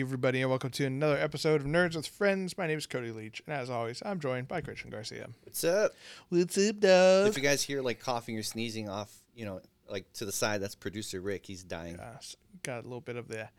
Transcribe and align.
Everybody, 0.00 0.40
and 0.40 0.48
welcome 0.48 0.70
to 0.70 0.86
another 0.86 1.18
episode 1.18 1.60
of 1.60 1.66
Nerds 1.66 1.94
with 1.94 2.06
Friends. 2.06 2.56
My 2.56 2.66
name 2.66 2.78
is 2.78 2.86
Cody 2.86 3.10
Leach, 3.10 3.42
and 3.46 3.54
as 3.54 3.68
always, 3.68 4.02
I'm 4.04 4.18
joined 4.18 4.48
by 4.48 4.62
Christian 4.62 4.88
Garcia. 4.90 5.28
What's 5.42 5.62
up? 5.62 5.92
What's 6.30 6.56
up, 6.56 6.80
dog? 6.80 7.28
If 7.28 7.36
you 7.36 7.42
guys 7.42 7.62
hear 7.62 7.82
like 7.82 8.00
coughing 8.00 8.38
or 8.38 8.42
sneezing 8.42 8.88
off, 8.88 9.14
you 9.34 9.44
know, 9.44 9.60
like 9.88 10.10
to 10.14 10.24
the 10.24 10.32
side, 10.32 10.62
that's 10.62 10.74
producer 10.74 11.20
Rick. 11.20 11.44
He's 11.46 11.62
dying. 11.62 11.96
Yes, 11.98 12.34
got 12.62 12.80
a 12.80 12.82
little 12.82 13.02
bit 13.02 13.16
of 13.16 13.28
the 13.28 13.50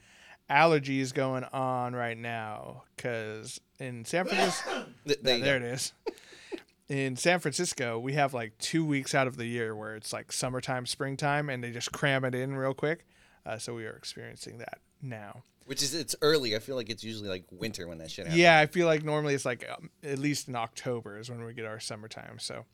allergies 0.49 1.13
going 1.13 1.43
on 1.45 1.93
right 1.93 2.17
now 2.17 2.83
because 2.95 3.61
in 3.79 4.03
San 4.03 4.25
Francisco, 4.25 4.85
Th- 5.05 5.19
there 5.21 5.37
you 5.37 5.43
there 5.43 5.57
it 5.57 5.63
is. 5.63 5.93
In 6.89 7.15
San 7.15 7.39
Francisco, 7.39 7.99
we 7.99 8.13
have 8.13 8.33
like 8.33 8.57
two 8.57 8.83
weeks 8.83 9.13
out 9.13 9.27
of 9.27 9.37
the 9.37 9.45
year 9.45 9.75
where 9.75 9.95
it's 9.95 10.11
like 10.11 10.31
summertime, 10.31 10.85
springtime, 10.87 11.49
and 11.49 11.63
they 11.63 11.71
just 11.71 11.91
cram 11.91 12.25
it 12.25 12.33
in 12.33 12.55
real 12.55 12.73
quick. 12.73 13.05
Uh, 13.45 13.57
so 13.57 13.73
we 13.73 13.85
are 13.85 13.95
experiencing 13.95 14.59
that 14.59 14.79
now. 15.01 15.43
Which 15.65 15.83
is 15.83 15.93
it's 15.93 16.15
early. 16.21 16.55
I 16.55 16.59
feel 16.59 16.75
like 16.75 16.89
it's 16.89 17.03
usually 17.03 17.29
like 17.29 17.45
winter 17.51 17.87
when 17.87 17.99
that 17.99 18.11
shit 18.11 18.25
happens. 18.25 18.39
Yeah, 18.39 18.59
I 18.59 18.65
feel 18.65 18.87
like 18.87 19.03
normally 19.03 19.35
it's 19.35 19.45
like 19.45 19.65
um, 19.69 19.89
at 20.03 20.19
least 20.19 20.47
in 20.47 20.55
October 20.55 21.17
is 21.19 21.29
when 21.29 21.43
we 21.43 21.53
get 21.53 21.65
our 21.65 21.79
summertime. 21.79 22.39
So 22.39 22.65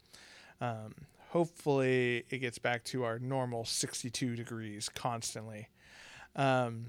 um, 0.61 0.93
hopefully 1.29 2.25
it 2.29 2.39
gets 2.39 2.57
back 2.57 2.83
to 2.85 3.03
our 3.03 3.19
normal 3.19 3.65
62 3.65 4.35
degrees 4.35 4.89
constantly. 4.89 5.67
Um, 6.35 6.87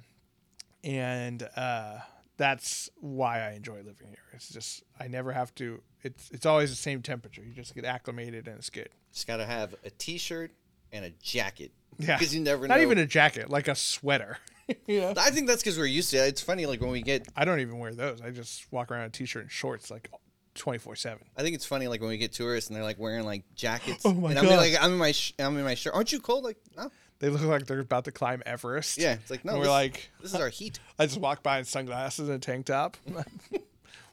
and 0.84 1.47
uh, 1.56 1.99
that's 2.37 2.89
why 3.01 3.41
I 3.41 3.53
enjoy 3.53 3.79
living 3.79 4.09
here. 4.09 4.19
It's 4.33 4.49
just 4.49 4.84
I 4.99 5.09
never 5.09 5.33
have 5.33 5.55
to. 5.56 5.83
It's 6.03 6.31
it's 6.31 6.47
always 6.47 6.71
the 6.71 6.77
same 6.77 7.03
temperature. 7.03 7.43
You 7.43 7.53
just 7.53 7.75
get 7.75 7.84
acclimated 7.84 8.47
and 8.47 8.59
it's 8.59 8.71
good. 8.71 8.89
Just 9.12 9.27
gotta 9.27 9.45
have 9.45 9.75
a 9.84 9.91
t-shirt 9.91 10.53
and 10.92 11.05
a 11.05 11.11
jacket. 11.22 11.72
Yeah, 11.98 12.17
Because 12.17 12.34
you 12.34 12.41
never 12.41 12.69
not 12.69 12.77
know. 12.77 12.83
even 12.83 12.98
a 12.98 13.06
jacket, 13.06 13.50
like 13.50 13.67
a 13.69 13.75
sweater. 13.75 14.39
know? 14.89 15.14
I 15.17 15.31
think 15.31 15.47
that's 15.48 15.62
because 15.62 15.78
we're 15.78 15.86
used 15.86 16.11
to 16.11 16.19
it. 16.19 16.28
It's 16.28 16.42
funny, 16.42 16.67
like 16.67 16.81
when 16.81 16.91
we 16.91 17.03
get. 17.03 17.27
I 17.36 17.44
don't 17.44 17.61
even 17.61 17.78
wear 17.78 17.92
those. 17.92 18.20
I 18.20 18.31
just 18.31 18.70
walk 18.72 18.91
around 18.91 19.03
in 19.03 19.06
a 19.06 19.11
t-shirt 19.11 19.42
and 19.42 19.50
shorts 19.50 19.91
like 19.91 20.11
24 20.55 20.97
seven. 20.97 21.25
I 21.36 21.42
think 21.42 21.55
it's 21.55 21.64
funny, 21.64 21.89
like 21.89 22.00
when 22.00 22.11
we 22.11 22.19
get 22.19 22.33
tourists 22.33 22.69
and 22.70 22.77
they're 22.77 22.84
like 22.84 22.98
wearing 22.98 23.25
like 23.25 23.44
jackets. 23.55 24.03
Oh 24.05 24.12
my 24.12 24.31
and 24.31 24.39
I'm 24.39 24.44
God. 24.47 24.56
like, 24.56 24.75
I'm 24.81 24.92
in 24.92 24.98
my, 24.98 25.12
sh- 25.12 25.33
I'm 25.39 25.56
in 25.56 25.64
my 25.64 25.75
shirt. 25.75 25.94
Aren't 25.94 26.12
you 26.12 26.20
cold? 26.20 26.44
Like, 26.44 26.59
no. 26.77 26.91
They 27.20 27.31
look 27.31 27.42
like 27.42 27.66
they're 27.66 27.81
about 27.81 28.05
to 28.05 28.12
climb 28.12 28.42
Everest. 28.47 28.97
Yeah, 28.98 29.14
it's 29.14 29.28
like 29.31 29.44
no. 29.44 29.53
And 29.53 29.59
we're 29.59 29.64
this, 29.64 29.72
like, 29.72 30.11
this 30.22 30.34
is 30.34 30.41
our 30.41 30.50
heat. 30.50 30.78
I 31.00 31.06
just 31.06 31.19
walk 31.19 31.42
by 31.42 31.59
in 31.59 31.64
sunglasses 31.64 32.28
and 32.28 32.36
a 32.36 32.39
tank 32.39 32.66
top. 32.66 32.97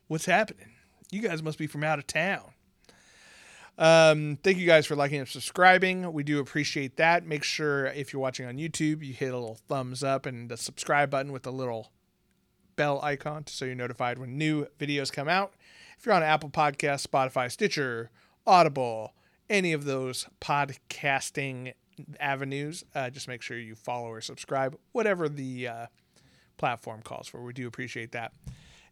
What's 0.08 0.26
happening? 0.26 0.72
You 1.12 1.22
guys 1.22 1.44
must 1.44 1.58
be 1.60 1.68
from 1.68 1.84
out 1.84 2.00
of 2.00 2.08
town. 2.08 2.42
Um, 3.78 4.38
thank 4.42 4.58
you 4.58 4.66
guys 4.66 4.86
for 4.86 4.96
liking 4.96 5.20
and 5.20 5.28
subscribing. 5.28 6.12
We 6.14 6.24
do 6.24 6.40
appreciate 6.40 6.96
that. 6.98 7.26
Make 7.26 7.44
sure 7.44 7.88
if 7.88 8.14
you're 8.14 8.22
watching 8.22 8.46
on 8.46 8.58
YouTube, 8.58 9.04
you 9.04 9.14
hit 9.14 9.34
a 9.34 9.38
little 9.38 9.60
thumbs 9.68 10.04
up 10.04 10.26
and 10.26 10.50
the 10.50 10.58
subscribe 10.58 11.10
button 11.10 11.32
with 11.32 11.44
the 11.44 11.52
little 11.52 11.92
bell 12.76 13.02
icon 13.04 13.48
so 13.48 13.66
you're 13.66 13.76
notified 13.76 14.18
when 14.18 14.38
new 14.38 14.66
videos 14.80 15.12
come 15.12 15.28
out. 15.28 15.54
If 15.98 16.06
you're 16.06 16.16
on 16.16 16.24
Apple 16.24 16.50
Podcasts, 16.50 17.08
Spotify, 17.08 17.52
Stitcher, 17.52 18.12
Audible, 18.48 19.14
any 19.50 19.74
of 19.74 19.86
those 19.86 20.28
podcasting 20.40 21.74
avenues, 22.20 22.84
uh, 22.94 23.10
just 23.10 23.28
make 23.28 23.42
sure 23.42 23.58
you 23.58 23.76
follow 23.76 24.08
or 24.08 24.22
subscribe, 24.22 24.78
whatever 24.92 25.30
the 25.30 25.68
uh, 25.68 25.86
platform 26.58 27.02
calls 27.02 27.28
for. 27.28 27.42
We 27.42 27.54
do 27.54 27.68
appreciate 27.68 28.12
that. 28.14 28.34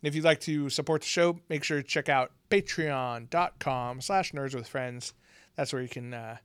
And 0.04 0.10
if 0.10 0.16
you'd 0.16 0.26
like 0.26 0.42
to 0.42 0.70
support 0.70 1.00
the 1.00 1.08
show, 1.08 1.40
make 1.48 1.64
sure 1.64 1.82
to 1.82 1.88
check 1.88 2.10
out 2.10 2.34
patreon.com 2.50 4.02
slash 4.02 4.34
nerds 4.34 4.54
with 4.54 4.68
friends. 4.68 5.14
That's 5.56 5.72
where 5.72 5.82
you 5.82 5.88
can 5.88 6.14
uh, 6.14 6.38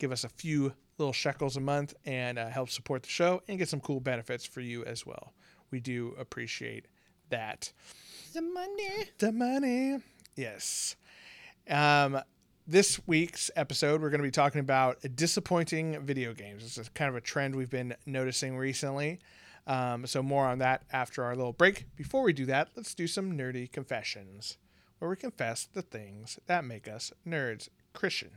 give 0.00 0.10
us 0.10 0.24
a 0.24 0.28
few 0.28 0.72
little 0.98 1.12
shekels 1.12 1.56
a 1.56 1.60
month 1.60 1.94
and 2.04 2.36
uh, 2.36 2.48
help 2.48 2.68
support 2.68 3.04
the 3.04 3.08
show 3.08 3.42
and 3.46 3.58
get 3.58 3.68
some 3.68 3.78
cool 3.78 4.00
benefits 4.00 4.44
for 4.44 4.60
you 4.60 4.84
as 4.84 5.06
well. 5.06 5.34
We 5.70 5.78
do 5.78 6.16
appreciate 6.18 6.88
that. 7.30 7.72
The 8.34 8.42
money. 8.42 8.90
The 9.18 9.30
money. 9.30 9.98
Yes. 10.34 10.96
Um, 11.70 12.18
this 12.66 13.00
week's 13.06 13.52
episode, 13.54 14.02
we're 14.02 14.10
going 14.10 14.20
to 14.20 14.26
be 14.26 14.32
talking 14.32 14.60
about 14.60 14.98
disappointing 15.14 16.00
video 16.04 16.34
games. 16.34 16.64
This 16.64 16.76
is 16.76 16.88
kind 16.88 17.08
of 17.08 17.14
a 17.14 17.20
trend 17.20 17.54
we've 17.54 17.70
been 17.70 17.94
noticing 18.04 18.56
recently. 18.56 19.20
Um, 19.66 20.06
so, 20.06 20.22
more 20.22 20.46
on 20.46 20.58
that 20.58 20.82
after 20.92 21.24
our 21.24 21.34
little 21.34 21.52
break. 21.52 21.86
Before 21.96 22.22
we 22.22 22.32
do 22.32 22.46
that, 22.46 22.68
let's 22.76 22.94
do 22.94 23.06
some 23.06 23.36
nerdy 23.36 23.70
confessions 23.70 24.58
where 24.98 25.10
we 25.10 25.16
confess 25.16 25.66
the 25.72 25.82
things 25.82 26.38
that 26.46 26.64
make 26.64 26.86
us 26.88 27.12
nerds. 27.26 27.68
Christian, 27.92 28.30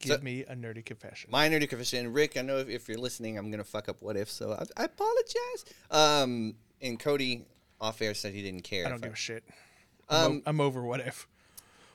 give 0.00 0.18
So- 0.18 0.22
me 0.24 0.42
a 0.42 0.54
nerdy 0.54 0.84
confession. 0.84 1.30
My 1.30 1.48
nerdy 1.48 1.68
confession. 1.68 2.12
Rick, 2.12 2.36
I 2.36 2.42
know 2.42 2.58
if, 2.58 2.68
if 2.68 2.88
you're 2.88 2.98
listening, 2.98 3.38
I'm 3.38 3.50
gonna 3.50 3.64
fuck 3.64 3.88
up 3.88 4.02
what 4.02 4.16
if, 4.16 4.30
so 4.30 4.52
I, 4.52 4.82
I 4.82 4.84
apologize. 4.84 5.64
Um, 5.90 6.56
and 6.82 6.98
Cody 6.98 7.46
off 7.80 8.02
air 8.02 8.14
said 8.14 8.34
he 8.34 8.42
didn't 8.42 8.64
care. 8.64 8.86
I 8.86 8.90
don't 8.90 9.00
give 9.02 9.12
a 9.12 9.16
shit. 9.16 9.44
I'm 10.08 10.16
o- 10.22 10.26
Um, 10.26 10.42
I'm 10.46 10.60
over 10.60 10.82
what 10.82 11.00
if. 11.00 11.26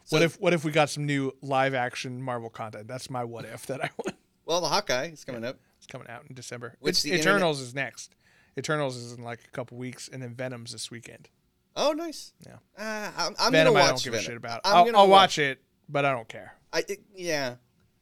So- 0.05 0.15
what 0.15 0.23
if 0.23 0.39
what 0.41 0.53
if 0.53 0.63
we 0.65 0.71
got 0.71 0.89
some 0.89 1.05
new 1.05 1.33
live 1.43 1.75
action 1.75 2.19
Marvel 2.21 2.49
content? 2.49 2.87
That's 2.87 3.09
my 3.11 3.23
what 3.23 3.45
if 3.45 3.67
that 3.67 3.83
I 3.83 3.89
want. 4.03 4.17
Well, 4.45 4.61
the 4.61 4.69
Hawkeye 4.69 5.09
is 5.09 5.23
coming 5.23 5.45
up. 5.45 5.59
It's 5.77 5.85
coming 5.85 6.07
out 6.07 6.23
in 6.27 6.33
December. 6.35 6.75
Which 6.79 6.93
It's- 6.93 7.03
the 7.03 7.11
internet- 7.11 7.35
Eternals 7.35 7.61
is 7.61 7.75
next. 7.75 8.15
Eternals 8.59 8.95
is 8.95 9.13
in 9.13 9.23
like 9.23 9.39
a 9.45 9.51
couple 9.51 9.77
weeks, 9.77 10.09
and 10.11 10.21
then 10.21 10.35
Venom's 10.35 10.71
this 10.71 10.91
weekend. 10.91 11.29
Oh, 11.75 11.93
nice. 11.93 12.33
Yeah. 12.45 12.57
Uh, 12.77 13.11
I'm, 13.17 13.35
I'm 13.39 13.51
Venom, 13.51 13.73
gonna 13.73 13.85
I 13.85 13.87
don't 13.89 14.03
give 14.03 14.13
Venom. 14.13 14.19
a 14.19 14.27
shit 14.27 14.37
about. 14.37 14.61
I'm 14.65 14.75
I'll, 14.75 14.85
gonna 14.85 14.97
I'll 14.97 15.07
watch 15.07 15.39
it, 15.39 15.63
but 15.87 16.05
I 16.05 16.11
don't 16.11 16.27
care. 16.27 16.53
I 16.71 16.83
it, 16.87 16.99
yeah, 17.15 17.55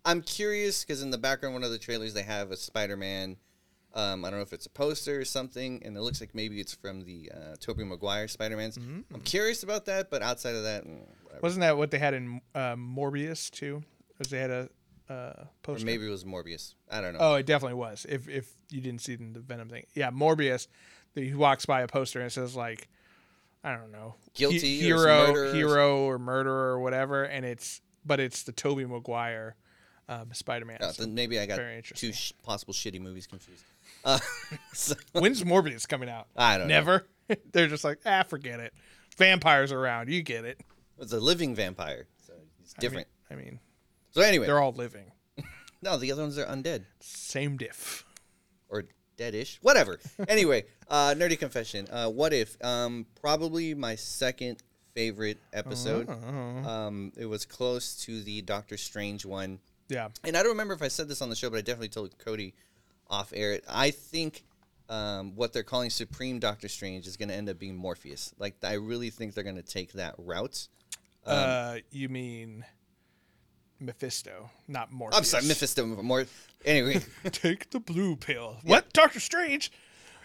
I'm 0.04 0.22
curious 0.22 0.84
because 0.84 1.02
in 1.02 1.12
the 1.12 1.18
background, 1.18 1.54
one 1.54 1.64
of 1.64 1.72
the 1.72 1.78
trailers 1.78 2.14
they 2.14 2.24
have 2.24 2.52
a 2.52 2.58
Spider-Man. 2.58 3.38
Um, 3.94 4.26
I 4.26 4.30
don't 4.30 4.40
know 4.40 4.44
if 4.44 4.54
it's 4.54 4.66
a 4.66 4.70
poster 4.70 5.20
or 5.20 5.26
something, 5.26 5.82
and 5.84 5.96
it 5.96 6.02
looks 6.02 6.20
like 6.22 6.36
maybe 6.36 6.60
it's 6.60 6.76
from 6.76 7.04
the 7.04 7.32
uh, 7.34 7.56
Tobey 7.60 7.84
Maguire 7.84 8.28
Spider-Man's. 8.28 8.78
I'm 8.78 9.22
curious 9.24 9.64
about 9.64 9.86
that, 9.86 10.12
but 10.12 10.22
outside 10.22 10.56
of 10.56 10.64
that, 10.64 10.86
mm. 10.86 11.00
Wasn't 11.42 11.62
that 11.62 11.78
what 11.78 11.92
they 11.92 12.00
had 12.00 12.14
in 12.14 12.42
uh, 12.56 12.76
Morbius 12.76 13.50
too? 13.50 13.84
Because 14.10 14.32
they 14.32 14.40
had 14.40 14.50
a 14.50 14.70
uh, 15.10 15.46
or 15.68 15.78
maybe 15.84 16.06
it 16.06 16.10
was 16.10 16.24
Morbius. 16.24 16.74
I 16.92 17.02
don't 17.02 17.14
know. 17.14 17.20
Oh, 17.22 17.36
it 17.36 17.46
definitely 17.46 17.76
was. 17.78 18.06
If 18.10 18.28
if 18.28 18.52
you 18.70 18.82
didn't 18.82 19.02
see 19.02 19.16
the 19.16 19.40
Venom 19.40 19.70
thing, 19.70 19.86
yeah, 19.94 20.12
Morbius. 20.12 20.68
He 21.16 21.34
walks 21.34 21.66
by 21.66 21.82
a 21.82 21.88
poster 21.88 22.20
and 22.20 22.28
it 22.28 22.32
says 22.32 22.56
like, 22.56 22.88
I 23.64 23.76
don't 23.76 23.92
know, 23.92 24.16
Guilty 24.36 24.60
he- 24.60 24.80
hero, 24.82 25.32
or 25.34 25.54
hero 25.54 26.02
or 26.06 26.20
murderer 26.20 26.74
or 26.74 26.80
whatever, 26.80 27.24
and 27.24 27.44
it's 27.46 27.82
but 28.06 28.20
it's 28.20 28.44
the 28.44 28.52
Tobey 28.52 28.86
Maguire 28.86 29.56
um, 30.10 30.30
Spider-Man. 30.32 30.78
Uh, 30.82 30.92
So 30.92 31.08
maybe 31.08 31.40
I 31.40 31.46
got 31.46 31.60
two 31.96 32.14
sh- 32.14 32.34
possible 32.44 32.74
shitty 32.74 33.02
movies 33.02 33.28
confused. 33.28 33.64
Uh, 34.06 34.20
so, 34.74 34.96
When's 35.14 35.44
Morbius 35.44 35.88
coming 35.88 36.08
out? 36.10 36.28
I 36.36 36.58
don't 36.58 36.68
know. 36.68 36.74
Never. 36.76 37.08
They're 37.52 37.68
just 37.68 37.84
like, 37.84 38.00
ah, 38.06 38.24
forget 38.24 38.60
it. 38.60 38.74
Vampires 39.18 39.72
around. 39.72 40.10
You 40.10 40.22
get 40.22 40.46
it. 40.46 40.62
it's 41.00 41.12
a 41.14 41.20
living 41.20 41.56
vampire, 41.56 42.08
so 42.26 42.34
it's 42.62 42.74
different. 42.74 43.08
I 43.32 43.36
mean, 43.36 43.60
so 44.22 44.28
anyway, 44.28 44.46
they're 44.46 44.60
all 44.60 44.74
living. 44.74 45.12
no, 45.82 45.98
the 45.98 46.12
other 46.12 46.22
ones 46.24 46.38
are 46.38 46.46
undead. 46.46 46.84
Same 47.00 47.58
diff. 47.58 48.06
or 48.70 48.84
deadish, 49.18 49.58
whatever. 49.62 50.00
anyway, 50.28 50.66
uh, 50.90 51.14
nerdy 51.18 51.38
confession. 51.40 51.88
Uh, 51.92 52.10
what 52.10 52.34
if? 52.34 52.58
Um, 52.64 53.06
probably 53.22 53.74
my 53.74 53.96
second 53.96 54.62
favorite 54.94 55.40
episode. 55.54 56.10
Uh-huh. 56.10 56.70
Um, 56.70 57.12
it 57.18 57.26
was 57.26 57.46
close 57.46 57.96
to 58.06 58.22
the 58.24 58.42
Doctor 58.42 58.78
Strange 58.78 59.26
one, 59.26 59.60
Yeah. 59.90 60.10
and 60.24 60.36
I 60.36 60.42
don't 60.42 60.52
remember 60.52 60.74
if 60.74 60.82
I 60.82 60.88
said 60.88 61.08
this 61.08 61.22
on 61.22 61.30
the 61.30 61.36
show, 61.36 61.50
but 61.50 61.58
I 61.58 61.62
definitely 61.62 61.90
told 61.90 62.18
Cody 62.18 62.54
off 63.10 63.32
air. 63.36 63.60
I 63.70 63.92
think 63.92 64.44
um, 64.90 65.36
what 65.36 65.54
they're 65.54 65.64
calling 65.64 65.90
Supreme 65.92 66.40
Doctor 66.40 66.68
Strange 66.68 67.06
is 67.08 67.16
going 67.18 67.30
to 67.30 67.36
end 67.36 67.48
up 67.50 67.60
being 67.60 67.76
Morpheus. 67.76 68.34
Like, 68.40 68.56
I 68.64 68.74
really 68.74 69.10
think 69.12 69.34
they're 69.34 69.44
going 69.44 69.56
to 69.56 69.62
take 69.62 69.94
that 69.94 70.16
route. 70.18 70.68
uh, 71.26 71.78
you 71.92 72.10
mean 72.10 72.66
Mephisto, 73.80 74.50
not 74.68 74.92
Morpheus. 74.92 75.18
I'm 75.18 75.24
sorry, 75.24 75.46
Mephisto. 75.46 75.86
More 75.86 76.26
anyway. 76.66 77.02
Take 77.32 77.70
the 77.70 77.80
blue 77.80 78.16
pill. 78.16 78.58
What? 78.64 78.92
Doctor 78.94 79.20
Strange? 79.20 79.72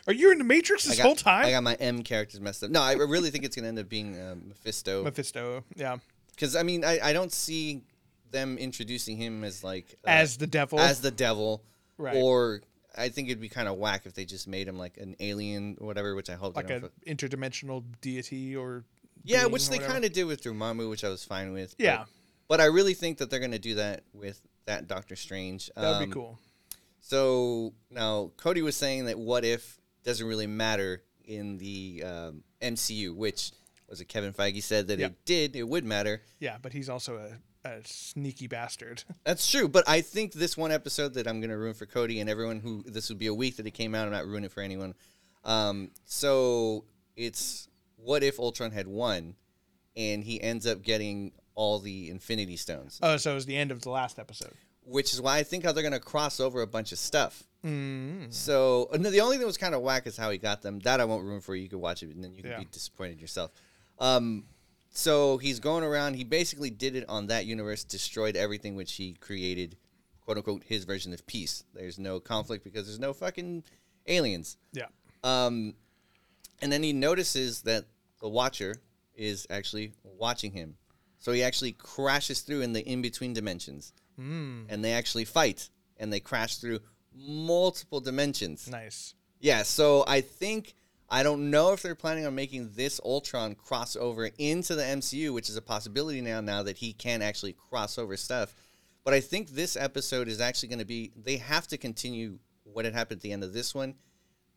Are 0.07 0.13
you 0.13 0.33
in 0.33 0.39
the 0.39 0.45
Matrix 0.45 0.85
this 0.85 0.97
got, 0.97 1.05
whole 1.05 1.15
time? 1.15 1.47
I 1.47 1.51
got 1.53 1.63
my 1.63 1.75
M 1.75 2.03
characters 2.03 2.41
messed 2.41 2.65
up. 2.65 2.71
No, 2.71 2.81
I 2.83 2.95
really 2.95 3.31
think 3.31 3.45
it's 3.45 3.55
gonna 3.55 3.69
end 3.69 3.79
up 3.79 3.89
being 3.89 4.19
uh, 4.19 4.35
Mephisto. 4.49 5.05
Mephisto, 5.05 5.65
yeah, 5.77 5.99
Because 6.31 6.57
I 6.57 6.63
mean, 6.63 6.85
I, 6.85 6.99
I 7.03 7.13
don't 7.13 7.33
see 7.33 7.83
them 8.31 8.59
introducing 8.59 9.17
him 9.17 9.45
as 9.45 9.63
like 9.63 9.99
uh, 10.05 10.11
as 10.11 10.39
the 10.39 10.47
devil. 10.47 10.81
as 10.81 11.01
the 11.01 11.11
devil, 11.11 11.63
Right. 11.99 12.17
or 12.17 12.63
I 12.97 13.11
think 13.11 13.29
it'd 13.29 13.41
be 13.41 13.49
kind 13.49 13.69
of 13.69 13.77
whack 13.77 14.07
if 14.07 14.15
they 14.15 14.25
just 14.25 14.49
made 14.49 14.67
him 14.67 14.79
like 14.79 14.97
an 14.97 15.15
alien 15.21 15.77
or 15.81 15.87
whatever. 15.87 16.17
Which 16.17 16.31
I 16.31 16.35
hope 16.35 16.57
like 16.57 16.67
they 16.67 16.81
interdimensional 17.07 17.85
deity 18.01 18.57
or 18.57 18.85
yeah, 19.23 19.47
which 19.47 19.69
or 19.69 19.73
they 19.73 19.79
kind 19.79 20.05
of 20.05 20.13
did 20.13 20.25
with 20.25 20.43
Dormammu, 20.43 20.91
which 20.91 21.05
I 21.05 21.11
was 21.11 21.25
fine 21.25 21.53
with. 21.53 21.77
Yeah. 21.79 22.07
But, 22.53 22.61
I 22.61 22.67
really 22.67 22.95
think 22.95 23.19
that 23.19 23.31
they're 23.31 23.41
gonna 23.41 23.59
do 23.59 23.77
that 23.77 24.05
with 24.13 24.41
that 24.67 24.87
Doctor 24.87 25.17
Strange. 25.17 25.71
that 25.75 25.81
would 25.83 26.03
Um, 26.03 26.09
be 26.09 26.13
cool. 26.13 26.39
So 27.01 27.73
now 27.91 28.31
Cody 28.37 28.63
was 28.63 28.77
saying 28.77 29.07
that 29.07 29.19
what 29.19 29.45
if 29.45 29.81
doesn't 30.05 30.27
really 30.27 30.47
matter 30.47 31.03
in 31.25 31.59
the 31.59 32.03
um, 32.05 32.45
MCU, 32.61 33.15
which 33.15 33.53
was 33.89 34.01
it 34.01 34.07
Kevin 34.07 34.33
Feige 34.33 34.63
said 34.63 34.89
that 34.89 34.99
Yep. 34.99 35.11
it 35.11 35.25
did, 35.25 35.57
it 35.57 35.65
would 35.69 35.85
matter. 35.85 36.23
Yeah, 36.41 36.57
but 36.61 36.73
he's 36.73 36.89
also 36.89 37.17
a, 37.65 37.69
a 37.69 37.81
sneaky 37.85 38.47
bastard. 38.47 39.05
That's 39.25 39.49
true, 39.51 39.69
but 39.69 39.89
I 39.89 40.01
think 40.01 40.33
this 40.33 40.57
one 40.57 40.73
episode 40.73 41.15
that 41.15 41.27
I'm 41.27 41.41
going 41.41 41.51
to 41.51 41.59
ruin 41.59 41.75
for 41.75 41.87
Cody 41.87 42.21
and 42.21 42.29
everyone 42.31 42.61
who 42.61 42.83
this 42.87 43.09
would 43.09 43.19
be 43.19 43.27
a 43.27 43.35
week 43.35 43.57
that 43.57 43.67
it 43.67 43.73
came 43.73 43.95
out. 43.95 44.07
I'm 44.07 44.13
not 44.13 44.27
ruining 44.27 44.45
it 44.47 44.53
for 44.53 44.61
anyone. 44.63 44.95
Um, 45.45 45.91
so 46.05 46.85
it's 47.17 47.69
what 47.97 48.23
if 48.23 48.39
Ultron 48.39 48.73
had 48.73 48.87
won, 48.89 49.35
and 49.97 50.25
he 50.25 50.41
ends 50.41 50.67
up 50.67 50.83
getting 50.83 51.33
all 51.55 51.79
the 51.79 52.11
Infinity 52.11 52.57
Stones, 52.57 52.99
oh, 53.03 53.17
so 53.17 53.33
it 53.33 53.35
was 53.35 53.47
the 53.47 53.57
end 53.57 53.71
of 53.71 53.83
the 53.83 53.91
last 53.91 54.19
episode. 54.19 54.53
which 54.85 55.13
is 55.13 55.21
why 55.21 55.39
I 55.39 55.43
think 55.43 55.65
how 55.65 55.73
they're 55.73 55.83
going 55.83 55.93
to 55.93 56.01
cross 56.01 56.41
over 56.41 56.63
a 56.63 56.67
bunch 56.67 56.93
of 56.93 56.99
stuff. 56.99 57.45
Mm. 57.65 58.33
So 58.33 58.89
the 58.93 59.21
only 59.21 59.37
thing 59.37 59.41
that 59.41 59.47
was 59.47 59.57
kind 59.57 59.75
of 59.75 59.83
whack 59.83 60.07
is 60.07 60.17
how 60.17 60.31
he 60.31 60.39
got 60.39 60.63
them. 60.63 60.81
That 60.81 61.01
I 61.01 61.05
won't 61.05 61.25
ruin 61.25 61.41
for 61.41 61.55
you. 61.55 61.63
You 61.63 61.69
can 61.69 61.81
watch 61.81 62.03
it 62.03 62.13
and 62.15 62.25
then 62.25 62.35
you 62.35 62.43
can 62.43 62.51
Yeah. 62.53 62.59
be 62.59 62.65
disappointed 62.65 63.21
yourself. 63.21 63.53
Um, 64.01 64.45
so 64.91 65.39
he's 65.39 65.61
going 65.61 65.85
around. 65.85 66.15
He 66.15 66.25
basically 66.25 66.71
did 66.71 66.97
it 66.97 67.05
on 67.09 67.29
that 67.29 67.47
universe, 67.47 67.85
destroyed 67.85 68.35
everything 68.37 68.75
which 68.75 68.95
he 68.95 69.13
created, 69.15 69.77
quote 70.23 70.39
unquote, 70.39 70.65
his 70.65 70.85
version 70.85 71.13
of 71.13 71.25
peace. 71.27 71.63
There's 71.75 71.99
no 71.99 72.19
conflict 72.19 72.65
because 72.65 72.87
there's 72.87 72.99
no 72.99 73.13
fucking 73.13 73.63
aliens. 74.09 74.57
Yeah. 74.73 74.87
Um, 75.23 75.75
and 76.61 76.73
then 76.73 76.83
he 76.83 76.93
notices 76.93 77.63
that 77.63 77.85
the 78.21 78.29
Watcher 78.29 78.77
is 79.15 79.47
actually 79.51 79.93
watching 80.03 80.51
him. 80.53 80.77
So 81.23 81.31
he 81.31 81.43
actually 81.45 81.73
crashes 81.73 82.41
through 82.41 82.63
in 82.63 82.73
the 82.73 82.81
in 82.81 83.01
between 83.01 83.33
dimensions, 83.33 83.93
Mm. 84.19 84.67
and 84.69 84.85
they 84.85 84.93
actually 84.93 85.25
fight, 85.25 85.71
and 85.97 86.13
they 86.13 86.19
crash 86.21 86.57
through 86.57 86.81
multiple 87.15 88.01
dimensions. 88.01 88.67
Nice. 88.69 89.15
Yeah, 89.41 89.63
so 89.63 90.05
I 90.07 90.21
think 90.21 90.75
I 91.09 91.23
don't 91.23 91.51
know 91.51 91.73
if 91.73 91.81
they're 91.83 91.95
planning 91.95 92.27
on 92.27 92.35
making 92.35 92.71
this 92.75 92.99
Ultron 93.05 93.55
cross 93.55 93.95
over 93.97 94.31
into 94.39 94.75
the 94.75 94.83
MCU, 94.83 95.33
which 95.33 95.49
is 95.49 95.57
a 95.57 95.63
possibility 95.63 96.21
now. 96.21 96.41
Now 96.41 96.63
that 96.65 96.79
he 96.79 96.93
can 96.93 97.23
actually 97.23 97.53
cross 97.53 97.99
over 97.99 98.17
stuff, 98.17 98.55
but 99.05 99.15
I 99.15 99.21
think 99.21 99.51
this 99.51 99.77
episode 99.77 100.27
is 100.27 100.41
actually 100.41 100.71
going 100.71 100.79
to 100.81 100.85
be. 100.85 101.13
They 101.17 101.37
have 101.37 101.69
to 101.69 101.79
continue 101.79 102.39
what 102.65 102.85
had 102.85 102.95
happened 102.95 103.19
at 103.19 103.23
the 103.23 103.33
end 103.33 103.45
of 103.45 103.53
this 103.53 103.75
one. 103.75 103.95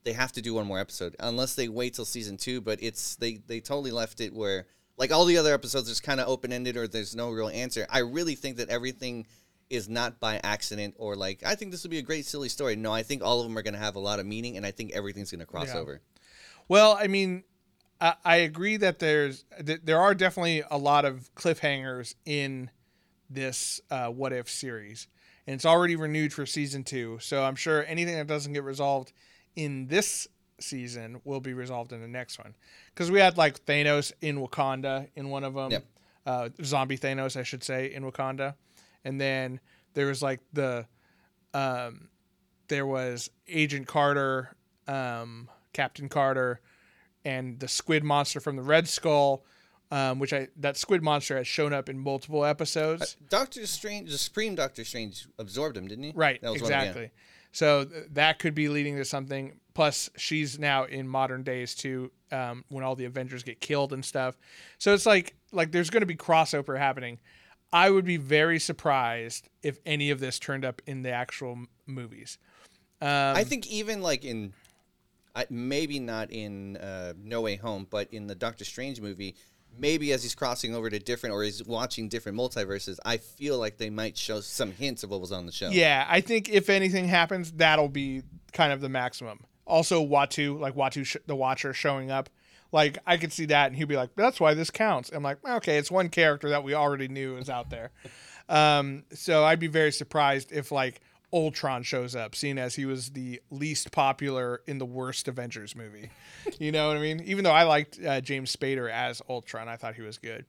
They 0.04 0.14
have 0.14 0.32
to 0.34 0.42
do 0.42 0.56
one 0.56 0.66
more 0.66 0.80
episode, 0.80 1.16
unless 1.20 1.54
they 1.56 1.68
wait 1.68 1.94
till 1.94 2.06
season 2.06 2.38
two. 2.38 2.60
But 2.62 2.82
it's 2.82 3.16
they 3.18 3.36
they 3.36 3.60
totally 3.60 3.92
left 3.92 4.20
it 4.20 4.34
where 4.34 4.66
like 4.98 5.12
all 5.12 5.26
the 5.26 5.38
other 5.38 5.54
episodes, 5.54 5.90
it's 5.90 6.00
kind 6.00 6.20
of 6.20 6.28
open 6.28 6.52
ended 6.54 6.78
or 6.78 6.88
there's 6.88 7.16
no 7.16 7.30
real 7.32 7.50
answer. 7.50 7.86
I 7.90 8.00
really 8.00 8.36
think 8.36 8.58
that 8.58 8.70
everything 8.70 9.26
is 9.70 9.90
not 9.90 10.20
by 10.20 10.40
accident 10.44 10.94
or 10.98 11.16
like 11.16 11.42
I 11.44 11.56
think 11.56 11.72
this 11.72 11.84
would 11.84 11.90
be 11.92 11.98
a 11.98 12.04
great 12.04 12.26
silly 12.26 12.50
story. 12.50 12.76
No, 12.76 12.94
I 12.94 13.04
think 13.04 13.24
all 13.24 13.40
of 13.42 13.48
them 13.48 13.58
are 13.58 13.64
going 13.64 13.74
to 13.74 13.80
have 13.80 13.96
a 13.96 14.00
lot 14.00 14.20
of 14.20 14.26
meaning, 14.26 14.58
and 14.58 14.66
I 14.66 14.72
think 14.72 14.94
everything's 14.94 15.32
going 15.32 15.40
to 15.40 15.46
cross 15.46 15.68
Yeah. 15.74 15.80
over. 15.80 16.02
Well, 16.68 16.98
I 17.00 17.08
mean, 17.08 17.44
I, 18.00 18.16
I 18.24 18.36
agree 18.38 18.78
that 18.78 19.00
there's 19.00 19.46
that 19.60 19.86
there 19.86 20.00
are 20.00 20.14
definitely 20.16 20.64
a 20.70 20.78
lot 20.78 21.06
of 21.06 21.30
cliffhangers 21.36 22.16
in 22.26 22.70
this 23.30 23.82
uh, 23.90 24.08
what 24.08 24.34
if 24.34 24.50
series, 24.50 25.08
and 25.48 25.56
it's 25.56 25.66
already 25.66 25.96
renewed 25.96 26.32
for 26.34 26.46
season 26.46 26.84
two. 26.84 27.18
So 27.22 27.44
I'm 27.44 27.56
sure 27.56 27.84
anything 27.88 28.16
that 28.16 28.28
doesn't 28.28 28.54
get 28.54 28.64
resolved 28.64 29.14
in 29.56 29.88
this 29.88 30.28
season 30.66 31.22
will 31.24 31.40
be 31.40 31.54
resolved 31.54 31.94
in 31.94 32.02
the 32.02 32.08
next 32.08 32.38
one. 32.40 32.56
Because 32.94 33.10
we 33.12 33.20
had 33.20 33.38
like 33.38 33.66
Thanos 33.66 34.12
in 34.22 34.38
Wakanda 34.38 35.08
in 35.16 35.30
one 35.30 35.44
of 35.44 35.54
them, 35.54 35.72
Yep. 35.72 35.86
uh, 36.26 36.50
zombie 36.64 36.98
Thanos, 36.98 37.38
I 37.40 37.44
should 37.44 37.64
say, 37.64 37.94
in 37.94 38.04
Wakanda, 38.04 38.56
and 39.04 39.20
then 39.22 39.60
there 39.94 40.08
was 40.08 40.22
like 40.22 40.42
the 40.54 40.86
um, 41.54 42.10
there 42.68 42.86
was 42.86 43.30
Agent 43.48 43.88
Carter, 43.88 44.56
um, 44.88 45.50
Captain 45.74 46.10
Carter, 46.10 46.60
and 47.24 47.60
the 47.60 47.68
squid 47.68 48.04
monster 48.04 48.40
from 48.40 48.56
the 48.56 48.62
Red 48.64 48.88
Skull, 48.88 49.46
um, 49.92 50.20
which 50.20 50.34
I 50.34 50.48
that 50.58 50.78
squid 50.78 51.02
monster 51.04 51.38
has 51.38 51.48
shown 51.48 51.74
up 51.74 51.88
in 51.90 51.98
multiple 52.00 52.44
episodes. 52.44 53.16
Doctor 53.30 53.66
Strange, 53.68 54.10
the 54.12 54.18
Supreme 54.18 54.56
Doctor 54.56 54.84
Strange, 54.84 55.28
absorbed 55.38 55.78
him, 55.78 55.88
didn't 55.88 56.04
he? 56.06 56.12
right, 56.16 56.42
That 56.42 56.52
was 56.52 56.62
one 56.62 56.72
yeah. 56.72 56.80
exactly. 56.82 57.12
So 57.52 57.86
th- 57.86 58.06
that 58.14 58.40
could 58.40 58.54
be 58.56 58.68
leading 58.68 58.98
to 58.98 59.06
something. 59.06 59.60
Plus, 59.76 60.10
she's 60.16 60.58
now 60.58 60.86
in 60.86 61.08
modern 61.08 61.44
days 61.44 61.76
too, 61.76 62.10
um, 62.32 62.64
when 62.70 62.84
all 62.84 62.96
the 62.96 63.06
Avengers 63.06 63.44
get 63.44 63.60
killed 63.60 63.94
and 63.94 64.04
stuff. 64.04 64.38
So 64.80 64.94
it's 64.94 65.06
like 65.06 65.36
like 65.52 65.72
there's 65.72 65.92
going 65.92 66.02
to 66.02 66.08
be 66.08 66.16
crossover 66.16 66.78
happening. 66.78 67.20
I 67.72 67.90
would 67.90 68.06
be 68.06 68.18
very 68.18 68.58
surprised 68.58 69.50
if 69.62 69.80
any 69.86 70.10
of 70.10 70.20
this 70.22 70.40
turned 70.40 70.64
up 70.64 70.82
in 70.88 71.02
the 71.02 71.12
actual 71.12 71.66
movies. 71.86 72.38
Um, 73.02 73.10
I 73.10 73.44
think 73.44 73.68
even 73.68 74.02
like 74.02 74.24
in, 74.24 74.54
I, 75.36 75.46
maybe 75.50 76.00
not 76.00 76.32
in 76.32 76.78
uh, 76.78 77.14
No 77.22 77.42
Way 77.42 77.58
Home, 77.58 77.86
but 77.90 78.14
in 78.14 78.28
the 78.28 78.36
Doctor 78.36 78.64
Strange 78.64 79.02
movie, 79.02 79.36
maybe 79.78 80.14
as 80.14 80.24
he's 80.24 80.36
crossing 80.36 80.74
over 80.74 80.90
to 80.90 81.00
different 81.00 81.36
or 81.36 81.44
he's 81.44 81.66
watching 81.66 82.08
different 82.08 82.38
multiverses, 82.38 82.98
I 83.04 83.18
feel 83.18 83.60
like 83.60 83.78
they 83.78 83.90
might 83.90 84.16
show 84.16 84.40
some 84.40 84.72
hints 84.72 85.04
of 85.04 85.10
what 85.10 85.20
was 85.20 85.34
on 85.34 85.46
the 85.46 85.52
show. 85.52 85.68
Yeah, 85.70 86.06
I 86.08 86.22
think 86.22 86.48
if 86.48 86.70
anything 86.70 87.10
happens, 87.10 87.52
that'll 87.52 87.90
be 87.90 88.24
kind 88.54 88.72
of 88.72 88.80
the 88.80 88.88
maximum. 88.88 89.42
Also, 89.66 90.06
Uatu, 90.06 90.60
like 90.60 90.76
Uatu, 90.76 91.06
sh- 91.06 91.18
the 91.26 91.36
Watcher 91.36 91.74
showing 91.74 92.12
up, 92.12 92.30
like 92.72 92.98
I 93.06 93.18
could 93.18 93.34
see 93.34 93.46
that, 93.46 93.68
and 93.68 93.76
he'd 93.76 93.88
be 93.88 93.96
like, 93.96 94.16
"That's 94.16 94.40
why 94.40 94.54
this 94.54 94.70
counts." 94.70 95.10
I'm 95.12 95.24
like, 95.24 95.38
"Okay, 95.48 95.78
it's 95.78 95.90
one 95.90 96.10
character 96.10 96.50
that 96.50 96.64
we 96.64 96.74
already 96.74 97.08
knew 97.08 97.38
is 97.38 97.50
out 97.50 97.70
there." 97.70 97.92
Um, 98.48 99.06
so 99.12 99.44
I'd 99.44 99.60
be 99.60 99.68
very 99.68 99.92
surprised 99.92 100.52
if 100.52 100.72
like 100.72 101.02
Ultron 101.34 101.84
shows 101.84 102.16
up, 102.16 102.36
seeing 102.36 102.58
as 102.58 102.76
he 102.76 102.86
was 102.86 103.10
the 103.10 103.42
least 103.50 103.92
popular 103.92 104.62
in 104.68 104.78
the 104.78 104.86
worst 104.86 105.28
Avengers 105.28 105.76
movie. 105.76 106.10
You 106.60 106.72
know 106.72 106.88
what 106.88 106.96
I 106.96 107.00
mean? 107.00 107.22
Even 107.26 107.44
though 107.44 107.52
I 107.52 107.64
liked 107.64 108.00
uh, 108.06 108.22
James 108.22 108.56
Spader 108.56 108.90
as 108.90 109.20
Ultron, 109.28 109.68
I 109.68 109.78
thought 109.78 109.96
he 109.96 110.04
was 110.04 110.20
good. 110.20 110.46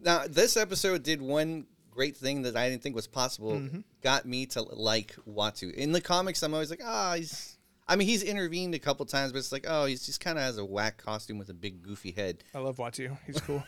Now, 0.00 0.24
this 0.28 0.56
episode 0.56 1.02
did 1.02 1.20
one 1.20 1.66
great 1.90 2.16
thing 2.16 2.42
that 2.42 2.56
I 2.56 2.70
didn't 2.70 2.84
think 2.84 2.94
was 2.94 3.08
possible. 3.08 3.54
Mm-hmm. 3.54 3.80
Got 4.00 4.26
me 4.26 4.46
to 4.46 4.62
like 4.62 5.16
Uatu. 5.28 5.74
In 5.74 5.90
the 5.90 6.00
comics, 6.00 6.42
I'm 6.44 6.54
always 6.54 6.70
like, 6.70 6.82
ah, 6.84 7.14
he's. 7.16 7.58
I 7.90 7.96
mean, 7.96 8.06
he's 8.06 8.22
intervened 8.22 8.74
a 8.74 8.78
couple 8.78 9.04
times, 9.04 9.32
but 9.32 9.38
it's 9.38 9.50
like, 9.52 9.66
oh, 9.68 9.84
he's 9.84 10.06
just 10.06 10.20
kind 10.20 10.38
of 10.38 10.44
has 10.44 10.58
a 10.58 10.64
whack 10.64 10.96
costume 10.96 11.38
with 11.38 11.50
a 11.50 11.54
big 11.54 11.82
goofy 11.82 12.12
head. 12.12 12.44
I 12.54 12.58
love 12.60 12.76
Uatu. 12.76 13.18
He's 13.26 13.40
cool. 13.46 13.62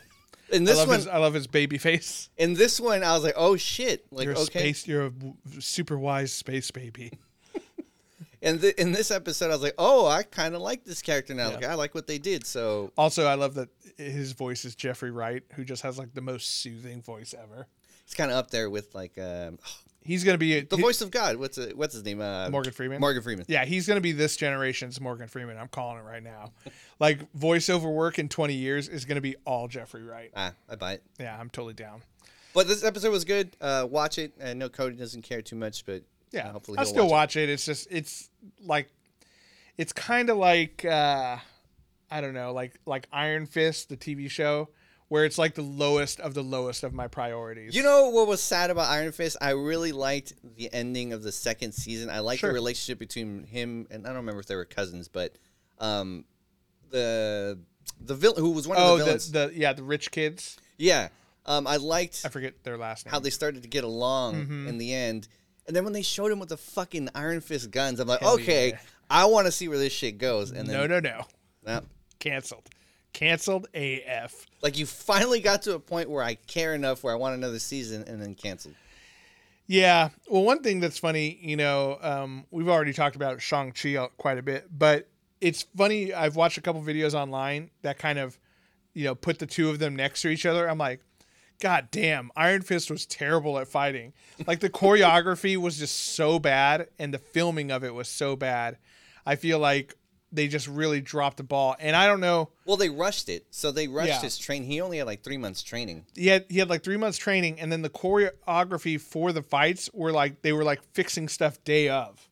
In 0.51 0.63
I 0.63 0.65
this 0.65 0.77
love 0.77 0.87
one, 0.87 0.95
his 0.97 1.07
I 1.07 1.17
love 1.17 1.33
his 1.33 1.45
baby 1.47 1.77
face. 1.77 2.29
in 2.37 2.53
this 2.53 2.79
one, 2.79 3.03
I 3.03 3.11
was 3.13 3.23
like, 3.23 3.33
oh 3.37 3.57
shit, 3.57 4.05
like 4.11 4.25
you're 4.25 4.33
a 4.33 4.39
okay. 4.39 4.71
space. 4.71 4.87
You're 4.87 5.07
a 5.07 5.11
super 5.59 5.97
wise 5.97 6.31
space 6.33 6.71
baby. 6.71 7.11
And 8.41 8.59
th- 8.59 8.75
in 8.75 8.91
this 8.91 9.09
episode, 9.09 9.45
I 9.45 9.53
was 9.53 9.61
like, 9.61 9.75
oh, 9.77 10.05
I 10.05 10.23
kind 10.23 10.53
of 10.53 10.61
like 10.61 10.83
this 10.83 11.01
character 11.01 11.33
now. 11.33 11.47
Yeah. 11.47 11.55
Like, 11.55 11.65
I 11.65 11.73
like 11.75 11.95
what 11.95 12.07
they 12.07 12.17
did. 12.17 12.45
So 12.45 12.91
Also, 12.97 13.25
I 13.25 13.35
love 13.35 13.53
that 13.53 13.69
his 13.97 14.33
voice 14.33 14.65
is 14.65 14.75
Jeffrey 14.75 15.11
Wright, 15.11 15.43
who 15.53 15.63
just 15.63 15.81
has 15.83 15.97
like 15.97 16.13
the 16.13 16.19
most 16.21 16.59
soothing 16.59 17.01
voice 17.01 17.33
ever. 17.41 17.67
it's 18.03 18.13
kind 18.13 18.29
of 18.31 18.35
up 18.37 18.51
there 18.51 18.69
with 18.69 18.93
like 18.93 19.17
um, 19.17 19.59
He's 20.05 20.23
gonna 20.23 20.37
be 20.37 20.61
the 20.61 20.75
he- 20.75 20.81
voice 20.81 21.01
of 21.01 21.11
God. 21.11 21.37
What's 21.37 21.57
it, 21.57 21.77
what's 21.77 21.93
his 21.93 22.03
name? 22.03 22.21
Uh, 22.21 22.49
Morgan 22.49 22.73
Freeman. 22.73 22.99
Morgan 22.99 23.21
Freeman. 23.21 23.45
Yeah, 23.47 23.65
he's 23.65 23.87
gonna 23.87 24.01
be 24.01 24.11
this 24.11 24.35
generation's 24.35 24.99
Morgan 24.99 25.27
Freeman. 25.27 25.57
I'm 25.57 25.67
calling 25.67 25.97
it 25.97 26.03
right 26.03 26.23
now. 26.23 26.51
like 26.99 27.31
voiceover 27.33 27.93
work 27.93 28.19
in 28.19 28.29
20 28.29 28.53
years 28.53 28.87
is 28.89 29.05
gonna 29.05 29.21
be 29.21 29.35
all 29.45 29.67
Jeffrey 29.67 30.03
Wright. 30.03 30.31
Ah, 30.35 30.53
I 30.69 30.75
buy 30.75 30.93
it. 30.93 31.03
Yeah, 31.19 31.37
I'm 31.39 31.49
totally 31.49 31.73
down. 31.73 32.01
But 32.53 32.67
this 32.67 32.83
episode 32.83 33.11
was 33.11 33.25
good. 33.25 33.55
Uh, 33.59 33.87
watch 33.89 34.17
it. 34.19 34.33
I 34.43 34.53
know 34.53 34.69
Cody 34.69 34.95
doesn't 34.95 35.23
care 35.23 35.41
too 35.41 35.55
much, 35.55 35.85
but 35.85 36.03
Yeah, 36.31 36.51
hopefully 36.51 36.77
I'll 36.77 36.85
still 36.85 37.05
watch 37.05 37.11
watch 37.11 37.35
it. 37.37 37.49
It's 37.49 37.65
just 37.65 37.87
it's 37.89 38.29
like 38.63 38.89
it's 39.77 39.93
kind 39.93 40.29
of 40.29 40.37
like 40.37 40.85
uh 40.85 41.37
I 42.11 42.21
don't 42.21 42.33
know, 42.35 42.53
like 42.53 42.79
like 42.85 43.07
Iron 43.11 43.47
Fist, 43.47 43.89
the 43.89 43.97
TV 43.97 44.29
show, 44.29 44.69
where 45.13 45.25
it's 45.25 45.37
like 45.37 45.53
the 45.53 45.61
lowest 45.61 46.19
of 46.19 46.33
the 46.33 46.41
lowest 46.41 46.83
of 46.83 46.91
my 46.91 47.07
priorities. 47.07 47.75
You 47.75 47.83
know 47.83 48.09
what 48.09 48.25
was 48.27 48.41
sad 48.41 48.71
about 48.71 48.89
Iron 48.89 49.11
Fist? 49.11 49.37
I 49.39 49.51
really 49.51 49.91
liked 49.91 50.33
the 50.57 50.73
ending 50.73 51.13
of 51.13 51.21
the 51.21 51.31
second 51.31 51.73
season. 51.73 52.09
I 52.09 52.17
liked 52.17 52.39
Sure. 52.39 52.49
the 52.49 52.53
relationship 52.55 52.97
between 52.97 53.43
him 53.43 53.85
and 53.91 54.05
I 54.07 54.09
don't 54.09 54.17
remember 54.17 54.39
if 54.41 54.47
they 54.47 54.55
were 54.55 54.65
cousins, 54.65 55.07
but 55.07 55.35
um, 55.77 56.25
the 56.89 57.59
the 58.01 58.15
villain 58.15 58.41
who 58.41 58.49
was 58.51 58.67
one 58.67 58.77
of 58.77 58.83
oh, 58.83 58.91
the 58.93 58.97
the, 58.97 59.05
villains. 59.05 59.31
the 59.31 59.51
yeah, 59.53 59.73
the 59.73 59.83
rich 59.83 60.09
kids. 60.09 60.57
yeah, 60.79 61.09
um, 61.45 61.67
I 61.67 61.77
liked 61.77 62.23
I 62.25 62.29
forget 62.29 62.63
their 62.63 62.77
last 62.79 63.05
name. 63.05 63.11
how 63.11 63.19
they 63.19 63.29
started 63.29 63.61
to 63.61 63.69
get 63.69 63.83
along 63.83 64.35
Mm-hmm. 64.35 64.67
in 64.67 64.77
the 64.79 64.93
end. 64.93 65.27
And 65.67 65.75
then 65.75 65.83
when 65.83 65.93
they 65.93 66.01
showed 66.01 66.31
him 66.31 66.39
with 66.39 66.49
the 66.49 66.57
fucking 66.57 67.09
Iron 67.13 67.39
Fist 67.39 67.69
guns, 67.71 67.99
I'm 67.99 68.07
like, 68.07 68.19
Hell 68.21 68.33
okay, 68.33 68.69
yeah. 68.69 68.79
I 69.09 69.25
want 69.25 69.45
to 69.45 69.51
see 69.51 69.67
where 69.67 69.77
this 69.77 69.93
shit 69.93 70.17
goes. 70.17 70.49
And 70.51 70.67
then 70.67 70.75
no, 70.75 70.87
no, 70.87 70.99
no. 70.99 71.21
Nah. 71.65 71.81
Canceled. 72.19 72.67
Canceled 73.13 73.67
AF. 73.73 74.45
like 74.61 74.77
you 74.77 74.85
finally 74.85 75.39
got 75.39 75.61
to 75.63 75.75
a 75.75 75.79
point 75.79 76.09
where 76.09 76.23
I 76.23 76.35
care 76.35 76.73
enough 76.73 77.03
where 77.03 77.13
I 77.13 77.15
want 77.15 77.35
another 77.35 77.59
season, 77.59 78.03
and 78.07 78.21
then 78.21 78.35
canceled. 78.35 78.75
Yeah. 79.67 80.09
Well, 80.27 80.43
one 80.43 80.61
thing 80.61 80.79
that's 80.79 80.97
funny, 80.97 81.39
you 81.41 81.55
know, 81.55 81.97
um, 82.01 82.45
we've 82.51 82.67
already 82.67 82.91
talked 82.93 83.15
about 83.15 83.41
Shang-Chi 83.41 84.07
quite 84.17 84.37
a 84.37 84.41
bit, 84.41 84.67
but 84.77 85.07
it's 85.39 85.63
funny. 85.75 86.13
I've 86.13 86.35
watched 86.35 86.57
a 86.57 86.61
couple 86.61 86.81
videos 86.81 87.13
online 87.13 87.69
that 87.81 87.97
kind 87.97 88.19
of, 88.19 88.37
you 88.93 89.05
know, 89.05 89.15
put 89.15 89.39
the 89.39 89.45
two 89.45 89.69
of 89.69 89.79
them 89.79 89.95
next 89.95 90.21
to 90.23 90.29
each 90.29 90.45
other. 90.45 90.69
I'm 90.69 90.77
like, 90.77 91.01
God 91.59 91.89
damn, 91.91 92.31
Iron 92.35 92.61
Fist 92.61 92.91
was 92.91 93.05
terrible 93.05 93.57
at 93.57 93.67
fighting. 93.67 94.13
Like 94.45 94.59
the 94.59 94.69
choreography 94.69 95.55
was 95.55 95.79
just 95.79 95.95
so 96.15 96.39
bad 96.39 96.87
and 96.99 97.13
the 97.13 97.19
filming 97.19 97.71
of 97.71 97.83
it 97.83 97.93
was 97.93 98.09
so 98.09 98.35
bad. 98.35 98.77
I 99.25 99.37
feel 99.37 99.59
like 99.59 99.95
they 100.33 100.47
just 100.47 100.67
really 100.67 100.99
dropped 100.99 101.37
the 101.37 101.43
ball. 101.43 101.75
And 101.79 101.95
I 101.95 102.07
don't 102.07 102.19
know. 102.19 102.49
Well, 102.65 102.75
they 102.77 102.89
rushed 102.89 103.29
it, 103.29 103.45
so 103.51 103.71
they 103.71 103.87
rushed 103.87 104.09
Yeah. 104.09 104.21
his 104.21 104.37
train. 104.37 104.63
He 104.63 104.81
only 104.81 104.97
had 104.97 105.05
like 105.07 105.23
three 105.23 105.37
months 105.37 105.61
training. 105.63 106.05
he 106.15 106.27
had 106.27 106.45
he 106.49 106.59
had 106.59 106.69
like 106.69 106.83
three 106.83 106.97
months 106.97 107.17
training, 107.17 107.59
and 107.59 107.71
then 107.71 107.81
the 107.83 107.89
choreography 107.89 108.99
for 108.99 109.31
the 109.31 109.41
fights 109.43 109.89
were 109.93 110.11
like 110.11 110.41
they 110.41 110.53
were 110.53 110.63
like 110.63 110.81
fixing 110.93 111.27
stuff 111.29 111.63
day 111.63 111.87
of, 111.89 112.27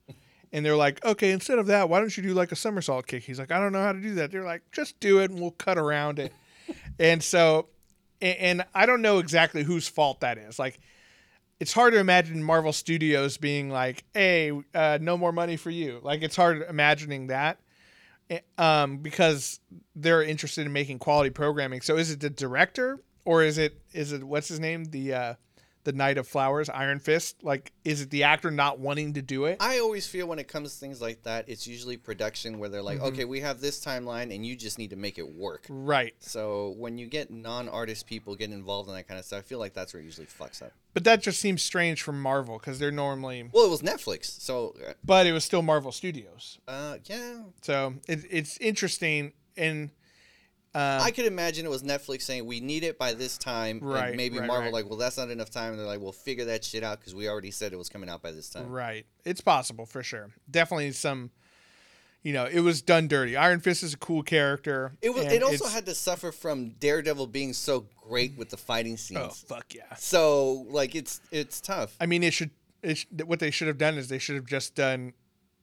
and 0.52 0.66
they're 0.66 0.76
like, 0.76 1.04
okay, 1.06 1.32
instead 1.32 1.60
of 1.60 1.68
that, 1.68 1.90
why 1.90 2.00
don't 2.00 2.16
you 2.18 2.24
do 2.24 2.34
like 2.34 2.52
a 2.52 2.56
somersault 2.56 3.08
kick? 3.08 3.24
He's 3.24 3.40
like, 3.40 3.52
I 3.52 3.60
don't 3.60 3.72
know 3.72 3.84
how 3.84 3.92
to 3.94 4.02
do 4.02 4.16
that. 4.16 4.32
They're 4.32 4.44
like, 4.46 4.64
just 4.72 5.00
do 5.00 5.20
it, 5.20 5.30
and 5.32 5.40
we'll 5.40 5.52
cut 5.52 5.78
around 5.78 6.18
it. 6.20 6.34
and 7.00 7.22
so, 7.24 7.68
and, 8.22 8.38
and 8.38 8.66
I 8.74 8.86
don't 8.86 9.02
know 9.02 9.20
exactly 9.20 9.64
whose 9.64 9.88
fault 9.88 10.22
that 10.22 10.38
is. 10.38 10.58
Like, 10.58 10.80
it's 11.60 11.74
hard 11.74 11.94
to 11.94 12.00
imagine 12.00 12.42
Marvel 12.44 12.74
Studios 12.74 13.38
being 13.38 13.70
like, 13.70 14.04
hey, 14.16 14.52
uh, 14.74 14.98
no 15.00 15.16
more 15.18 15.32
money 15.32 15.58
for 15.58 15.70
you. 15.70 16.00
Like, 16.02 16.24
it's 16.24 16.36
hard 16.36 16.64
imagining 16.68 17.28
that 17.28 17.60
um, 18.58 18.98
because 18.98 19.60
they're 19.96 20.24
interested 20.24 20.66
in 20.66 20.74
making 20.74 21.00
quality 21.00 21.30
programming. 21.30 21.82
So 21.82 21.98
is 21.98 22.12
it 22.12 22.20
the 22.20 22.30
director 22.30 23.00
or 23.26 23.44
is 23.44 23.58
it 23.58 23.82
is 23.94 24.12
it 24.12 24.24
what's 24.24 24.48
his 24.48 24.60
name 24.60 24.86
the 24.86 25.14
uh, 25.14 25.34
the 25.84 25.92
Knight 25.94 26.18
of 26.18 26.28
Flowers 26.28 26.70
Iron 26.70 27.00
Fist? 27.00 27.44
Like 27.44 27.72
is 27.84 28.02
it 28.02 28.10
the 28.10 28.24
actor 28.24 28.52
not 28.52 28.80
wanting 28.80 29.14
to 29.14 29.22
do 29.22 29.46
it? 29.46 29.58
I 29.60 29.80
always 29.80 30.06
feel 30.08 30.28
when 30.28 30.40
it 30.40 30.48
comes 30.48 30.74
to 30.74 30.80
things 30.80 31.02
like 31.02 31.24
that, 31.24 31.50
it's 31.50 31.66
usually 31.68 31.98
production 31.98 32.60
where 32.60 32.70
they're 32.70 32.82
like, 32.82 32.98
Mm-hmm. 33.00 33.08
okay, 33.08 33.26
we 33.26 33.40
have 33.42 33.62
this 33.62 33.84
timeline, 33.84 34.34
and 34.34 34.46
you 34.46 34.56
just 34.56 34.78
need 34.78 34.92
to 34.92 34.96
make 34.96 35.18
it 35.18 35.36
work. 35.36 35.66
Right, 35.70 36.14
So 36.20 36.76
when 36.78 36.98
you 36.98 37.08
get 37.08 37.32
non-artist 37.32 38.06
people 38.06 38.36
getting 38.36 38.54
involved 38.54 38.90
in 38.90 38.96
that 38.96 39.08
kind 39.08 39.20
of 39.20 39.26
stuff, 39.26 39.40
I 39.40 39.42
feel 39.42 39.60
like 39.60 39.74
that's 39.74 39.94
where 39.94 40.02
it 40.02 40.06
usually 40.06 40.28
fucks 40.28 40.62
up. 40.62 40.72
but 40.94 41.04
that 41.06 41.22
just 41.22 41.40
seems 41.40 41.62
strange 41.64 42.02
from 42.02 42.22
Marvel 42.22 42.58
because 42.60 42.78
they're 42.80 42.92
normally, 42.92 43.50
Well, 43.52 43.66
it 43.66 43.70
was 43.72 43.82
Netflix, 43.82 44.26
so 44.40 44.76
but 45.04 45.26
it 45.26 45.32
was 45.32 45.44
still 45.44 45.62
Marvel 45.62 45.92
Studios. 45.92 46.60
uh, 46.68 46.98
yeah, 47.06 47.42
So 47.62 47.96
it, 48.08 48.20
it's 48.30 48.58
interesting 48.58 49.34
and. 49.58 49.90
Um, 50.74 51.02
I 51.02 51.12
could 51.12 51.26
imagine 51.26 51.66
it 51.66 51.70
was 51.70 51.84
Netflix 51.84 52.22
saying 52.22 52.46
we 52.46 52.62
need 52.62 52.84
it 52.84 52.98
by 52.98 53.14
this 53.14 53.38
time, 53.38 53.80
Right, 53.82 54.10
and 54.10 54.18
maybe 54.18 54.40
right, 54.40 54.48
Marvel 54.48 54.66
right. 54.66 54.74
like, 54.74 54.90
well, 54.90 54.98
that's 54.98 55.18
not 55.18 55.30
enough 55.30 55.50
time. 55.50 55.72
And 55.72 55.80
they're 55.80 55.86
like, 55.86 56.00
we'll 56.00 56.14
figure 56.14 56.46
that 56.46 56.64
shit 56.64 56.84
out 56.84 57.00
because 57.00 57.14
we 57.14 57.28
already 57.28 57.52
said 57.52 57.74
it 57.74 57.78
was 57.78 57.90
coming 57.90 58.10
out 58.10 58.22
by 58.22 58.32
this 58.32 58.50
time. 58.50 58.70
Right. 58.70 59.06
It's 59.26 59.42
possible 59.42 59.86
for 59.86 60.02
sure. 60.02 60.30
Definitely 60.50 60.94
some 60.94 61.32
you 62.24 62.34
know, 62.34 62.46
it 62.46 62.60
was 62.60 62.82
done 62.82 63.08
dirty. 63.08 63.36
Iron 63.36 63.60
Fist 63.60 63.82
is 63.82 63.94
a 63.94 63.98
cool 63.98 64.22
character. 64.22 64.94
It 65.02 65.10
was. 65.10 65.26
It 65.26 65.42
also 65.42 65.68
had 65.68 65.86
to 65.88 65.96
suffer 65.96 66.32
from 66.32 66.70
Daredevil 66.70 67.28
being 67.28 67.54
so 67.54 67.88
great 67.98 68.38
with 68.38 68.50
the 68.50 68.58
fighting 68.58 68.98
scenes. 68.98 69.20
Oh 69.22 69.30
fuck 69.30 69.74
yeah. 69.74 69.96
So 69.98 70.68
like 70.70 70.96
it's 70.96 71.20
it's 71.32 71.60
tough. 71.60 71.96
I 72.00 72.06
mean, 72.06 72.24
it 72.24 72.34
should. 72.34 72.52
It 72.84 73.06
what 73.26 73.40
they 73.40 73.52
should 73.52 73.68
have 73.68 73.78
done 73.78 73.98
is 73.98 74.08
they 74.08 74.20
should 74.20 74.36
have 74.36 74.46
just 74.46 74.76
done 74.76 75.14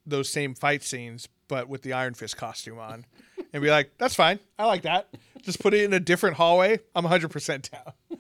those 0.05 0.31
same 0.31 0.55
fight 0.55 0.83
scenes, 0.83 1.29
but 1.47 1.69
with 1.69 1.83
the 1.83 1.93
Iron 1.93 2.15
Fist 2.15 2.37
costume 2.37 2.79
on, 2.79 3.07
and 3.53 3.63
be 3.63 3.71
like, 3.71 3.93
"That's 3.99 4.15
fine. 4.15 4.39
I 4.59 4.67
like 4.67 4.83
that. 4.83 5.09
Just 5.43 5.61
put 5.61 5.75
it 5.75 5.85
in 5.85 5.93
a 5.93 6.01
different 6.01 6.37
hallway. 6.37 6.81
I'm 6.95 7.05
100 7.05 7.31
percent 7.31 7.71
down." 7.71 8.19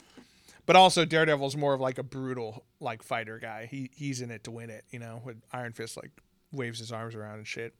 But 0.66 0.76
also, 0.76 1.06
Daredevil's 1.06 1.56
more 1.56 1.72
of 1.72 1.80
like 1.80 1.96
a 1.96 2.02
brutal 2.02 2.66
like 2.78 3.02
fighter 3.02 3.38
guy. 3.38 3.66
He 3.70 3.90
he's 3.94 4.20
in 4.20 4.30
it 4.30 4.44
to 4.44 4.50
win 4.50 4.68
it, 4.68 4.84
you 4.90 4.98
know. 4.98 5.22
With 5.24 5.40
Iron 5.50 5.72
Fist 5.72 5.96
like 5.96 6.10
waves 6.52 6.78
his 6.78 6.92
arms 6.92 7.14
around 7.14 7.38
and 7.38 7.46
shit. 7.46 7.74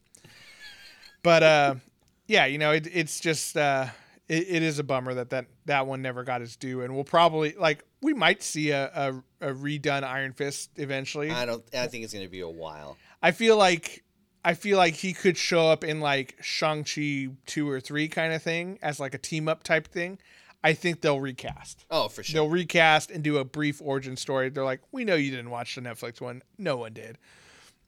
But 1.22 1.42
uh, 1.42 1.74
yeah, 2.26 2.46
you 2.46 2.56
know, 2.56 2.72
it, 2.72 2.88
it's 2.90 3.20
just 3.20 3.58
uh, 3.58 3.88
it, 4.28 4.46
it 4.48 4.62
is 4.62 4.78
a 4.78 4.84
bummer 4.84 5.14
that, 5.14 5.30
that 5.30 5.46
that 5.66 5.86
one 5.86 6.02
never 6.02 6.24
got 6.24 6.42
its 6.42 6.56
due, 6.56 6.82
and 6.82 6.94
we'll 6.94 7.04
probably 7.04 7.54
like 7.58 7.84
we 8.00 8.14
might 8.14 8.42
see 8.42 8.70
a, 8.70 8.86
a, 9.40 9.48
a 9.50 9.52
redone 9.52 10.04
Iron 10.04 10.32
Fist 10.32 10.70
eventually. 10.76 11.30
I 11.30 11.44
don't. 11.44 11.62
I 11.74 11.88
think 11.88 12.04
it's 12.04 12.14
gonna 12.14 12.28
be 12.28 12.40
a 12.40 12.48
while. 12.48 12.96
I 13.22 13.32
feel 13.32 13.56
like 13.56 14.04
I 14.44 14.54
feel 14.54 14.78
like 14.78 14.94
he 14.94 15.12
could 15.12 15.36
show 15.36 15.68
up 15.68 15.84
in 15.84 16.00
like 16.00 16.36
Shang 16.40 16.84
Chi 16.84 17.28
two 17.46 17.68
or 17.68 17.80
three 17.80 18.08
kind 18.08 18.32
of 18.32 18.42
thing 18.42 18.78
as 18.82 19.00
like 19.00 19.14
a 19.14 19.18
team 19.18 19.48
up 19.48 19.62
type 19.62 19.88
thing. 19.88 20.18
I 20.62 20.72
think 20.72 21.00
they'll 21.00 21.20
recast. 21.20 21.84
Oh, 21.90 22.08
for 22.08 22.22
sure. 22.22 22.34
They'll 22.34 22.50
recast 22.50 23.10
and 23.10 23.22
do 23.22 23.38
a 23.38 23.44
brief 23.44 23.80
origin 23.80 24.16
story. 24.16 24.48
They're 24.48 24.64
like, 24.64 24.80
we 24.90 25.04
know 25.04 25.14
you 25.14 25.30
didn't 25.30 25.50
watch 25.50 25.74
the 25.76 25.80
Netflix 25.80 26.20
one. 26.20 26.42
No 26.56 26.76
one 26.76 26.94
did. 26.94 27.18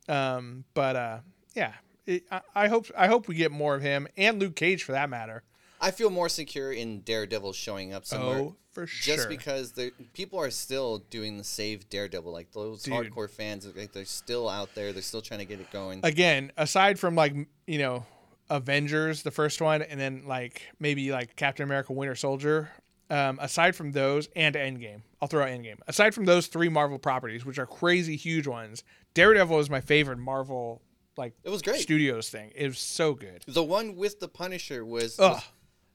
Um, 0.09 0.64
but 0.75 0.97
uh, 0.97 1.19
yeah, 1.54 1.73
it, 2.07 2.25
I, 2.30 2.40
I 2.54 2.69
hope 2.69 2.87
I 2.97 3.07
hope 3.07 3.28
we 3.28 3.35
get 3.35 3.50
more 3.50 3.75
of 3.75 3.83
him 3.83 4.07
and 4.16 4.38
Luke 4.38 4.57
Cage 4.57 4.85
for 4.85 4.92
that 4.92 5.11
matter. 5.11 5.42
I 5.80 5.90
feel 5.90 6.10
more 6.10 6.28
secure 6.28 6.72
in 6.72 7.00
Daredevil 7.00 7.54
showing 7.54 7.92
up 7.92 8.04
somewhere. 8.04 8.38
Oh, 8.38 8.56
for 8.70 8.87
sure. 8.87 9.16
Just 9.16 9.28
because 9.28 9.72
the 9.72 9.92
people 10.12 10.38
are 10.38 10.50
still 10.50 10.99
doing 10.99 11.38
the 11.38 11.44
save 11.44 11.88
Daredevil, 11.88 12.30
like 12.30 12.52
those 12.52 12.82
Dude. 12.82 12.94
hardcore 12.94 13.30
fans, 13.30 13.66
like 13.75 13.92
they're 13.92 14.04
still 14.04 14.49
out 14.49 14.75
there. 14.75 14.92
They're 14.92 15.02
still 15.02 15.22
trying 15.22 15.40
to 15.40 15.46
get 15.46 15.60
it 15.60 15.70
going. 15.70 16.00
again, 16.04 16.52
aside 16.56 16.99
from 16.99 17.14
like 17.14 17.34
you 17.66 17.78
know 17.78 18.04
Avengers, 18.50 19.22
the 19.22 19.30
first 19.30 19.60
one, 19.60 19.82
and 19.82 19.99
then 19.99 20.25
like 20.26 20.62
maybe 20.78 21.12
like 21.12 21.37
Captain 21.37 21.64
America: 21.64 21.92
Winter 21.92 22.14
Soldier. 22.14 22.70
Um, 23.08 23.40
aside 23.42 23.75
from 23.75 23.90
those 23.90 24.28
and 24.37 24.54
Endgame, 24.54 25.02
I'll 25.20 25.26
throw 25.26 25.42
out 25.42 25.49
Endgame. 25.49 25.78
Aside 25.88 26.14
from 26.14 26.26
those 26.26 26.46
three 26.46 26.68
Marvel 26.68 26.96
properties, 26.96 27.44
which 27.44 27.58
are 27.58 27.66
crazy 27.66 28.14
huge 28.14 28.46
ones, 28.46 28.84
Daredevil 29.14 29.58
is 29.58 29.68
my 29.68 29.80
favorite 29.80 30.18
Marvel 30.18 30.80
like 31.16 31.34
It 31.42 31.50
was 31.50 31.60
great. 31.60 31.80
Studios 31.80 32.28
thing. 32.28 32.52
It 32.54 32.68
was 32.68 32.78
so 32.78 33.14
good. 33.14 33.44
the 33.49 33.64
one 33.64 33.96
with 33.96 34.20
the 34.20 34.28
Punisher 34.28 34.84
was, 34.84 35.18
was 35.18 35.42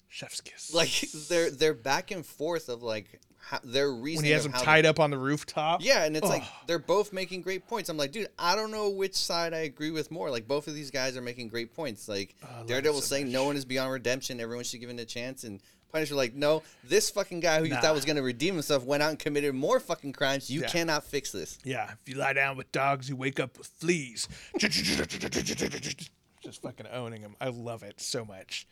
chef's 0.09 0.41
kiss. 0.41 0.73
like 0.73 0.89
they're 1.29 1.49
they're 1.51 1.73
back 1.73 2.11
and 2.11 2.25
forth 2.25 2.69
of 2.69 2.83
like 2.83 3.19
how, 3.37 3.59
their 3.63 3.91
reason. 3.91 4.19
when 4.19 4.25
he 4.25 4.31
has 4.31 4.45
him 4.45 4.53
tied 4.53 4.85
up 4.85 4.99
on 4.99 5.11
the 5.11 5.17
rooftop. 5.17 5.83
Yeah, 5.83 6.03
and 6.05 6.17
it's 6.17 6.27
like 6.27 6.43
they're 6.67 6.79
both 6.79 7.13
making 7.13 7.41
great 7.43 7.67
points. 7.67 7.89
I'm 7.89 7.97
like, 7.97 8.11
dude, 8.11 8.27
I 8.39 8.55
don't 8.55 8.71
know 8.71 8.89
which 8.89 9.13
side 9.15 9.53
I 9.53 9.59
agree 9.59 9.91
with 9.91 10.09
more. 10.09 10.31
Like 10.31 10.47
both 10.47 10.67
of 10.67 10.73
these 10.73 10.89
guys 10.89 11.15
are 11.15 11.21
making 11.21 11.49
great 11.49 11.75
points. 11.75 12.07
Like 12.07 12.33
Oh, 12.43 12.63
Daredevil 12.65 13.01
so 13.01 13.05
saying 13.15 13.31
no 13.31 13.45
one 13.45 13.55
is 13.55 13.65
beyond 13.65 13.91
redemption, 13.91 14.39
everyone 14.39 14.63
should 14.63 14.79
give 14.81 14.89
it 14.89 14.99
a 14.99 15.05
chance, 15.05 15.43
and 15.43 15.61
Punisher 15.91 16.15
like, 16.15 16.33
no, 16.33 16.63
this 16.83 17.11
fucking 17.11 17.39
guy 17.39 17.59
who 17.59 17.65
you 17.65 17.75
thought 17.75 17.93
was 17.93 18.03
gonna 18.03 18.23
redeem 18.23 18.55
himself 18.55 18.83
went 18.83 19.03
out 19.03 19.11
and 19.11 19.19
committed 19.19 19.53
more 19.53 19.79
fucking 19.79 20.13
crimes. 20.13 20.49
You 20.49 20.61
Yeah. 20.61 20.67
cannot 20.67 21.03
fix 21.03 21.31
this. 21.31 21.59
Yeah, 21.63 21.91
if 21.91 22.09
you 22.09 22.15
lie 22.15 22.33
down 22.33 22.57
with 22.57 22.71
dogs, 22.71 23.07
you 23.07 23.15
wake 23.15 23.39
up 23.39 23.59
with 23.59 23.67
fleas. 23.67 24.27
Just 24.57 26.61
fucking 26.61 26.87
owning 26.91 27.21
them. 27.21 27.35
I 27.41 27.49
love 27.49 27.83
it 27.83 27.99
so 28.01 28.25
much. 28.25 28.67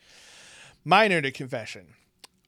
Minor 0.84 1.22
to 1.22 1.30
confession. 1.30 1.88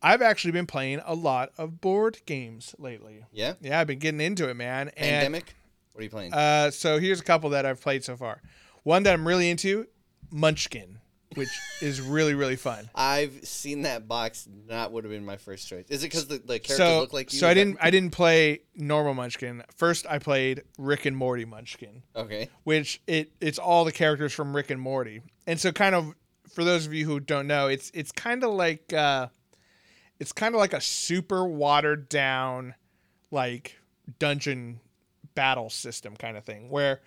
I've 0.02 0.22
actually 0.22 0.52
been 0.52 0.66
playing 0.66 1.00
a 1.06 1.14
lot 1.14 1.50
of 1.58 1.80
board 1.80 2.18
games 2.26 2.74
lately. 2.78 3.24
Yeah. 3.32 3.54
Yeah, 3.60 3.80
I've 3.80 3.86
been 3.86 3.98
getting 3.98 4.20
into 4.20 4.48
it, 4.48 4.54
man. 4.54 4.88
And, 4.96 5.10
Pandemic. 5.10 5.54
What 5.92 6.00
are 6.00 6.04
you 6.04 6.10
playing? 6.10 6.34
Uh, 6.34 6.70
so 6.70 6.98
here's 6.98 7.20
a 7.20 7.24
couple 7.24 7.50
that 7.50 7.64
I've 7.64 7.80
played 7.80 8.04
so 8.04 8.16
far. 8.16 8.42
One 8.82 9.02
that 9.04 9.14
I'm 9.14 9.26
really 9.26 9.48
into, 9.50 9.86
Munchkin, 10.30 10.98
which 11.34 11.48
is 11.80 12.00
really 12.00 12.34
really 12.34 12.56
fun. 12.56 12.90
I've 12.94 13.44
seen 13.46 13.82
that 13.82 14.06
box. 14.06 14.46
That 14.68 14.92
would 14.92 15.04
have 15.04 15.10
been 15.10 15.24
my 15.24 15.38
first 15.38 15.66
choice. 15.66 15.86
Is 15.88 16.04
it 16.04 16.08
because 16.08 16.26
the, 16.28 16.38
the 16.38 16.58
characters 16.58 16.76
So 16.76 17.00
look 17.00 17.12
like 17.12 17.32
you? 17.32 17.38
so 17.38 17.48
I 17.48 17.54
didn't 17.54 17.78
I 17.80 17.90
didn't 17.90 18.12
play 18.12 18.60
normal 18.74 19.14
Munchkin. 19.14 19.62
First 19.74 20.06
I 20.08 20.18
played 20.18 20.62
Rick 20.78 21.06
and 21.06 21.16
Morty 21.16 21.44
Munchkin. 21.46 22.02
Okay. 22.14 22.48
which 22.64 23.00
it 23.06 23.32
it's 23.40 23.58
all 23.58 23.84
the 23.86 23.92
characters 23.92 24.32
from 24.34 24.54
Rick 24.54 24.70
and 24.70 24.80
Morty. 24.80 25.22
And 25.46 25.58
so 25.58 25.72
kind 25.72 25.94
of 25.94 26.14
for 26.56 26.64
those 26.64 26.86
of 26.86 26.94
you 26.94 27.04
who 27.04 27.20
don't 27.20 27.46
know, 27.46 27.68
it's 27.68 27.90
it's 27.92 28.10
kind 28.10 28.42
of 28.42 28.50
like 28.50 28.90
uh 28.94 29.28
it's 30.18 30.32
kind 30.32 30.54
of 30.54 30.58
like 30.58 30.72
a 30.72 30.80
super 30.80 31.46
watered 31.46 32.08
down 32.08 32.74
like 33.30 33.78
dungeon 34.18 34.80
battle 35.34 35.68
system 35.68 36.16
kind 36.16 36.34
of 36.34 36.44
thing 36.44 36.70
where 36.70 37.02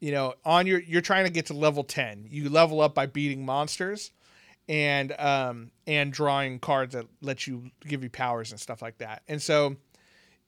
you 0.00 0.10
know 0.10 0.32
on 0.42 0.66
your 0.66 0.80
you're 0.80 1.02
trying 1.02 1.26
to 1.26 1.30
get 1.30 1.44
to 1.46 1.52
level 1.52 1.84
10. 1.84 2.28
You 2.30 2.48
level 2.48 2.80
up 2.80 2.94
by 2.94 3.04
beating 3.04 3.44
monsters 3.44 4.10
and 4.70 5.12
um 5.20 5.70
and 5.86 6.10
drawing 6.10 6.58
cards 6.58 6.94
that 6.94 7.04
let 7.20 7.46
you 7.46 7.70
give 7.86 8.02
you 8.02 8.08
powers 8.08 8.52
and 8.52 8.58
stuff 8.58 8.80
like 8.80 8.96
that. 8.98 9.22
And 9.28 9.42
so 9.42 9.76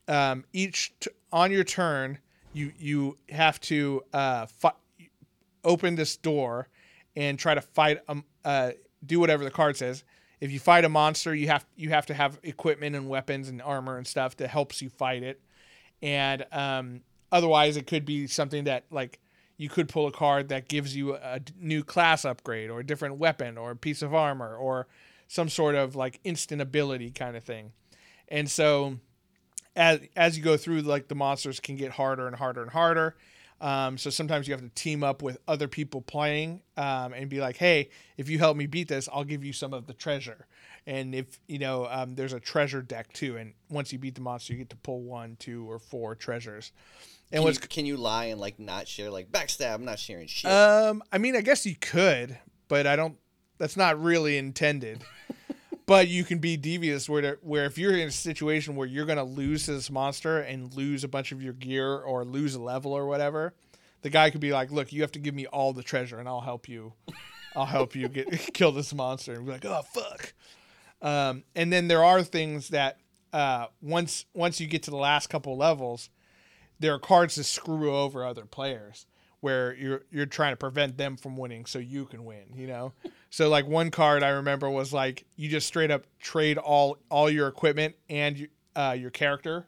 um 0.09 0.47
each 0.55 0.95
t- 0.99 1.11
on 1.31 1.53
your 1.53 1.65
turn 1.65 2.21
you 2.55 2.73
you 2.79 3.19
have 3.29 3.61
to 3.61 4.03
uh 4.15 4.47
open 5.63 5.97
this 5.97 6.17
door 6.17 6.69
and 7.17 7.39
try 7.39 7.55
to 7.55 7.61
fight 7.61 8.01
um 8.09 8.25
uh 8.45 8.73
do 9.05 9.21
whatever 9.21 9.45
the 9.45 9.51
card 9.51 9.77
says. 9.77 10.05
If 10.41 10.51
you 10.51 10.59
fight 10.59 10.85
a 10.85 10.89
monster, 10.89 11.35
you 11.35 11.49
have 11.49 11.67
you 11.77 11.91
have 11.91 12.07
to 12.07 12.15
have 12.15 12.39
equipment 12.43 12.97
and 12.97 13.09
weapons 13.09 13.49
and 13.49 13.61
armor 13.61 13.97
and 13.97 14.07
stuff 14.07 14.37
that 14.37 14.49
helps 14.49 14.81
you 14.81 14.89
fight 14.89 15.23
it. 15.23 15.41
And 16.03 16.47
um 16.53 17.03
otherwise 17.33 17.77
it 17.77 17.87
could 17.87 18.05
be 18.05 18.27
something 18.27 18.65
that 18.65 18.85
like 18.91 19.21
you 19.57 19.69
could 19.69 19.89
pull 19.89 20.07
a 20.07 20.13
card 20.13 20.49
that 20.49 20.69
gives 20.69 20.97
you 20.97 21.15
a 21.15 21.41
new 21.61 21.85
class 21.85 22.25
upgrade 22.25 22.71
or 22.71 22.81
a 22.81 22.87
different 22.87 23.19
weapon 23.19 23.59
or 23.59 23.73
a 23.73 23.77
piece 23.77 24.01
of 24.01 24.15
armor 24.15 24.57
or 24.57 24.87
some 25.29 25.51
sort 25.51 25.75
of 25.75 25.95
like 25.95 26.19
instant 26.25 26.63
ability 26.63 27.11
kind 27.11 27.37
of 27.37 27.45
thing. 27.45 27.73
And 28.29 28.51
so 28.51 28.97
as 29.77 30.01
as 30.17 30.37
you 30.37 30.43
go 30.43 30.57
through, 30.57 30.81
like 30.83 31.09
the 31.09 31.15
monsters 31.15 31.61
can 31.61 31.77
get 31.77 31.93
harder 31.93 32.27
and 32.27 32.37
harder 32.37 32.63
and 32.63 32.71
harder. 32.71 33.17
Um, 33.61 33.99
so 33.99 34.09
sometimes 34.11 34.49
you 34.49 34.55
have 34.55 34.63
to 34.63 34.71
team 34.71 35.05
up 35.05 35.23
with 35.23 35.39
other 35.47 35.69
people 35.69 36.01
playing 36.01 36.63
um, 36.77 37.13
and 37.13 37.29
be 37.29 37.41
like, 37.41 37.57
"Hey, 37.57 37.91
if 38.17 38.29
you 38.31 38.39
help 38.39 38.57
me 38.57 38.67
beat 38.67 38.89
this, 38.89 39.09
I'll 39.13 39.25
give 39.25 39.45
you 39.45 39.53
some 39.53 39.75
of 39.75 39.87
the 39.87 39.93
treasure." 39.93 40.47
And 40.87 41.15
if 41.15 41.39
you 41.47 41.59
know, 41.59 41.87
um, 41.91 42.15
there's 42.15 42.33
a 42.33 42.41
treasure 42.41 42.81
deck 42.81 43.13
too. 43.13 43.37
And 43.37 43.53
once 43.69 43.93
you 43.93 43.99
beat 43.99 44.15
the 44.15 44.23
monster, 44.23 44.55
you 44.55 44.59
get 44.59 44.71
to 44.71 44.77
pull 44.77 45.03
one, 45.03 45.37
two, 45.39 45.71
or 45.71 45.79
four 45.79 46.15
treasures. 46.15 46.73
And 47.33 47.39
Can 47.41 47.45
what's 47.45 47.61
you, 47.61 47.69
can 47.69 47.87
you 47.87 47.97
lie 47.97 48.27
and 48.27 48.41
like 48.41 48.59
not 48.59 48.89
share 48.89 49.11
like 49.11 49.31
backstab? 49.31 49.75
I'm 49.75 49.85
not 49.85 49.99
sharing 49.99 50.27
shit. 50.27 50.51
um, 50.51 51.03
I 51.13 51.19
mean, 51.19 51.37
I 51.37 51.43
guess 51.43 51.67
you 51.67 51.77
could, 51.77 52.39
but 52.69 52.87
I 52.87 52.97
don't. 52.97 53.17
That's 53.59 53.77
not 53.77 54.01
really 54.03 54.39
intended. 54.39 55.05
but 55.91 56.07
you 56.07 56.23
can 56.23 56.39
be 56.39 56.57
devious 56.57 57.09
where 57.09 57.21
to, 57.21 57.39
where 57.43 57.65
if 57.65 57.77
you're 57.77 57.97
in 57.97 58.07
a 58.07 58.13
situation 58.13 58.77
where 58.77 58.87
you're 58.87 59.07
gonna 59.07 59.25
lose 59.25 59.65
to 59.65 59.73
this 59.73 59.91
monster 59.91 60.39
and 60.39 60.73
lose 60.73 61.03
a 61.03 61.09
bunch 61.09 61.33
of 61.33 61.43
your 61.43 61.53
gear 61.53 61.97
or 61.97 62.25
lose 62.25 62.55
a 62.55 62.63
level 62.63 62.93
or 62.93 63.07
whatever, 63.07 63.55
the 64.03 64.09
guy 64.09 64.31
could 64.31 64.41
be 64.41 64.53
like, 64.53 64.71
"Look, 64.71 64.93
you 64.93 65.01
have 65.01 65.11
to 65.11 65.19
give 65.19 65.35
me 65.35 65.47
all 65.47 65.73
the 65.73 65.83
treasure, 65.83 66.21
and 66.21 66.29
I'll 66.29 66.43
help 66.43 66.69
you. 66.69 66.93
I'll 67.57 67.67
help 67.67 67.97
you 67.97 68.07
get 68.09 68.31
kill 68.55 68.71
this 68.71 68.95
monster." 68.95 69.35
And 69.35 69.45
be 69.45 69.51
like, 69.51 69.65
"Oh 69.65 69.83
fuck." 69.83 70.33
Um, 71.03 71.43
and 71.57 71.73
then 71.73 71.89
there 71.89 72.05
are 72.05 72.23
things 72.23 72.69
that 72.69 72.99
uh, 73.33 73.67
once 73.83 74.27
once 74.33 74.61
you 74.61 74.69
get 74.69 74.85
to 74.85 74.93
the 74.93 74.97
last 74.97 75.27
couple 75.27 75.57
levels, 75.57 76.09
there 76.79 76.95
are 76.95 77.01
cards 77.01 77.35
to 77.35 77.43
screw 77.43 77.97
over 77.97 78.25
other 78.25 78.45
players 78.45 79.07
where 79.41 79.75
you're 79.75 80.03
you're 80.11 80.27
trying 80.27 80.53
to 80.53 80.57
prevent 80.57 80.97
them 80.97 81.17
from 81.17 81.37
winning 81.37 81.67
so 81.67 81.79
you 81.79 82.05
can 82.07 82.25
win, 82.25 82.45
you 82.55 82.67
know? 82.67 82.93
so 83.31 83.49
like 83.49 83.67
one 83.67 83.91
card 83.91 84.23
I 84.23 84.29
remember 84.31 84.69
was 84.71 84.93
like 84.93 85.25
you 85.37 85.49
just 85.49 85.67
straight 85.67 85.91
up 85.91 86.05
trade 86.19 86.59
all 86.59 86.99
all 87.11 87.31
your 87.31 87.49
equipment 87.49 87.95
and 88.09 88.49
uh, 88.77 88.97
your 88.99 89.11
character 89.11 89.67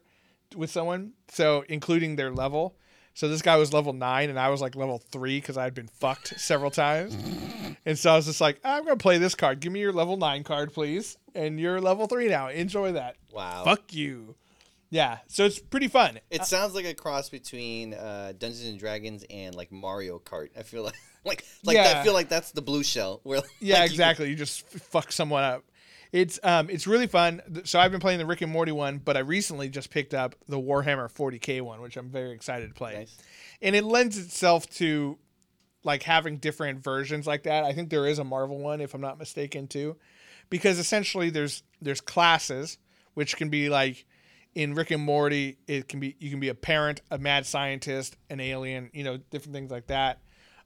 with 0.55 0.69
someone, 0.69 1.13
so 1.29 1.63
including 1.67 2.15
their 2.15 2.31
level. 2.31 2.75
So 3.15 3.27
this 3.29 3.43
guy 3.43 3.57
was 3.57 3.73
level 3.73 3.93
9 3.93 4.29
and 4.29 4.39
I 4.39 4.49
was 4.49 4.59
like 4.59 4.75
level 4.75 4.97
3 4.97 5.39
cuz 5.41 5.55
I 5.57 5.63
had 5.65 5.75
been 5.75 5.87
fucked 5.87 6.27
several 6.39 6.71
times. 6.71 7.15
And 7.85 7.99
so 7.99 8.13
I 8.13 8.15
was 8.15 8.27
just 8.27 8.39
like, 8.39 8.61
I'm 8.63 8.85
going 8.85 8.97
to 8.97 9.01
play 9.01 9.17
this 9.17 9.35
card. 9.35 9.59
Give 9.59 9.69
me 9.73 9.81
your 9.81 9.91
level 9.91 10.15
9 10.15 10.43
card, 10.45 10.73
please. 10.73 11.17
And 11.35 11.59
you're 11.59 11.81
level 11.81 12.07
3 12.07 12.29
now. 12.29 12.47
Enjoy 12.47 12.93
that. 12.93 13.17
wow. 13.29 13.65
Fuck 13.65 13.93
you. 13.93 14.35
Yeah, 14.93 15.17
so 15.25 15.43
it's 15.45 15.57
pretty 15.57 15.87
fun. 15.87 16.19
It 16.29 16.45
sounds 16.45 16.75
like 16.75 16.85
a 16.85 16.93
cross 16.93 17.27
between 17.27 17.95
uh, 17.95 18.33
Dungeons 18.37 18.67
and 18.67 18.77
Dragons 18.79 19.25
and 19.27 19.55
like 19.55 19.71
Mario 19.71 20.19
Kart. 20.19 20.49
I 20.55 20.61
feel 20.61 20.83
like 20.85 20.93
like 21.25 21.43
like 21.65 21.75
Yeah. 21.77 21.99
I 21.99 22.03
feel 22.03 22.13
like 22.13 22.29
that's 22.29 22.51
the 22.51 22.61
blue 22.61 22.83
shell. 22.83 23.19
Where 23.23 23.41
Yeah, 23.59 23.79
like, 23.79 23.89
you- 23.89 23.93
exactly. 23.93 24.29
You 24.29 24.35
just 24.35 24.67
fuck 24.69 25.11
someone 25.11 25.43
up. 25.43 25.63
It's 26.11 26.39
um 26.43 26.69
it's 26.69 26.85
really 26.85 27.07
fun. 27.07 27.41
So 27.63 27.79
I've 27.79 27.89
been 27.91 28.01
playing 28.01 28.19
the 28.19 28.27
Rick 28.27 28.41
and 28.41 28.51
Morty 28.51 28.71
one, 28.71 28.99
but 28.99 29.17
I 29.17 29.21
recently 29.21 29.67
just 29.67 29.89
picked 29.89 30.13
up 30.13 30.35
the 30.47 30.59
Warhammer 30.59 31.11
40K 31.11 31.61
one, 31.63 31.81
which 31.81 31.97
I'm 31.97 32.09
very 32.11 32.33
excited 32.33 32.67
to 32.67 32.75
play. 32.75 32.93
Nice. 32.93 33.17
And 33.63 33.75
it 33.75 33.83
lends 33.83 34.19
itself 34.19 34.69
to 34.75 35.17
like 35.83 36.03
having 36.03 36.37
different 36.37 36.83
versions 36.83 37.25
like 37.25 37.43
that. 37.43 37.63
I 37.63 37.73
think 37.73 37.89
there 37.89 38.05
is 38.05 38.19
a 38.19 38.23
Marvel 38.23 38.59
one 38.59 38.79
if 38.79 38.93
I'm 38.93 39.01
not 39.01 39.17
mistaken 39.17 39.67
too. 39.67 39.95
Because 40.51 40.77
essentially 40.77 41.31
there's 41.31 41.63
there's 41.81 41.99
classes 41.99 42.77
which 43.15 43.37
can 43.37 43.49
be 43.49 43.69
like 43.69 44.05
in 44.55 44.73
Rick 44.75 44.91
and 44.91 45.03
Morty, 45.03 45.57
it 45.67 45.87
can 45.87 45.99
be 45.99 46.15
you 46.19 46.29
can 46.29 46.39
be 46.39 46.49
a 46.49 46.55
parent, 46.55 47.01
a 47.09 47.17
mad 47.17 47.45
scientist, 47.45 48.17
an 48.29 48.39
alien, 48.39 48.89
you 48.93 49.03
know, 49.03 49.17
different 49.17 49.53
things 49.53 49.71
like 49.71 49.87
that. 49.87 50.19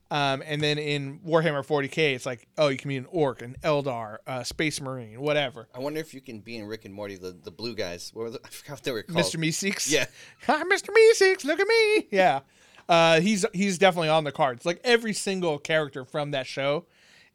Um, 0.09 0.41
and 0.45 0.61
then 0.61 0.77
in 0.77 1.19
Warhammer 1.19 1.65
40k, 1.65 2.15
it's 2.15 2.25
like, 2.25 2.47
oh, 2.57 2.69
you 2.69 2.77
can 2.77 2.87
be 2.87 2.95
an 2.95 3.07
orc, 3.09 3.41
an 3.41 3.57
Eldar, 3.61 4.19
a 4.25 4.45
space 4.45 4.79
marine, 4.79 5.19
whatever. 5.19 5.67
I 5.75 5.79
wonder 5.79 5.99
if 5.99 6.13
you 6.13 6.21
can 6.21 6.39
be 6.39 6.55
in 6.55 6.65
Rick 6.65 6.85
and 6.85 6.93
Morty, 6.93 7.17
the, 7.17 7.31
the 7.43 7.51
blue 7.51 7.75
guys. 7.75 8.11
What 8.13 8.23
were 8.23 8.29
the, 8.31 8.39
I 8.45 8.47
forgot 8.47 8.73
what 8.73 8.83
they 8.83 8.91
were 8.91 9.03
called. 9.03 9.25
Mr. 9.25 9.37
Meeseeks. 9.37 9.91
Yeah. 9.91 10.05
Hi, 10.45 10.63
Mr. 10.63 10.89
Meeseeks. 10.89 11.43
Look 11.43 11.59
at 11.59 11.67
me. 11.67 12.07
Yeah. 12.11 12.41
Uh, 12.87 13.19
he's 13.19 13.45
he's 13.51 13.77
definitely 13.77 14.07
on 14.07 14.23
the 14.23 14.31
cards. 14.31 14.65
Like 14.65 14.79
every 14.83 15.13
single 15.13 15.57
character 15.59 16.05
from 16.05 16.31
that 16.31 16.47
show 16.47 16.85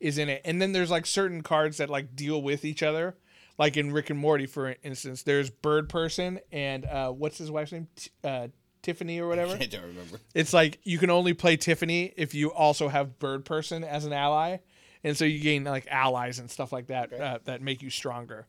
is 0.01 0.17
in 0.17 0.31
it. 0.31 0.41
And 0.47 0.63
then 0.63 0.73
there's 0.73 0.91
like 0.91 1.05
certain 1.05 1.43
cards 1.43 1.77
that 1.77 1.91
like 1.91 2.17
deal 2.17 2.41
with 2.41 2.65
each 2.65 2.83
other. 2.83 3.17
Like 3.63 3.77
in 3.77 3.93
Rick 3.93 4.11
and 4.11 4.19
Morty, 4.19 4.47
for 4.47 4.75
instance, 4.83 5.23
there's 5.23 5.49
Bird 5.49 5.89
Person 5.89 6.41
and 6.51 6.85
uh, 6.85 7.13
what's 7.13 7.39
his 7.39 7.49
wife's 7.49 7.71
name? 7.71 7.87
T- 7.95 8.11
uh, 8.25 8.49
Tiffany 8.83 9.21
or 9.21 9.29
whatever. 9.29 9.53
I 9.61 9.67
don't 9.67 9.83
remember. 9.83 10.19
It's 10.35 10.53
like 10.53 10.81
you 10.83 10.99
can 10.99 11.11
only 11.11 11.33
play 11.33 11.57
Tiffany 11.57 12.13
if 12.17 12.35
you 12.35 12.53
also 12.53 12.89
have 12.89 13.21
Bird 13.21 13.45
Person 13.45 13.85
as 13.85 14.05
an 14.05 14.13
ally, 14.13 14.57
and 15.05 15.17
so 15.17 15.25
you 15.25 15.39
gain 15.39 15.63
like 15.63 15.87
allies 15.89 16.41
and 16.41 16.51
stuff 16.51 16.73
like 16.73 16.89
that 16.89 17.13
uh, 17.13 17.39
that 17.45 17.63
make 17.63 17.83
you 17.83 17.89
stronger. 17.89 18.49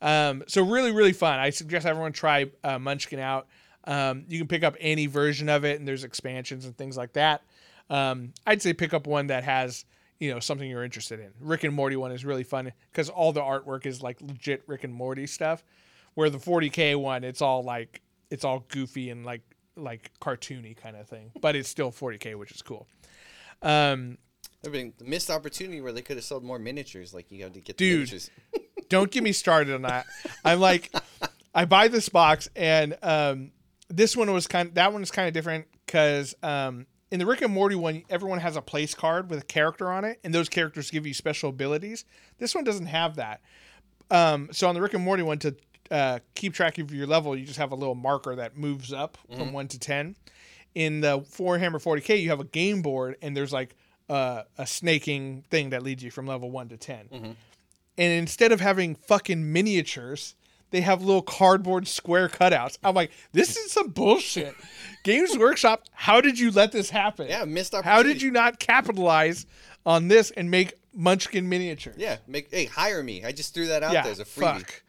Um, 0.00 0.44
so 0.46 0.64
really, 0.64 0.92
really 0.92 1.12
fun. 1.12 1.40
I 1.40 1.50
suggest 1.50 1.84
everyone 1.84 2.12
try 2.12 2.46
uh, 2.62 2.78
Munchkin 2.78 3.18
out. 3.18 3.48
Um, 3.82 4.26
you 4.28 4.38
can 4.38 4.46
pick 4.46 4.62
up 4.62 4.76
any 4.78 5.06
version 5.06 5.48
of 5.48 5.64
it, 5.64 5.80
and 5.80 5.88
there's 5.88 6.04
expansions 6.04 6.66
and 6.66 6.78
things 6.78 6.96
like 6.96 7.14
that. 7.14 7.42
Um, 7.90 8.32
I'd 8.46 8.62
say 8.62 8.74
pick 8.74 8.94
up 8.94 9.08
one 9.08 9.26
that 9.26 9.42
has 9.42 9.84
you 10.22 10.32
know 10.32 10.38
something 10.38 10.70
you're 10.70 10.84
interested 10.84 11.18
in. 11.18 11.32
Rick 11.40 11.64
and 11.64 11.74
Morty 11.74 11.96
one 11.96 12.12
is 12.12 12.24
really 12.24 12.44
fun 12.44 12.72
because 12.92 13.08
all 13.08 13.32
the 13.32 13.40
artwork 13.40 13.86
is 13.86 14.02
like 14.02 14.20
legit 14.20 14.62
Rick 14.68 14.84
and 14.84 14.94
Morty 14.94 15.26
stuff. 15.26 15.64
Where 16.14 16.30
the 16.30 16.38
40k 16.38 16.94
one, 16.94 17.24
it's 17.24 17.42
all 17.42 17.64
like 17.64 18.02
it's 18.30 18.44
all 18.44 18.64
goofy 18.68 19.10
and 19.10 19.26
like 19.26 19.42
like 19.74 20.12
cartoony 20.20 20.76
kind 20.76 20.94
of 20.94 21.08
thing, 21.08 21.32
but 21.40 21.56
it's 21.56 21.68
still 21.68 21.90
40k, 21.90 22.38
which 22.38 22.52
is 22.52 22.62
cool. 22.62 22.86
Um, 23.62 24.16
the 24.62 24.92
missed 25.04 25.28
opportunity 25.28 25.80
where 25.80 25.90
they 25.90 26.02
could 26.02 26.18
have 26.18 26.24
sold 26.24 26.44
more 26.44 26.60
miniatures. 26.60 27.12
Like 27.12 27.32
you 27.32 27.42
have 27.42 27.54
to 27.54 27.60
get 27.60 27.76
the 27.76 27.84
Dude. 27.84 27.98
miniatures. 27.98 28.30
don't 28.88 29.10
get 29.10 29.24
me 29.24 29.32
started 29.32 29.74
on 29.74 29.82
that. 29.82 30.06
I'm 30.44 30.60
like, 30.60 30.94
I 31.52 31.64
buy 31.64 31.88
this 31.88 32.08
box, 32.08 32.48
and 32.54 32.96
um, 33.02 33.50
this 33.88 34.16
one 34.16 34.32
was 34.32 34.46
kind. 34.46 34.72
that 34.76 34.92
one 34.92 35.02
is 35.02 35.10
kind 35.10 35.26
of 35.26 35.34
different 35.34 35.66
because 35.84 36.36
um, 36.44 36.86
in 37.12 37.18
the 37.18 37.26
Rick 37.26 37.42
and 37.42 37.52
Morty 37.52 37.76
one, 37.76 38.02
everyone 38.08 38.40
has 38.40 38.56
a 38.56 38.62
place 38.62 38.94
card 38.94 39.28
with 39.28 39.40
a 39.40 39.44
character 39.44 39.92
on 39.92 40.04
it, 40.04 40.18
and 40.24 40.34
those 40.34 40.48
characters 40.48 40.90
give 40.90 41.06
you 41.06 41.12
special 41.12 41.50
abilities. 41.50 42.06
This 42.38 42.54
one 42.54 42.64
doesn't 42.64 42.86
have 42.86 43.16
that. 43.16 43.42
Um, 44.10 44.48
so 44.50 44.66
on 44.66 44.74
the 44.74 44.80
Rick 44.80 44.94
and 44.94 45.04
Morty 45.04 45.22
one, 45.22 45.38
to 45.40 45.54
uh, 45.90 46.18
keep 46.34 46.54
track 46.54 46.78
of 46.78 46.90
your 46.90 47.06
level, 47.06 47.36
you 47.36 47.44
just 47.44 47.58
have 47.58 47.70
a 47.70 47.74
little 47.74 47.94
marker 47.94 48.34
that 48.36 48.56
moves 48.56 48.94
up 48.94 49.18
from 49.36 49.52
one 49.52 49.68
to 49.68 49.78
ten. 49.78 50.16
In 50.74 51.02
the 51.02 51.20
Warhammer 51.20 51.82
40k, 51.82 52.22
you 52.22 52.30
have 52.30 52.40
a 52.40 52.44
game 52.44 52.80
board, 52.80 53.16
and 53.20 53.36
there's 53.36 53.52
like 53.52 53.76
uh, 54.08 54.44
a 54.56 54.66
snaking 54.66 55.44
thing 55.50 55.68
that 55.70 55.82
leads 55.82 56.02
you 56.02 56.10
from 56.10 56.26
level 56.26 56.50
one 56.50 56.68
to 56.70 56.78
10 56.78 57.08
and 57.98 58.12
instead 58.12 58.52
of 58.52 58.60
having 58.60 58.94
fucking 58.94 59.52
miniatures, 59.52 60.34
they 60.72 60.80
have 60.80 61.02
little 61.02 61.22
cardboard 61.22 61.86
square 61.86 62.28
cutouts. 62.28 62.78
I'm 62.82 62.94
like, 62.94 63.12
this 63.32 63.56
is 63.56 63.70
some 63.70 63.90
bullshit. 63.90 64.56
Games 65.04 65.36
Workshop, 65.38 65.84
how 65.92 66.20
did 66.20 66.38
you 66.38 66.50
let 66.50 66.72
this 66.72 66.90
happen? 66.90 67.28
Yeah, 67.28 67.44
missed 67.44 67.74
our 67.74 67.82
How 67.82 68.02
did 68.02 68.20
you 68.20 68.30
not 68.30 68.58
capitalize 68.58 69.46
on 69.86 70.08
this 70.08 70.30
and 70.32 70.50
make 70.50 70.74
Munchkin 70.94 71.48
miniatures? 71.48 71.96
Yeah, 71.98 72.16
make 72.26 72.50
hey 72.50 72.64
hire 72.64 73.02
me. 73.02 73.24
I 73.24 73.32
just 73.32 73.54
threw 73.54 73.66
that 73.68 73.82
out 73.82 73.92
yeah, 73.92 74.02
there 74.02 74.12
as 74.12 74.20
a 74.20 74.24
freebie. 74.24 74.58
fuck. 74.58 74.82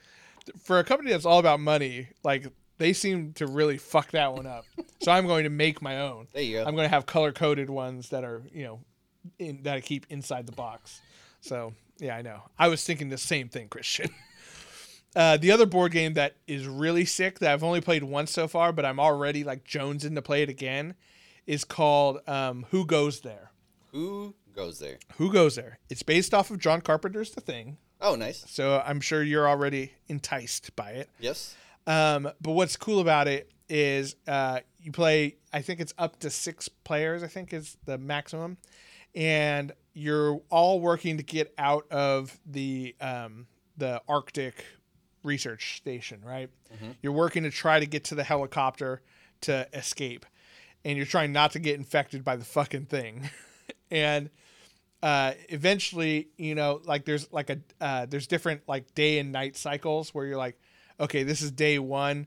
For 0.64 0.80
a 0.80 0.84
company 0.84 1.12
that's 1.12 1.26
all 1.26 1.40
about 1.40 1.60
money, 1.60 2.08
like 2.24 2.48
they 2.78 2.94
seem 2.94 3.34
to 3.34 3.48
really 3.48 3.78
fuck 3.78 4.12
that 4.12 4.34
one 4.34 4.48
up. 4.48 4.66
so 5.02 5.12
I'm 5.12 5.28
going 5.28 5.44
to 5.44 5.50
make 5.50 5.82
my 5.82 6.00
own. 6.00 6.28
There 6.34 6.42
you 6.42 6.60
go. 6.60 6.66
I'm 6.66 6.76
going 6.76 6.86
to 6.86 6.94
have 6.94 7.06
color 7.06 7.32
coded 7.32 7.70
ones 7.70 8.10
that 8.10 8.24
are, 8.24 8.42
you 8.54 8.64
know, 8.64 8.80
in, 9.38 9.64
that 9.64 9.76
I 9.76 9.82
keep 9.82 10.06
inside 10.10 10.46
the 10.46 10.54
box. 10.54 11.02
So 11.42 11.74
yeah, 12.00 12.16
I 12.16 12.22
know. 12.22 12.42
I 12.58 12.70
was 12.70 12.84
thinking 12.84 13.10
the 13.10 13.18
same 13.18 13.50
thing, 13.50 13.68
Christian. 13.68 14.10
Uh, 15.16 15.38
the 15.38 15.52
other 15.52 15.66
board 15.66 15.92
game 15.92 16.14
that 16.16 16.36
is 16.48 16.68
really 16.68 17.06
sick 17.06 17.40
that 17.40 17.52
I've 17.54 17.64
only 17.64 17.82
played 17.82 18.04
once 18.04 18.32
so 18.32 18.48
far, 18.48 18.72
but 18.72 18.84
I'm 18.86 19.00
already 19.00 19.44
like 19.44 19.64
jonesing 19.64 20.16
to 20.16 20.22
play 20.22 20.42
it 20.42 20.50
again, 20.50 20.96
is 21.46 21.64
called 21.64 22.20
um, 22.28 22.66
Who 22.72 22.86
Goes 22.86 23.22
There. 23.22 23.52
Who 23.92 24.34
goes 24.56 24.80
there? 24.80 24.98
Who 25.18 25.32
Goes 25.32 25.56
There? 25.56 25.78
It's 25.90 26.02
based 26.04 26.34
off 26.34 26.50
of 26.50 26.58
John 26.60 26.82
Carpenter's 26.82 27.32
The 27.32 27.42
Thing, 27.42 27.78
Oh, 28.02 28.16
nice. 28.16 28.44
so 28.48 28.82
I'm 28.86 29.00
sure 29.02 29.22
you're 29.22 29.48
already 29.48 29.94
enticed 30.08 30.76
by 30.76 30.92
it. 30.92 31.10
Yes. 31.20 31.56
Um, 31.86 32.24
but 32.42 32.52
what's 32.54 32.76
cool 32.76 33.00
about 33.00 33.28
it 33.28 33.52
is 33.70 34.16
uh, 34.28 34.60
you 34.82 34.92
play. 34.92 35.36
I 35.52 35.62
think 35.62 35.80
it's 35.80 35.94
up 35.98 36.20
to 36.22 36.30
six 36.30 36.68
players. 36.70 37.22
I 37.24 37.28
think 37.28 37.54
is 37.54 37.78
the 37.86 37.98
maximum, 37.98 38.58
and 39.16 39.72
you're 39.94 40.42
all 40.50 40.80
working 40.80 41.18
to 41.18 41.24
get 41.24 41.54
out 41.58 41.86
of 41.92 42.38
the 42.46 42.96
um, 43.02 43.48
the 43.78 44.02
Arctic 44.08 44.66
research 45.24 45.78
station. 45.78 46.22
Right. 46.24 46.50
You're 47.02 47.14
working 47.14 47.44
to 47.44 47.50
try 47.52 47.80
to 47.80 47.86
get 47.86 48.06
to 48.06 48.16
the 48.16 48.24
helicopter 48.24 49.02
to 49.42 49.68
escape, 49.74 50.26
and 50.86 50.98
you're 50.98 51.06
trying 51.06 51.32
not 51.32 51.52
to 51.52 51.60
get 51.60 51.76
infected 51.76 52.24
by 52.24 52.36
the 52.36 52.46
fucking 52.46 52.86
thing, 52.86 53.30
and 53.92 54.30
uh, 55.02 55.34
eventually, 55.50 56.30
you 56.38 56.56
know, 56.56 56.82
like 56.86 57.06
there's 57.06 57.32
like 57.32 57.50
a 57.50 57.60
uh, 57.82 58.06
there's 58.06 58.28
different 58.28 58.62
like 58.68 58.94
day 58.96 59.20
and 59.20 59.32
night 59.32 59.58
cycles 59.58 60.14
where 60.14 60.26
you're 60.26 60.38
like, 60.38 60.58
okay, 61.00 61.24
this 61.24 61.42
is 61.42 61.52
day 61.52 61.78
one. 61.80 62.26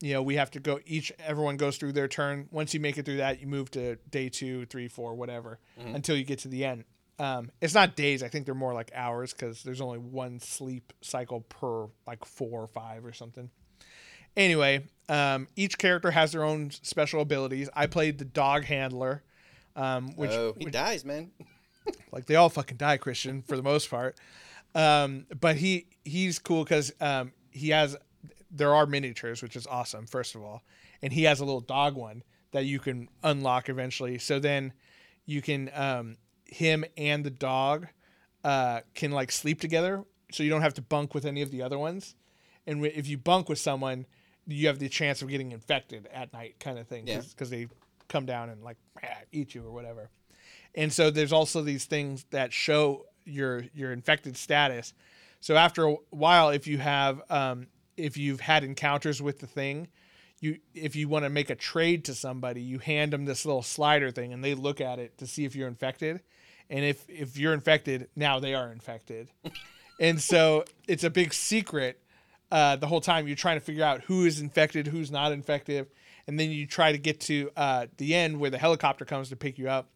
you 0.00 0.12
know, 0.14 0.22
we 0.22 0.36
have 0.36 0.50
to 0.52 0.60
go 0.60 0.80
each 0.86 1.12
everyone 1.24 1.56
goes 1.56 1.76
through 1.76 1.92
their 1.92 2.08
turn. 2.08 2.48
Once 2.50 2.72
you 2.74 2.80
make 2.80 2.96
it 2.98 3.04
through 3.04 3.18
that, 3.18 3.40
you 3.40 3.46
move 3.46 3.70
to 3.72 3.96
day 4.10 4.28
two, 4.28 4.64
three, 4.66 4.88
four, 4.88 5.14
whatever, 5.14 5.58
until 5.94 6.16
you 6.16 6.24
get 6.24 6.38
to 6.40 6.48
the 6.48 6.64
end. 6.64 6.84
Um, 7.18 7.50
it's 7.60 7.74
not 7.74 7.94
days. 7.96 8.22
I 8.22 8.28
think 8.28 8.46
they're 8.46 8.54
more 8.54 8.74
like 8.74 8.90
hours 8.94 9.32
because 9.32 9.62
there's 9.62 9.80
only 9.80 9.98
one 9.98 10.40
sleep 10.40 10.92
cycle 11.00 11.40
per 11.42 11.86
like 12.06 12.24
four 12.24 12.62
or 12.62 12.66
five 12.66 13.04
or 13.04 13.12
something. 13.12 13.50
Anyway, 14.36 14.84
um, 15.08 15.46
each 15.54 15.78
character 15.78 16.10
has 16.10 16.32
their 16.32 16.42
own 16.42 16.70
special 16.70 17.20
abilities. 17.20 17.68
I 17.74 17.86
played 17.86 18.18
the 18.18 18.24
dog 18.24 18.64
handler, 18.64 19.22
um, 19.76 20.16
which 20.16 20.32
oh, 20.32 20.54
he 20.58 20.66
dies, 20.66 21.04
man. 21.04 21.30
like 22.12 22.26
they 22.26 22.34
all 22.34 22.48
fucking 22.48 22.78
die 22.78 22.96
Christian 22.96 23.42
for 23.42 23.56
the 23.56 23.62
most 23.62 23.90
part. 23.90 24.16
Um, 24.74 25.26
but 25.40 25.56
he 25.56 25.86
he's 26.04 26.40
cool 26.40 26.64
because 26.64 26.92
um, 27.00 27.32
he 27.50 27.70
has 27.70 27.96
there 28.50 28.74
are 28.74 28.86
miniatures, 28.86 29.42
which 29.42 29.54
is 29.54 29.66
awesome. 29.68 30.06
First 30.06 30.34
of 30.34 30.42
all, 30.42 30.62
and 31.00 31.12
he 31.12 31.24
has 31.24 31.40
a 31.40 31.44
little 31.44 31.60
dog 31.60 31.94
one 31.94 32.24
that 32.50 32.64
you 32.64 32.80
can 32.80 33.08
unlock 33.22 33.68
eventually. 33.68 34.18
So 34.18 34.38
then 34.38 34.72
you 35.26 35.42
can 35.42 35.70
um, 35.74 36.16
him 36.54 36.84
and 36.96 37.24
the 37.24 37.30
dog 37.30 37.88
uh, 38.44 38.80
can 38.94 39.10
like 39.10 39.32
sleep 39.32 39.60
together, 39.60 40.04
so 40.32 40.42
you 40.42 40.50
don't 40.50 40.62
have 40.62 40.74
to 40.74 40.82
bunk 40.82 41.14
with 41.14 41.24
any 41.24 41.42
of 41.42 41.50
the 41.50 41.62
other 41.62 41.78
ones. 41.78 42.14
And 42.66 42.76
wi- 42.78 42.96
if 42.96 43.06
you 43.08 43.18
bunk 43.18 43.48
with 43.48 43.58
someone, 43.58 44.06
you 44.46 44.66
have 44.66 44.78
the 44.78 44.88
chance 44.88 45.22
of 45.22 45.28
getting 45.28 45.52
infected 45.52 46.06
at 46.12 46.32
night, 46.32 46.56
kind 46.60 46.78
of 46.78 46.86
thing, 46.86 47.06
Yeah. 47.06 47.20
because 47.20 47.50
they 47.50 47.68
come 48.08 48.26
down 48.26 48.50
and 48.50 48.62
like 48.62 48.76
eat 49.32 49.54
you 49.54 49.64
or 49.66 49.70
whatever. 49.72 50.10
And 50.74 50.92
so 50.92 51.10
there's 51.10 51.32
also 51.32 51.62
these 51.62 51.84
things 51.86 52.24
that 52.30 52.52
show 52.52 53.06
your 53.24 53.64
your 53.74 53.92
infected 53.92 54.36
status. 54.36 54.92
So 55.40 55.56
after 55.56 55.84
a 55.86 55.94
while, 56.10 56.50
if 56.50 56.66
you 56.66 56.78
have 56.78 57.22
um, 57.30 57.68
if 57.96 58.16
you've 58.16 58.40
had 58.40 58.64
encounters 58.64 59.22
with 59.22 59.38
the 59.38 59.46
thing, 59.46 59.88
you 60.40 60.58
if 60.74 60.94
you 60.96 61.08
want 61.08 61.24
to 61.24 61.30
make 61.30 61.48
a 61.48 61.54
trade 61.54 62.04
to 62.06 62.14
somebody, 62.14 62.60
you 62.60 62.78
hand 62.78 63.12
them 63.12 63.24
this 63.24 63.46
little 63.46 63.62
slider 63.62 64.10
thing, 64.10 64.32
and 64.32 64.42
they 64.44 64.54
look 64.54 64.80
at 64.80 64.98
it 64.98 65.16
to 65.18 65.26
see 65.26 65.44
if 65.44 65.54
you're 65.56 65.68
infected. 65.68 66.20
And 66.70 66.84
if 66.84 67.08
if 67.08 67.36
you're 67.36 67.54
infected, 67.54 68.08
now 68.16 68.40
they 68.40 68.54
are 68.54 68.70
infected. 68.72 69.28
and 70.00 70.20
so 70.20 70.64
it's 70.88 71.04
a 71.04 71.10
big 71.10 71.32
secret 71.34 72.00
uh, 72.50 72.76
the 72.76 72.86
whole 72.86 73.00
time. 73.00 73.26
You're 73.26 73.36
trying 73.36 73.58
to 73.58 73.64
figure 73.64 73.84
out 73.84 74.02
who 74.02 74.24
is 74.24 74.40
infected, 74.40 74.86
who's 74.86 75.10
not 75.10 75.32
infected, 75.32 75.86
and 76.26 76.38
then 76.40 76.50
you 76.50 76.66
try 76.66 76.92
to 76.92 76.98
get 76.98 77.20
to 77.22 77.50
uh, 77.56 77.86
the 77.98 78.14
end 78.14 78.40
where 78.40 78.50
the 78.50 78.58
helicopter 78.58 79.04
comes 79.04 79.28
to 79.30 79.36
pick 79.36 79.58
you 79.58 79.68
up 79.68 79.88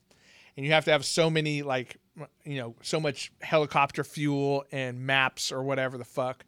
and 0.57 0.67
you 0.67 0.73
have 0.73 0.85
to 0.85 0.91
have 0.93 1.05
so 1.05 1.31
many 1.31 1.63
like 1.63 1.97
you 2.45 2.57
know 2.59 2.75
so 2.83 2.99
much 2.99 3.31
helicopter 3.41 4.03
fuel 4.03 4.65
and 4.73 5.01
maps 5.01 5.53
or 5.53 5.63
whatever 5.63 5.97
the 5.97 6.05
fuck 6.05 6.45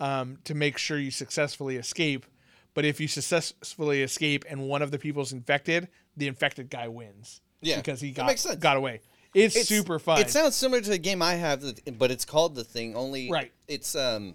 um, 0.00 0.38
to 0.44 0.54
make 0.54 0.78
sure 0.78 0.96
you 0.96 1.10
successfully 1.10 1.76
escape 1.76 2.24
but 2.74 2.84
if 2.84 3.00
you 3.00 3.08
successfully 3.08 4.02
escape 4.02 4.44
and 4.48 4.68
one 4.68 4.80
of 4.80 4.92
the 4.92 4.98
people's 4.98 5.32
infected 5.32 5.88
the 6.16 6.28
infected 6.28 6.70
guy 6.70 6.86
wins 6.86 7.40
Yeah, 7.60 7.76
because 7.78 8.00
he 8.00 8.12
got 8.12 8.26
makes 8.26 8.42
sense. 8.42 8.60
got 8.60 8.76
away 8.76 9.00
it's, 9.34 9.56
It's 9.56 9.68
super 9.68 9.98
fun 9.98 10.20
It 10.20 10.30
sounds 10.30 10.56
similar 10.56 10.80
to 10.80 10.90
the 10.90 10.98
game 10.98 11.22
I 11.22 11.34
have, 11.34 11.62
but 11.98 12.10
it's 12.10 12.24
called 12.24 12.54
the 12.54 12.64
thing. 12.64 12.96
Only 12.96 13.30
Right. 13.30 13.52
It's 13.66 13.94
um, 13.94 14.34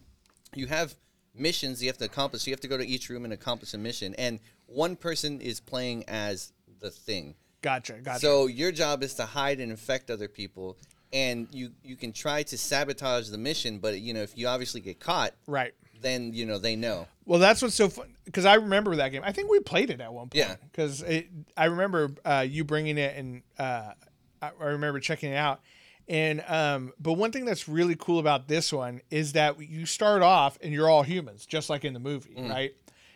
you 0.55 0.67
have 0.67 0.95
missions 1.35 1.81
you 1.81 1.89
have 1.89 1.97
to 1.97 2.05
accomplish. 2.05 2.45
You 2.45 2.53
have 2.53 2.61
to 2.61 2.67
go 2.67 2.77
to 2.77 2.85
each 2.85 3.09
room 3.09 3.23
and 3.23 3.33
accomplish 3.33 3.73
a 3.73 3.77
mission, 3.77 4.13
and 4.17 4.39
one 4.65 4.95
person 4.95 5.41
is 5.41 5.59
playing 5.59 6.05
as 6.07 6.53
the 6.79 6.91
thing. 6.91 7.35
gotcha 7.61 7.93
gotcha 7.93 8.19
So 8.19 8.47
your 8.47 8.71
job 8.71 9.03
is 9.03 9.13
to 9.15 9.25
hide 9.25 9.59
and 9.59 9.71
infect 9.71 10.11
other 10.11 10.27
people, 10.27 10.77
and 11.11 11.47
you 11.51 11.71
you 11.83 11.95
can 11.95 12.11
try 12.11 12.43
to 12.43 12.57
sabotage 12.57 13.29
the 13.29 13.37
mission, 13.37 13.79
but 13.79 13.99
you 13.99 14.13
know 14.13 14.21
if 14.21 14.37
you 14.37 14.47
obviously 14.47 14.81
get 14.81 14.99
caught, 14.99 15.33
right 15.47 15.73
then 16.03 16.33
you 16.33 16.45
know 16.45 16.59
they 16.59 16.75
know. 16.75 17.07
Well, 17.25 17.39
that's 17.39 17.61
what's 17.61 17.73
so 17.73 17.89
fun 17.89 18.13
because 18.25 18.45
I 18.45 18.55
remember 18.55 18.97
that 18.97 19.09
game. 19.09 19.23
I 19.25 19.31
think 19.31 19.49
we 19.49 19.59
played 19.61 19.89
it 19.89 20.01
at 20.01 20.13
one 20.13 20.27
point. 20.27 20.35
Yeah. 20.35 20.55
Because 20.71 21.03
I 21.57 21.65
remember 21.65 22.11
uh, 22.23 22.45
you 22.47 22.63
bringing 22.63 22.99
it, 22.99 23.17
and 23.17 23.41
uh, 23.57 23.93
I 24.43 24.51
I 24.59 24.65
remember 24.65 24.99
checking 24.99 25.31
it 25.31 25.37
out. 25.37 25.61
And 26.09 26.43
um, 26.47 26.91
but 26.99 27.13
one 27.13 27.31
thing 27.31 27.45
that's 27.45 27.69
really 27.69 27.95
cool 27.97 28.19
about 28.19 28.47
this 28.49 28.73
one 28.73 29.01
is 29.09 29.33
that 29.33 29.59
you 29.59 29.85
start 29.85 30.21
off 30.21 30.57
and 30.61 30.73
you're 30.73 30.89
all 30.89 31.03
humans, 31.03 31.45
just 31.45 31.69
like 31.69 31.85
in 31.85 31.93
the 31.93 31.99
movie, 31.99 32.35
right? 32.49 32.73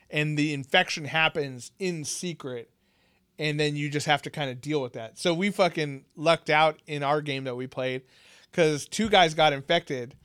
And 0.09 0.37
the 0.37 0.53
infection 0.53 1.03
happens 1.03 1.71
in 1.79 2.05
secret, 2.05 2.69
and 3.37 3.59
then 3.59 3.75
you 3.75 3.89
just 3.89 4.05
have 4.05 4.21
to 4.21 4.29
kind 4.29 4.49
of 4.49 4.61
deal 4.61 4.81
with 4.81 4.93
that. 4.93 5.19
So 5.19 5.33
we 5.33 5.49
fucking 5.49 6.05
lucked 6.15 6.49
out 6.49 6.79
in 6.87 7.03
our 7.03 7.19
game 7.21 7.43
that 7.43 7.55
we 7.55 7.67
played 7.67 8.03
because 8.49 8.85
two 8.87 9.09
guys 9.09 9.33
got 9.33 9.51
infected, 9.51 10.15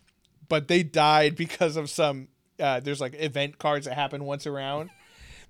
but 0.48 0.68
they 0.68 0.84
died 0.84 1.34
because 1.44 1.76
of 1.76 1.90
some. 1.90 2.28
Uh, 2.60 2.78
there's 2.78 3.00
like 3.00 3.14
event 3.18 3.58
cards 3.58 3.86
that 3.86 3.94
happen 3.94 4.24
once 4.24 4.46
around. 4.46 4.90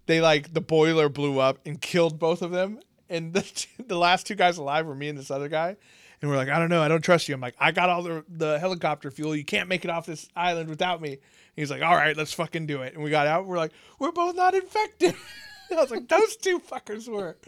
They 0.07 0.23
like 0.23 0.55
the 0.55 0.62
boiler 0.62 1.11
blew 1.11 1.38
up 1.41 1.59
and 1.67 1.79
killed 1.79 2.19
both 2.19 2.41
of 2.41 2.53
them, 2.53 2.81
and 3.12 3.33
the 3.33 3.66
the 3.87 3.96
last 3.96 4.27
two 4.27 4.35
guys 4.35 4.59
alive 4.59 4.87
were 4.87 4.94
me 4.94 5.09
and 5.09 5.18
this 5.18 5.31
other 5.31 5.48
guy. 5.48 5.77
And 6.20 6.31
we're 6.31 6.37
like, 6.37 6.48
I 6.48 6.61
don't 6.61 6.68
know, 6.68 6.81
I 6.81 6.87
don't 6.87 7.03
trust 7.03 7.29
you. 7.29 7.35
I'm 7.35 7.40
like, 7.40 7.57
I 7.59 7.72
got 7.72 7.90
all 7.90 8.03
the 8.03 8.25
the 8.29 8.59
helicopter 8.59 9.11
fuel. 9.11 9.37
You 9.37 9.44
can't 9.44 9.68
make 9.68 9.85
it 9.85 9.90
off 9.90 10.07
this 10.07 10.29
island 10.37 10.68
without 10.68 11.01
me. 11.01 11.12
And 11.12 11.20
he's 11.57 11.70
like, 11.70 11.83
All 11.83 11.94
right, 11.94 12.16
let's 12.16 12.33
fucking 12.33 12.66
do 12.66 12.83
it. 12.83 12.94
And 12.94 13.03
we 13.03 13.11
got 13.11 13.27
out. 13.27 13.46
We're 13.46 13.59
like, 13.59 13.72
we're 13.98 14.12
both 14.12 14.35
not 14.35 14.55
infected. 14.55 15.14
I 15.70 15.75
was 15.75 15.90
like, 15.90 16.09
those 16.09 16.37
two 16.37 16.59
fuckers 16.59 17.09
were. 17.09 17.38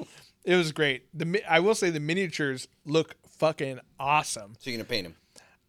It 0.44 0.56
was 0.56 0.72
great. 0.72 1.06
The 1.12 1.24
mi- 1.24 1.42
I 1.48 1.60
will 1.60 1.74
say 1.74 1.90
the 1.90 2.00
miniatures 2.00 2.68
look 2.84 3.16
fucking 3.26 3.80
awesome. 3.98 4.54
So 4.58 4.70
you're 4.70 4.78
gonna 4.78 4.88
paint 4.88 5.04
them? 5.04 5.16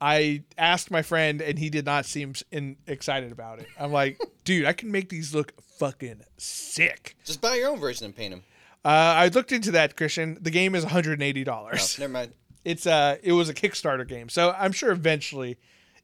I 0.01 0.43
asked 0.57 0.91
my 0.91 1.01
friend, 1.01 1.41
and 1.41 1.57
he 1.57 1.69
did 1.69 1.85
not 1.85 2.05
seem 2.05 2.33
in, 2.51 2.77
excited 2.85 3.31
about 3.31 3.59
it. 3.59 3.67
I'm 3.79 3.91
like, 3.91 4.19
dude, 4.43 4.65
I 4.65 4.73
can 4.73 4.91
make 4.91 5.09
these 5.09 5.33
look 5.33 5.53
fucking 5.61 6.21
sick. 6.37 7.15
Just 7.23 7.41
buy 7.41 7.55
your 7.55 7.69
own 7.69 7.79
version 7.79 8.05
and 8.05 8.15
paint 8.15 8.33
him. 8.33 8.43
Uh, 8.85 8.87
I 9.17 9.27
looked 9.29 9.51
into 9.51 9.71
that, 9.71 9.97
Christian. 9.97 10.37
The 10.39 10.51
game 10.51 10.75
is 10.75 10.83
180 10.83 11.41
Oh, 11.41 11.43
dollars. 11.43 11.97
never 11.99 12.13
mind. 12.13 12.33
It's 12.63 12.85
uh, 12.87 13.17
it 13.23 13.31
was 13.31 13.49
a 13.49 13.53
Kickstarter 13.53 14.07
game, 14.07 14.29
so 14.29 14.55
I'm 14.57 14.71
sure 14.71 14.91
eventually 14.91 15.57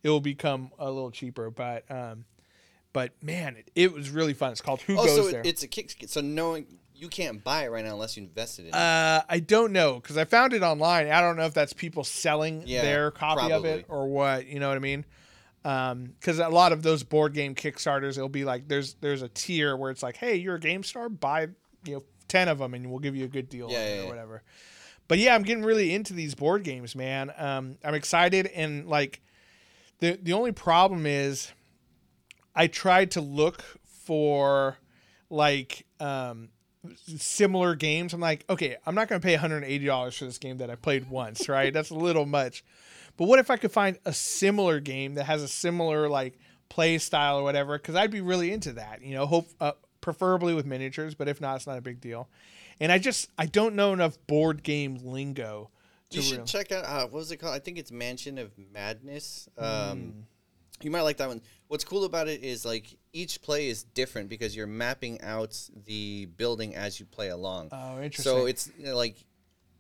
it 0.04 0.10
will 0.10 0.20
become 0.20 0.72
a 0.80 0.90
little 0.92 1.12
cheaper. 1.12 1.50
But 1.52 1.90
um, 1.92 2.26
but 2.94 3.12
man, 3.22 3.56
it, 3.58 3.72
it 3.76 3.94
was 3.94 4.10
really 4.10 4.34
fun. 4.34 4.52
It's 4.52 4.62
called 4.62 4.82
Who 4.82 4.98
Oh, 4.98 5.06
Goes 5.06 5.16
so 5.16 5.28
it, 5.28 5.32
There. 5.32 5.42
it's 5.46 5.64
a 5.64 5.68
kick. 5.68 5.96
So 6.08 6.22
knowing 6.22 6.66
you 6.96 7.08
can't 7.08 7.44
buy 7.44 7.66
it 7.66 7.72
right 7.72 7.84
now 7.84 7.94
unless 7.94 8.16
you 8.18 8.24
invested 8.24 8.64
in 8.66 8.70
it. 8.70 8.76
Uh, 8.76 9.24
I 9.28 9.40
don't 9.40 9.72
know 9.74 9.96
because 9.96 10.18
I 10.18 10.26
found 10.26 10.54
it 10.54 10.62
online. 10.62 11.08
I 11.10 11.20
don't 11.22 11.36
know 11.36 11.46
if 11.46 11.54
that's 11.56 11.74
people 11.74 12.04
selling 12.04 12.64
Yeah, 12.66 12.82
their 12.84 13.10
copy 13.12 13.52
of 13.52 13.66
it 13.66 13.86
or 13.90 14.08
what. 14.08 14.46
You 14.46 14.60
know 14.60 14.68
what 14.70 14.76
I 14.78 14.80
mean? 14.80 15.06
Because 15.64 16.38
a 16.40 16.50
lot 16.50 16.72
of 16.74 16.84
those 16.84 17.02
board 17.04 17.34
game 17.34 17.56
Kickstarters, 17.56 18.18
it'll 18.18 18.30
be 18.30 18.44
like 18.46 18.68
there's 18.68 18.94
there's 19.02 19.22
a 19.24 19.30
tier 19.30 19.76
where 19.76 19.90
it's 19.90 20.04
like, 20.04 20.18
hey, 20.18 20.36
you're 20.36 20.56
a 20.56 20.60
game 20.60 20.84
star, 20.84 21.10
buy 21.10 21.48
you 21.86 21.96
know 21.96 22.04
ten 22.32 22.48
of 22.48 22.58
them 22.60 22.74
and 22.74 22.90
we'll 22.90 23.00
give 23.00 23.16
you 23.16 23.26
a 23.26 23.30
good 23.30 23.50
deal 23.50 23.70
Yeah, 23.70 23.86
yeah, 23.86 23.94
or 23.94 24.04
yeah. 24.04 24.10
whatever. 24.10 24.44
But 25.08 25.20
yeah, 25.20 25.36
I'm 25.36 25.44
getting 25.44 25.64
really 25.64 25.94
into 25.94 26.14
these 26.14 26.36
board 26.36 26.64
games, 26.64 26.96
man. 26.96 27.34
Um, 27.38 27.78
I'm 27.84 27.94
excited 27.96 28.48
and 28.48 28.88
like 28.88 29.22
the 30.00 30.18
the 30.22 30.34
only 30.34 30.52
problem 30.52 31.06
is 31.06 31.52
I 32.56 32.68
tried 32.68 33.12
to 33.12 33.22
look 33.22 33.64
for 33.86 34.78
like 35.30 35.86
um 36.00 36.50
similar 37.18 37.76
games. 37.76 38.14
I'm 38.14 38.20
like, 38.22 38.44
okay, 38.50 38.78
I'm 38.86 38.96
not 38.96 39.08
going 39.08 39.22
to 39.22 39.26
pay 39.26 39.38
$180 39.38 40.18
for 40.18 40.26
this 40.26 40.40
game 40.40 40.58
that 40.58 40.72
I 40.72 40.76
played 40.76 41.10
once, 41.10 41.48
right? 41.48 41.72
That's 41.72 41.92
a 41.92 41.96
little 41.96 42.26
much. 42.26 42.64
But 43.18 43.28
what 43.28 43.38
if 43.38 43.52
I 43.52 43.58
could 43.58 43.72
find 43.72 44.00
a 44.04 44.14
similar 44.14 44.80
game 44.80 45.14
that 45.16 45.26
has 45.26 45.44
a 45.44 45.48
similar 45.48 46.10
like 46.10 46.40
play 46.70 46.98
style 46.98 47.38
or 47.38 47.44
whatever? 47.44 47.78
Because 47.78 47.96
I'd 47.96 48.10
be 48.10 48.22
really 48.22 48.52
into 48.52 48.74
that. 48.74 49.04
You 49.04 49.14
know, 49.14 49.26
hope 49.28 49.48
uh, 49.60 49.74
preferably 50.02 50.54
with 50.54 50.66
miniatures, 50.66 51.16
but 51.16 51.28
if 51.28 51.40
not, 51.40 51.56
it's 51.58 51.68
not 51.68 51.78
a 51.78 51.82
big 51.82 52.02
deal. 52.02 52.28
And 52.80 52.92
I 52.92 52.98
just 52.98 53.30
I 53.38 53.46
don't 53.46 53.76
know 53.76 53.94
enough 53.94 54.18
board 54.28 54.64
game 54.64 55.00
lingo. 55.04 55.70
To 56.10 56.18
You 56.18 56.24
should 56.24 56.38
real- 56.38 56.46
check 56.46 56.72
out 56.72 56.84
uh, 56.86 57.04
what 57.04 57.14
was 57.14 57.32
it 57.32 57.38
called? 57.38 57.54
I 57.54 57.60
think 57.60 57.78
it's 57.78 57.92
Mansion 57.92 58.38
of 58.38 58.52
Madness. 58.74 59.48
Um, 59.58 59.68
Hmm. 60.00 60.10
You 60.84 60.90
might 60.90 61.02
like 61.02 61.18
that 61.18 61.28
one. 61.28 61.42
What's 61.68 61.84
cool 61.84 62.06
about 62.06 62.28
it 62.28 62.42
is 62.44 62.66
like 62.66 62.98
each 63.14 63.40
play 63.44 63.70
is 63.70 63.84
different 63.84 64.30
because 64.30 64.56
you're 64.56 64.66
mapping 64.66 65.22
out 65.22 65.56
the 65.86 66.26
building 66.38 66.76
as 66.76 67.00
you 67.00 67.06
play 67.06 67.30
along. 67.30 67.70
Oh, 67.72 68.02
interesting. 68.02 68.24
So 68.24 68.46
it's 68.48 68.72
you 68.80 68.86
know, 68.88 68.98
like, 68.98 69.16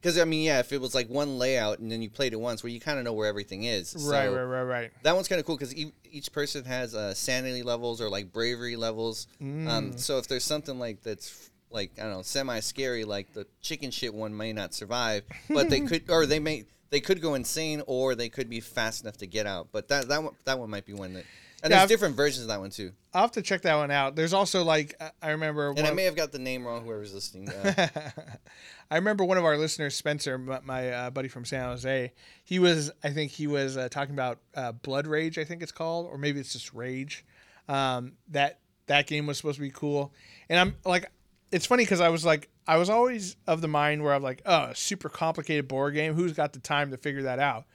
because 0.02 0.18
I 0.18 0.26
mean, 0.26 0.44
yeah, 0.44 0.60
if 0.60 0.74
it 0.74 0.82
was 0.82 0.96
like 0.96 1.08
one 1.10 1.38
layout 1.38 1.78
and 1.80 1.92
then 1.92 2.02
you 2.02 2.10
played 2.10 2.34
it 2.34 2.40
once, 2.40 2.64
where 2.64 2.72
you 2.72 2.80
kind 2.80 2.98
of 2.98 3.06
know 3.06 3.14
where 3.14 3.28
everything 3.28 3.66
is. 3.66 3.94
right, 3.94 4.26
So 4.26 4.36
right, 4.36 4.44
right, 4.44 4.64
right. 4.64 4.92
That 5.04 5.14
one's 5.14 5.28
kind 5.28 5.40
of 5.40 5.46
cool 5.46 5.56
because 5.58 5.76
e- 5.76 5.94
each 6.12 6.32
person 6.32 6.66
has 6.66 6.96
uh, 6.96 7.14
sanity 7.14 7.62
levels 7.62 8.02
or 8.02 8.10
like 8.10 8.34
bravery 8.34 8.76
levels. 8.76 9.28
Mm. 9.42 9.68
Um, 9.68 9.98
so 9.98 10.18
if 10.18 10.28
there's 10.28 10.44
something 10.44 10.80
like 10.80 11.04
that's 11.04 11.52
like 11.70 11.92
I 12.00 12.04
don't 12.04 12.12
know, 12.14 12.22
semi 12.24 12.60
scary, 12.62 13.06
like 13.06 13.34
the 13.34 13.46
chicken 13.62 13.92
shit 13.92 14.14
one 14.14 14.36
may 14.36 14.54
not 14.54 14.74
survive, 14.74 15.24
but 15.50 15.70
they 15.70 15.80
could, 15.88 16.10
or 16.10 16.26
they 16.26 16.40
may, 16.40 16.66
they 16.90 17.00
could 17.00 17.22
go 17.22 17.36
insane, 17.36 17.84
or 17.86 18.16
they 18.16 18.28
could 18.30 18.50
be 18.50 18.60
fast 18.60 19.04
enough 19.04 19.18
to 19.18 19.28
get 19.28 19.46
out. 19.46 19.68
But 19.72 19.88
that 19.90 20.08
that 20.08 20.24
one, 20.24 20.34
that 20.46 20.58
one 20.60 20.70
might 20.70 20.86
be 20.86 20.94
one 20.94 21.14
that, 21.14 21.26
and 21.63 21.69
Yeah, 21.71 21.78
there's 21.78 21.82
I've- 21.84 21.93
different 21.93 22.15
versions 22.15 22.43
of 22.43 22.47
that 22.50 22.60
one 22.60 22.69
too. 22.69 22.91
I'll 23.13 23.24
have 23.24 23.32
to 23.34 23.41
check 23.41 23.62
that 23.63 23.76
one 23.76 23.91
out. 23.91 24.15
There's 24.15 24.34
also 24.34 24.63
like 24.63 24.95
I- 25.21 25.32
remember 25.32 25.69
And 25.76 25.86
I 25.86 25.91
may 25.91 26.04
have 26.06 26.15
got 26.15 26.32
the 26.32 26.39
name 26.39 26.65
wrong. 26.65 26.84
Whoever's 26.86 27.13
listening. 27.13 27.50
Uh, 27.50 27.88
I 28.91 28.95
remember 28.95 29.24
one 29.24 29.38
of 29.38 29.45
our 29.45 29.58
listeners, 29.58 29.95
Spencer, 29.95 30.38
my, 30.38 30.60
my 30.63 30.89
uh, 30.91 31.10
buddy 31.12 31.28
from 31.30 31.45
San 31.45 31.63
Jose. 31.65 32.12
He 32.43 32.60
was, 32.60 32.91
I 33.04 33.10
think, 33.12 33.32
he 33.32 33.47
was 33.47 33.78
uh, 33.78 33.88
talking 33.89 34.13
about 34.13 34.39
uh, 34.56 34.71
Blood 34.74 35.08
Rage. 35.08 35.38
I 35.38 35.43
think 35.45 35.62
it's 35.63 35.71
called, 35.71 36.08
or 36.08 36.17
maybe 36.17 36.39
it's 36.39 36.52
just 36.54 36.74
Rage. 36.74 37.26
Um, 37.69 38.13
that 38.30 38.60
that 38.88 39.08
game 39.08 39.28
was 39.28 39.38
supposed 39.38 39.56
to 39.56 39.62
be 39.62 39.71
cool. 39.71 40.13
And 40.50 40.60
I'm 40.60 40.76
like, 40.86 41.10
it's 41.52 41.65
funny 41.65 41.84
because 41.84 42.02
I 42.02 42.10
was 42.10 42.26
like, 42.26 42.50
I 42.67 42.78
was 42.78 42.89
always 42.89 43.36
of 43.47 43.62
the 43.62 43.67
mind 43.67 44.04
where 44.04 44.13
I'm 44.13 44.24
like, 44.24 44.41
oh, 44.45 44.71
super 44.74 45.10
complicated 45.10 45.67
board 45.67 45.93
game. 45.93 46.13
Who's 46.13 46.34
got 46.34 46.54
the 46.54 46.60
time 46.60 46.91
to 46.91 46.97
figure 46.97 47.24
that 47.24 47.39
out? 47.39 47.65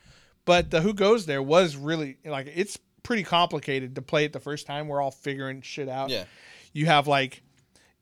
But 0.45 0.71
the 0.71 0.81
Who 0.81 0.93
Goes 0.95 1.27
There 1.27 1.43
was 1.43 1.77
really 1.77 2.19
like 2.25 2.51
it's 2.55 2.79
pretty 3.07 3.23
complicated 3.23 3.95
to 3.95 4.03
play 4.03 4.25
it 4.25 4.33
the 4.33 4.41
first 4.41 4.67
time. 4.67 4.89
We're 4.89 5.01
all 5.01 5.13
figuring 5.13 5.63
shit 5.63 5.89
out. 5.89 6.11
Yeah. 6.11 6.25
You 6.73 6.87
have 6.87 7.07
like, 7.07 7.41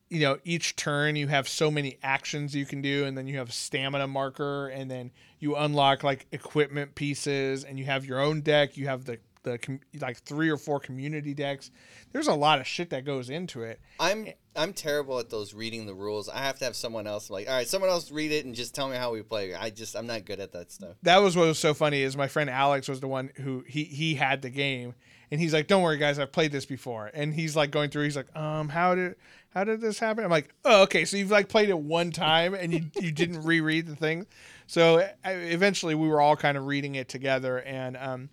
you 0.08 0.20
know, 0.20 0.38
each 0.44 0.76
turn 0.76 1.14
you 1.14 1.28
have 1.28 1.46
so 1.46 1.70
many 1.70 1.98
actions 2.02 2.56
you 2.56 2.64
can 2.64 2.80
do, 2.80 3.04
and 3.04 3.16
then 3.16 3.26
you 3.26 3.36
have 3.36 3.52
stamina 3.52 4.06
marker, 4.08 4.68
and 4.68 4.90
then 4.90 5.10
you 5.40 5.56
unlock 5.56 6.02
like 6.02 6.26
equipment 6.32 6.94
pieces, 6.94 7.64
and 7.64 7.78
you 7.78 7.84
have 7.84 8.06
your 8.06 8.18
own 8.18 8.40
deck. 8.40 8.78
You 8.78 8.86
have 8.86 9.04
the 9.04 9.18
the 9.44 9.58
com- 9.58 9.80
like 10.00 10.18
three 10.18 10.50
or 10.50 10.56
four 10.56 10.80
community 10.80 11.32
decks. 11.34 11.70
There's 12.12 12.26
a 12.26 12.34
lot 12.34 12.60
of 12.60 12.66
shit 12.66 12.90
that 12.90 13.04
goes 13.04 13.30
into 13.30 13.62
it. 13.62 13.80
I'm 14.00 14.28
I'm 14.56 14.72
terrible 14.72 15.18
at 15.18 15.30
those 15.30 15.54
reading 15.54 15.86
the 15.86 15.94
rules. 15.94 16.28
I 16.28 16.38
have 16.38 16.58
to 16.58 16.64
have 16.64 16.74
someone 16.76 17.06
else 17.06 17.30
like, 17.30 17.48
all 17.48 17.54
right, 17.54 17.68
someone 17.68 17.90
else 17.90 18.10
read 18.10 18.32
it 18.32 18.44
and 18.44 18.54
just 18.54 18.74
tell 18.74 18.88
me 18.88 18.96
how 18.96 19.12
we 19.12 19.22
play. 19.22 19.54
I 19.54 19.70
just 19.70 19.94
I'm 19.94 20.06
not 20.06 20.24
good 20.24 20.40
at 20.40 20.52
that 20.52 20.72
stuff. 20.72 20.96
That 21.02 21.18
was 21.18 21.36
what 21.36 21.46
was 21.46 21.58
so 21.58 21.74
funny 21.74 22.02
is 22.02 22.16
my 22.16 22.28
friend 22.28 22.50
Alex 22.50 22.88
was 22.88 23.00
the 23.00 23.08
one 23.08 23.30
who 23.36 23.64
he 23.68 23.84
he 23.84 24.16
had 24.16 24.42
the 24.42 24.50
game 24.50 24.94
and 25.30 25.40
he's 25.40 25.52
like, 25.52 25.66
"Don't 25.66 25.82
worry, 25.82 25.98
guys, 25.98 26.18
I've 26.18 26.32
played 26.32 26.52
this 26.52 26.66
before." 26.66 27.10
And 27.12 27.34
he's 27.34 27.56
like 27.56 27.70
going 27.70 27.90
through. 27.90 28.04
He's 28.04 28.16
like, 28.16 28.34
"Um, 28.36 28.68
how 28.68 28.94
did 28.94 29.16
how 29.52 29.64
did 29.64 29.80
this 29.80 29.98
happen?" 29.98 30.24
I'm 30.24 30.30
like, 30.30 30.54
"Oh, 30.64 30.82
okay. 30.82 31.04
So 31.04 31.16
you've 31.16 31.30
like 31.30 31.48
played 31.48 31.68
it 31.68 31.78
one 31.78 32.10
time 32.10 32.54
and 32.54 32.72
you 32.72 32.84
you 33.00 33.12
didn't 33.12 33.42
reread 33.44 33.86
the 33.86 33.96
thing." 33.96 34.26
So 34.66 35.06
I, 35.24 35.32
eventually, 35.32 35.94
we 35.94 36.08
were 36.08 36.20
all 36.20 36.36
kind 36.36 36.56
of 36.56 36.66
reading 36.66 36.94
it 36.94 37.08
together. 37.08 37.58
And 37.62 37.96
um, 37.96 38.28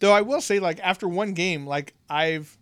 though 0.00 0.12
I 0.12 0.20
will 0.22 0.40
say, 0.40 0.58
like 0.58 0.80
after 0.80 1.08
one 1.08 1.32
game, 1.32 1.66
like 1.66 1.94
I've 2.08 2.56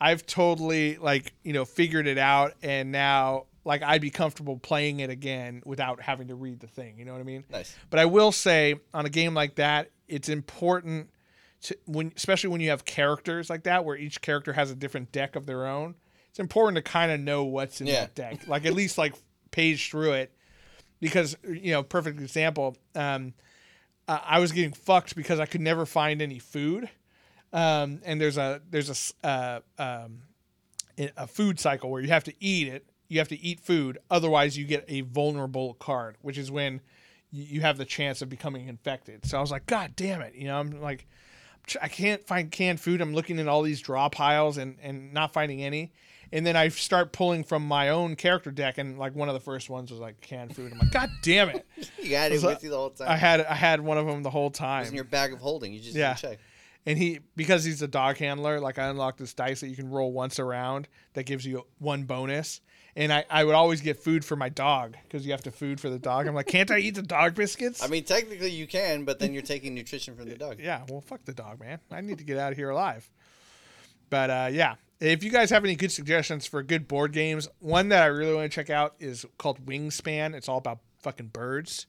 I've 0.00 0.26
totally 0.26 0.96
like 0.96 1.32
you 1.42 1.52
know 1.52 1.64
figured 1.64 2.06
it 2.06 2.18
out, 2.18 2.54
and 2.62 2.92
now 2.92 3.46
like 3.64 3.82
I'd 3.82 4.00
be 4.00 4.10
comfortable 4.10 4.56
playing 4.58 5.00
it 5.00 5.10
again 5.10 5.62
without 5.64 6.00
having 6.00 6.28
to 6.28 6.34
read 6.34 6.60
the 6.60 6.66
thing. 6.68 6.98
You 6.98 7.04
know 7.04 7.12
what 7.12 7.20
I 7.20 7.24
mean? 7.24 7.44
Nice. 7.50 7.74
But 7.90 7.98
I 8.00 8.04
will 8.04 8.30
say 8.32 8.76
on 8.94 9.06
a 9.06 9.10
game 9.10 9.34
like 9.34 9.56
that, 9.56 9.90
it's 10.08 10.28
important 10.28 11.10
to 11.62 11.76
when 11.86 12.12
especially 12.16 12.50
when 12.50 12.60
you 12.60 12.70
have 12.70 12.84
characters 12.84 13.48
like 13.50 13.64
that 13.64 13.84
where 13.84 13.96
each 13.96 14.20
character 14.20 14.52
has 14.52 14.70
a 14.70 14.74
different 14.76 15.10
deck 15.12 15.34
of 15.36 15.46
their 15.46 15.66
own. 15.66 15.94
It's 16.30 16.38
important 16.38 16.76
to 16.76 16.82
kind 16.82 17.10
of 17.10 17.18
know 17.18 17.44
what's 17.44 17.80
in 17.80 17.86
Yeah. 17.86 18.00
that 18.02 18.14
deck, 18.14 18.46
like 18.46 18.66
at 18.66 18.74
least 18.74 18.98
like 18.98 19.14
page 19.50 19.90
through 19.90 20.12
it, 20.12 20.32
because 21.00 21.34
you 21.48 21.72
know, 21.72 21.82
perfect 21.82 22.20
example. 22.20 22.76
Um, 22.94 23.32
I 24.08 24.22
I 24.24 24.38
was 24.38 24.52
getting 24.52 24.72
fucked 24.72 25.16
because 25.16 25.40
I 25.40 25.46
could 25.46 25.60
never 25.60 25.86
find 25.86 26.20
any 26.22 26.38
food. 26.38 26.88
Um, 27.52 28.00
and 28.04 28.20
there's 28.20 28.36
a 28.36 28.60
there's 28.70 29.14
a 29.22 29.26
uh, 29.26 29.60
um, 29.78 30.22
a 31.16 31.26
food 31.26 31.60
cycle 31.60 31.90
where 31.90 32.02
you 32.02 32.08
have 32.08 32.24
to 32.24 32.34
eat 32.40 32.68
it. 32.68 32.86
You 33.08 33.18
have 33.18 33.28
to 33.28 33.40
eat 33.40 33.60
food, 33.60 33.98
otherwise 34.10 34.58
you 34.58 34.64
get 34.64 34.84
a 34.88 35.02
vulnerable 35.02 35.74
card, 35.74 36.16
which 36.22 36.38
is 36.38 36.50
when 36.50 36.80
you 37.30 37.60
have 37.60 37.78
the 37.78 37.84
chance 37.84 38.20
of 38.20 38.28
becoming 38.28 38.66
infected. 38.66 39.24
So 39.26 39.38
I 39.38 39.40
was 39.40 39.50
like, 39.50 39.66
God 39.66 39.92
damn 39.94 40.22
it! 40.22 40.34
You 40.34 40.48
know, 40.48 40.58
I'm 40.58 40.80
like, 40.80 41.06
I 41.80 41.88
can't 41.88 42.26
find 42.26 42.50
canned 42.50 42.80
food. 42.80 43.00
I'm 43.00 43.14
looking 43.14 43.38
at 43.38 43.46
all 43.46 43.62
these 43.62 43.80
draw 43.80 44.08
piles 44.08 44.58
and 44.58 44.76
and 44.82 45.12
not 45.12 45.32
finding 45.32 45.62
any. 45.62 45.92
And 46.32 46.44
then 46.46 46.56
I 46.56 46.68
start 46.68 47.12
pulling 47.12 47.44
from 47.44 47.66
my 47.66 47.90
own 47.90 48.16
character 48.16 48.50
deck, 48.50 48.78
and 48.78 48.98
like 48.98 49.14
one 49.14 49.28
of 49.28 49.34
the 49.34 49.40
first 49.40 49.70
ones 49.70 49.90
was 49.90 50.00
like 50.00 50.20
canned 50.20 50.54
food. 50.56 50.72
I'm 50.72 50.78
like, 50.78 50.90
God 50.90 51.10
damn 51.22 51.48
it! 51.50 51.66
You 52.02 52.16
had 52.16 52.32
it 52.32 52.42
with 52.42 52.62
you 52.62 52.70
the 52.70 52.76
whole 52.76 52.90
time. 52.90 53.08
I 53.08 53.16
had 53.16 53.40
I 53.46 53.54
had 53.54 53.80
one 53.80 53.98
of 53.98 54.06
them 54.06 54.22
the 54.22 54.30
whole 54.30 54.50
time. 54.50 54.78
it 54.78 54.80
was 54.82 54.88
in 54.90 54.94
your 54.96 55.04
bag 55.04 55.32
of 55.32 55.40
holding. 55.40 55.72
You 55.72 55.80
just 55.80 55.94
Yeah. 55.96 56.14
didn't 56.14 56.32
check. 56.32 56.38
and 56.86 56.96
he 56.98 57.20
because 57.36 57.64
he's 57.64 57.82
a 57.82 57.88
dog 57.88 58.16
handler 58.18 58.60
like 58.60 58.78
i 58.78 58.86
unlocked 58.86 59.18
this 59.18 59.34
dice 59.34 59.60
that 59.60 59.68
you 59.68 59.74
can 59.76 59.88
roll 59.90 60.12
once 60.12 60.38
around 60.38 60.86
that 61.14 61.24
gives 61.24 61.44
you 61.44 61.66
one 61.78 62.04
bonus 62.04 62.60
and 62.94 63.12
i, 63.12 63.24
I 63.28 63.42
would 63.42 63.56
always 63.56 63.80
get 63.80 63.96
food 63.98 64.24
for 64.24 64.36
my 64.36 64.48
dog 64.48 64.96
because 65.02 65.26
you 65.26 65.32
have 65.32 65.42
to 65.42 65.50
food 65.50 65.80
for 65.80 65.90
the 65.90 65.98
dog 65.98 66.28
i'm 66.28 66.34
like 66.36 66.46
can't 66.46 66.70
i 66.70 66.78
eat 66.78 66.94
the 66.94 67.02
dog 67.02 67.34
biscuits 67.34 67.82
I 67.82 67.88
mean, 67.88 68.04
technically 68.04 68.50
you 68.50 68.68
can, 68.68 69.04
but 69.04 69.18
then 69.18 69.32
you're 69.32 69.42
taking 69.42 69.74
nutrition 69.74 70.14
from 70.14 70.28
the 70.28 70.36
dog. 70.36 70.58
yeah 70.62 70.82
well 70.88 71.00
fuck 71.00 71.24
the 71.24 71.34
dog 71.34 71.58
man 71.58 71.80
i 71.90 72.00
need 72.00 72.18
to 72.18 72.24
get 72.24 72.38
out 72.38 72.52
of 72.52 72.56
here 72.58 72.70
alive 72.70 73.10
but 74.08 74.30
uh, 74.30 74.48
yeah 74.52 74.76
if 75.00 75.22
you 75.22 75.30
guys 75.30 75.50
have 75.50 75.64
any 75.64 75.74
good 75.76 75.92
suggestions 75.92 76.46
for 76.46 76.62
good 76.62 76.88
board 76.88 77.12
games 77.12 77.48
one 77.58 77.88
that 77.90 78.02
i 78.02 78.06
really 78.06 78.34
want 78.34 78.50
to 78.50 78.54
check 78.54 78.70
out 78.70 78.94
is 78.98 79.26
called 79.38 79.64
wingspan 79.66 80.34
it's 80.34 80.48
all 80.48 80.58
about 80.58 80.78
fucking 81.00 81.28
birds 81.28 81.86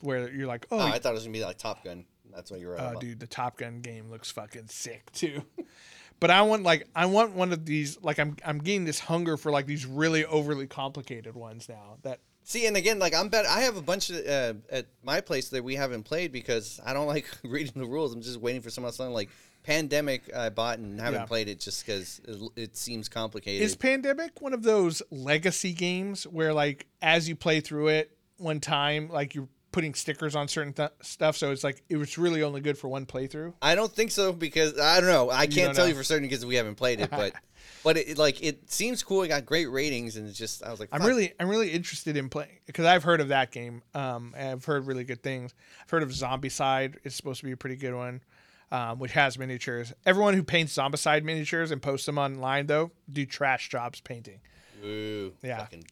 where 0.00 0.30
you're 0.30 0.46
like 0.46 0.66
oh 0.70 0.78
Oh, 0.78 0.86
I 0.86 0.98
thought 0.98 1.10
it 1.10 1.14
was 1.14 1.24
gonna 1.24 1.32
be 1.32 1.44
like 1.44 1.58
Top 1.58 1.84
Gun. 1.84 2.04
That's 2.32 2.50
what 2.50 2.60
you 2.60 2.68
were. 2.68 2.80
Oh, 2.80 2.90
about. 2.90 3.00
dude, 3.00 3.18
the 3.18 3.26
Top 3.26 3.56
Gun 3.56 3.80
game 3.80 4.10
looks 4.10 4.30
fucking 4.30 4.68
sick 4.68 5.10
too. 5.12 5.42
but 6.20 6.30
I 6.30 6.42
want 6.42 6.62
like 6.62 6.86
I 6.94 7.06
want 7.06 7.32
one 7.34 7.52
of 7.52 7.64
these. 7.64 7.98
Like 8.00 8.18
I'm 8.20 8.36
I'm 8.44 8.58
getting 8.58 8.84
this 8.84 9.00
hunger 9.00 9.36
for 9.36 9.50
like 9.50 9.66
these 9.66 9.86
really 9.86 10.24
overly 10.24 10.66
complicated 10.68 11.34
ones 11.34 11.68
now. 11.68 11.96
That 12.02 12.20
See, 12.44 12.66
and 12.66 12.76
again, 12.76 12.98
like 13.00 13.12
I'm 13.14 13.28
bet 13.28 13.44
I 13.44 13.60
have 13.62 13.76
a 13.76 13.82
bunch 13.82 14.10
of 14.10 14.24
uh, 14.26 14.54
at 14.70 14.86
my 15.02 15.20
place 15.20 15.48
that 15.48 15.64
we 15.64 15.74
haven't 15.74 16.04
played 16.04 16.30
because 16.30 16.80
I 16.86 16.92
don't 16.92 17.06
like 17.14 17.26
reading 17.42 17.82
the 17.82 17.88
rules. 17.88 18.14
I'm 18.14 18.22
just 18.22 18.40
waiting 18.40 18.62
for 18.62 18.70
someone 18.70 18.88
else. 18.88 18.98
to- 18.98 19.08
Like 19.08 19.30
Pandemic, 19.62 20.34
I 20.34 20.48
bought 20.48 20.78
and 20.78 21.00
haven't 21.00 21.20
Yeah. 21.20 21.26
played 21.26 21.48
it 21.48 21.60
just 21.60 21.84
because 21.84 22.20
it, 22.26 22.40
it 22.56 22.76
seems 22.76 23.08
complicated. 23.08 23.62
is 23.62 23.76
Pandemic 23.76 24.40
one 24.40 24.52
of 24.52 24.62
those 24.62 25.02
legacy 25.10 25.72
games 25.72 26.26
where 26.26 26.54
like 26.54 26.86
as 27.02 27.28
you 27.28 27.36
play 27.36 27.60
through 27.60 27.88
it 27.88 28.16
one 28.38 28.60
time, 28.60 29.08
like 29.10 29.34
you're 29.34 29.48
putting 29.70 29.92
stickers 29.94 30.34
on 30.34 30.48
certain 30.48 30.72
th- 30.72 30.90
stuff, 31.02 31.36
so 31.36 31.50
it's 31.50 31.62
like 31.62 31.82
it 31.90 31.96
was 31.96 32.16
really 32.16 32.42
only 32.42 32.60
good 32.60 32.78
for 32.78 32.88
one 32.88 33.04
playthrough. 33.04 33.52
I 33.60 33.74
don't 33.74 33.92
think 33.92 34.10
so 34.10 34.32
because 34.32 34.78
I 34.78 35.00
don't 35.00 35.10
know. 35.10 35.30
I 35.30 35.46
can't 35.46 35.74
tell 35.74 35.84
know. 35.84 35.90
you 35.90 35.94
for 35.94 36.02
certain 36.04 36.26
because 36.26 36.46
we 36.46 36.54
haven't 36.54 36.76
played 36.76 37.00
it, 37.00 37.10
but 37.10 37.34
but 37.84 37.98
it, 37.98 38.16
like 38.16 38.42
it 38.42 38.70
seems 38.70 39.02
cool. 39.02 39.22
It 39.22 39.28
got 39.28 39.44
great 39.44 39.66
ratings, 39.66 40.16
and 40.16 40.26
it's 40.26 40.38
just 40.38 40.62
I 40.64 40.70
was 40.70 40.80
like, 40.80 40.88
I'm 40.92 41.02
really, 41.02 41.34
I'm 41.38 41.48
really 41.48 41.70
interested 41.70 42.16
in 42.16 42.30
playing 42.30 42.58
because 42.66 42.86
I've 42.86 43.04
heard 43.04 43.20
of 43.20 43.28
that 43.28 43.50
game. 43.52 43.82
Um, 43.94 44.34
I've 44.38 44.64
heard 44.64 44.86
really 44.86 45.04
good 45.04 45.22
things. 45.22 45.52
I've 45.82 45.90
heard 45.90 46.02
of 46.02 46.08
Zombicide. 46.08 46.96
It's 47.04 47.14
supposed 47.14 47.40
to 47.40 47.46
be 47.46 47.52
a 47.52 47.56
pretty 47.56 47.76
good 47.76 47.94
one, 47.94 48.22
um, 48.70 48.98
which 48.98 49.12
has 49.12 49.38
miniatures. 49.38 49.92
Everyone 50.06 50.34
who 50.34 50.42
paints 50.42 50.74
Zombicide 50.76 51.22
miniatures 51.24 51.70
and 51.70 51.80
posts 51.82 52.06
them 52.06 52.18
online 52.18 52.66
though 52.66 52.90
do 53.10 53.24
trash 53.26 53.68
jobs 53.68 54.00
painting. 54.00 54.40
Ooh, 54.84 55.32
Yeah. 55.42 55.58
fucking 55.58 55.84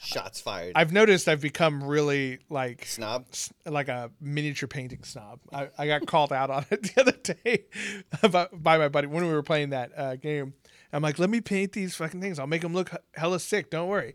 shots 0.00 0.40
fired. 0.40 0.72
I've 0.76 0.92
noticed 0.92 1.26
I've 1.28 1.40
become 1.40 1.82
really 1.82 2.38
like 2.48 2.84
Snob. 2.86 3.26
s- 3.32 3.52
like 3.66 3.88
a 3.88 4.10
miniature 4.20 4.68
painting 4.68 5.02
snob. 5.02 5.40
I, 5.52 5.68
I 5.76 5.86
got 5.88 6.06
called 6.06 6.32
out 6.32 6.50
on 6.50 6.64
it 6.70 6.82
the 6.94 7.00
other 7.00 7.12
day 7.12 7.64
about, 8.22 8.62
by 8.62 8.78
my 8.78 8.88
buddy 8.88 9.08
when 9.08 9.26
we 9.26 9.32
were 9.32 9.42
playing 9.42 9.70
that 9.70 9.90
uh, 9.96 10.16
game. 10.16 10.54
I'm 10.92 11.02
like, 11.02 11.18
let 11.18 11.28
me 11.30 11.40
paint 11.40 11.72
these 11.72 11.94
fucking 11.96 12.20
things. 12.20 12.38
I'll 12.38 12.46
make 12.46 12.62
them 12.62 12.72
look 12.74 12.90
hella 13.14 13.40
sick. 13.40 13.70
Don't 13.70 13.88
worry. 13.88 14.14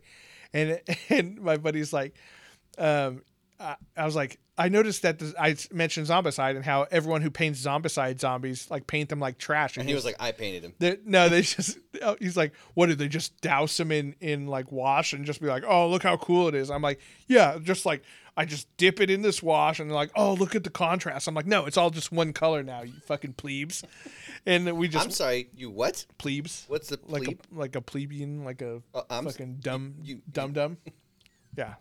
And 0.53 0.79
and 1.09 1.41
my 1.41 1.57
buddy's 1.57 1.91
like, 1.91 2.15
um, 2.77 3.21
I, 3.59 3.75
I 3.97 4.05
was 4.05 4.15
like, 4.15 4.39
I 4.55 4.69
noticed 4.69 5.01
that 5.01 5.17
this, 5.17 5.33
I 5.39 5.55
mentioned 5.71 6.05
Zombicide 6.07 6.55
and 6.55 6.63
how 6.63 6.85
everyone 6.91 7.23
who 7.23 7.31
paints 7.31 7.59
Zombicide 7.65 8.19
zombies 8.19 8.69
like 8.69 8.85
paint 8.85 9.09
them 9.09 9.19
like 9.19 9.39
trash. 9.39 9.77
And 9.77 9.87
he 9.89 9.95
was 9.95 10.05
like, 10.05 10.15
I 10.19 10.31
painted 10.31 10.63
him. 10.63 10.97
no, 11.05 11.27
they 11.27 11.41
just. 11.41 11.79
oh, 12.03 12.15
He's 12.19 12.37
like, 12.37 12.53
what 12.75 12.85
did 12.85 12.99
they 12.99 13.07
just 13.07 13.39
douse 13.41 13.79
him 13.79 13.91
in 13.91 14.15
in 14.21 14.45
like 14.47 14.71
wash 14.71 15.13
and 15.13 15.25
just 15.25 15.41
be 15.41 15.47
like, 15.47 15.63
oh, 15.67 15.89
look 15.89 16.03
how 16.03 16.17
cool 16.17 16.47
it 16.49 16.55
is. 16.55 16.69
I'm 16.69 16.83
like, 16.83 16.99
yeah, 17.27 17.57
just 17.63 17.83
like 17.85 18.03
I 18.37 18.45
just 18.45 18.67
dip 18.77 18.99
it 18.99 19.09
in 19.09 19.21
this 19.23 19.41
wash 19.41 19.79
and 19.79 19.89
they're 19.89 19.95
like, 19.95 20.11
oh, 20.15 20.33
look 20.35 20.53
at 20.55 20.63
the 20.63 20.69
contrast. 20.69 21.27
I'm 21.27 21.33
like, 21.35 21.47
no, 21.47 21.65
it's 21.65 21.77
all 21.77 21.89
just 21.89 22.11
one 22.11 22.31
color 22.33 22.61
now, 22.63 22.83
you 22.83 22.93
fucking 23.07 23.33
plebes. 23.33 23.83
And 24.45 24.77
we 24.77 24.89
just 24.89 25.05
I'm 25.05 25.11
sorry, 25.11 25.47
you 25.55 25.69
what? 25.69 26.05
plebes, 26.17 26.65
What's 26.67 26.89
the 26.89 26.99
like 27.07 27.25
a 27.29 27.35
like 27.57 27.77
a 27.77 27.81
plebeian, 27.81 28.43
like 28.43 28.61
a 28.61 28.81
Uh, 28.93 29.21
fucking 29.21 29.59
dumb 29.61 29.95
you- 30.03 30.21
dumb 30.29 30.51
dumb. 30.51 30.77
Yeah, 31.57 31.75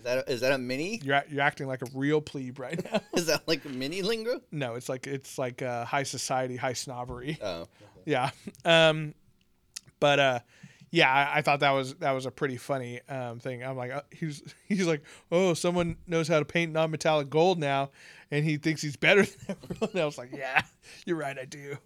Is 0.00 0.04
that 0.04 0.18
a, 0.18 0.32
is 0.32 0.40
that 0.40 0.52
a 0.52 0.58
mini? 0.58 0.98
you're 1.04 1.22
you're 1.28 1.42
acting 1.42 1.66
like 1.66 1.82
a 1.82 1.86
real 1.94 2.22
plebe 2.22 2.58
right 2.58 2.82
now. 2.90 3.02
Is 3.14 3.26
that 3.26 3.46
like 3.46 3.62
a 3.66 3.68
mini 3.68 4.00
lingo? 4.00 4.40
no, 4.50 4.76
it's 4.76 4.88
like 4.88 5.06
it's 5.06 5.36
like 5.36 5.60
uh, 5.60 5.84
high 5.84 6.04
society, 6.04 6.56
high 6.56 6.72
snobbery. 6.72 7.38
Oh, 7.42 7.66
yeah 8.06 8.30
um 8.64 9.12
but 10.00 10.18
uh 10.18 10.38
yeah 10.90 11.12
I, 11.12 11.38
I 11.38 11.42
thought 11.42 11.60
that 11.60 11.72
was 11.72 11.96
that 11.96 12.12
was 12.12 12.24
a 12.24 12.30
pretty 12.30 12.56
funny 12.56 12.98
um 13.10 13.40
thing 13.40 13.62
i'm 13.62 13.76
like 13.76 13.90
uh, 13.90 14.00
he's 14.10 14.42
he's 14.68 14.86
like 14.86 15.02
oh 15.30 15.52
someone 15.52 15.96
knows 16.06 16.26
how 16.26 16.38
to 16.38 16.46
paint 16.46 16.72
non-metallic 16.72 17.28
gold 17.28 17.58
now 17.58 17.90
and 18.30 18.42
he 18.42 18.56
thinks 18.56 18.80
he's 18.80 18.96
better 18.96 19.26
than 19.26 19.56
everyone 19.70 19.96
else 19.98 20.16
like 20.16 20.30
yeah 20.34 20.62
you're 21.04 21.18
right 21.18 21.38
i 21.38 21.44
do 21.44 21.76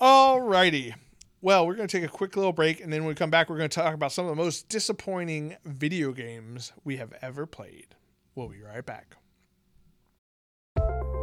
Alrighty. 0.00 0.94
Well 1.46 1.64
we're 1.64 1.76
going 1.76 1.86
to 1.86 2.00
take 2.00 2.04
a 2.04 2.12
quick 2.12 2.36
little 2.36 2.52
break 2.52 2.80
and 2.80 2.92
then 2.92 3.02
when 3.02 3.08
we 3.08 3.14
come 3.14 3.30
back 3.30 3.48
we're 3.48 3.56
going 3.56 3.70
to 3.70 3.80
talk 3.80 3.94
about 3.94 4.10
some 4.10 4.24
of 4.24 4.30
the 4.30 4.42
most 4.42 4.68
disappointing 4.68 5.56
video 5.64 6.10
games 6.10 6.72
we 6.82 6.96
have 6.96 7.14
ever 7.22 7.46
played 7.46 7.94
we'll 8.34 8.48
be 8.48 8.60
right 8.60 8.84
back 8.84 9.16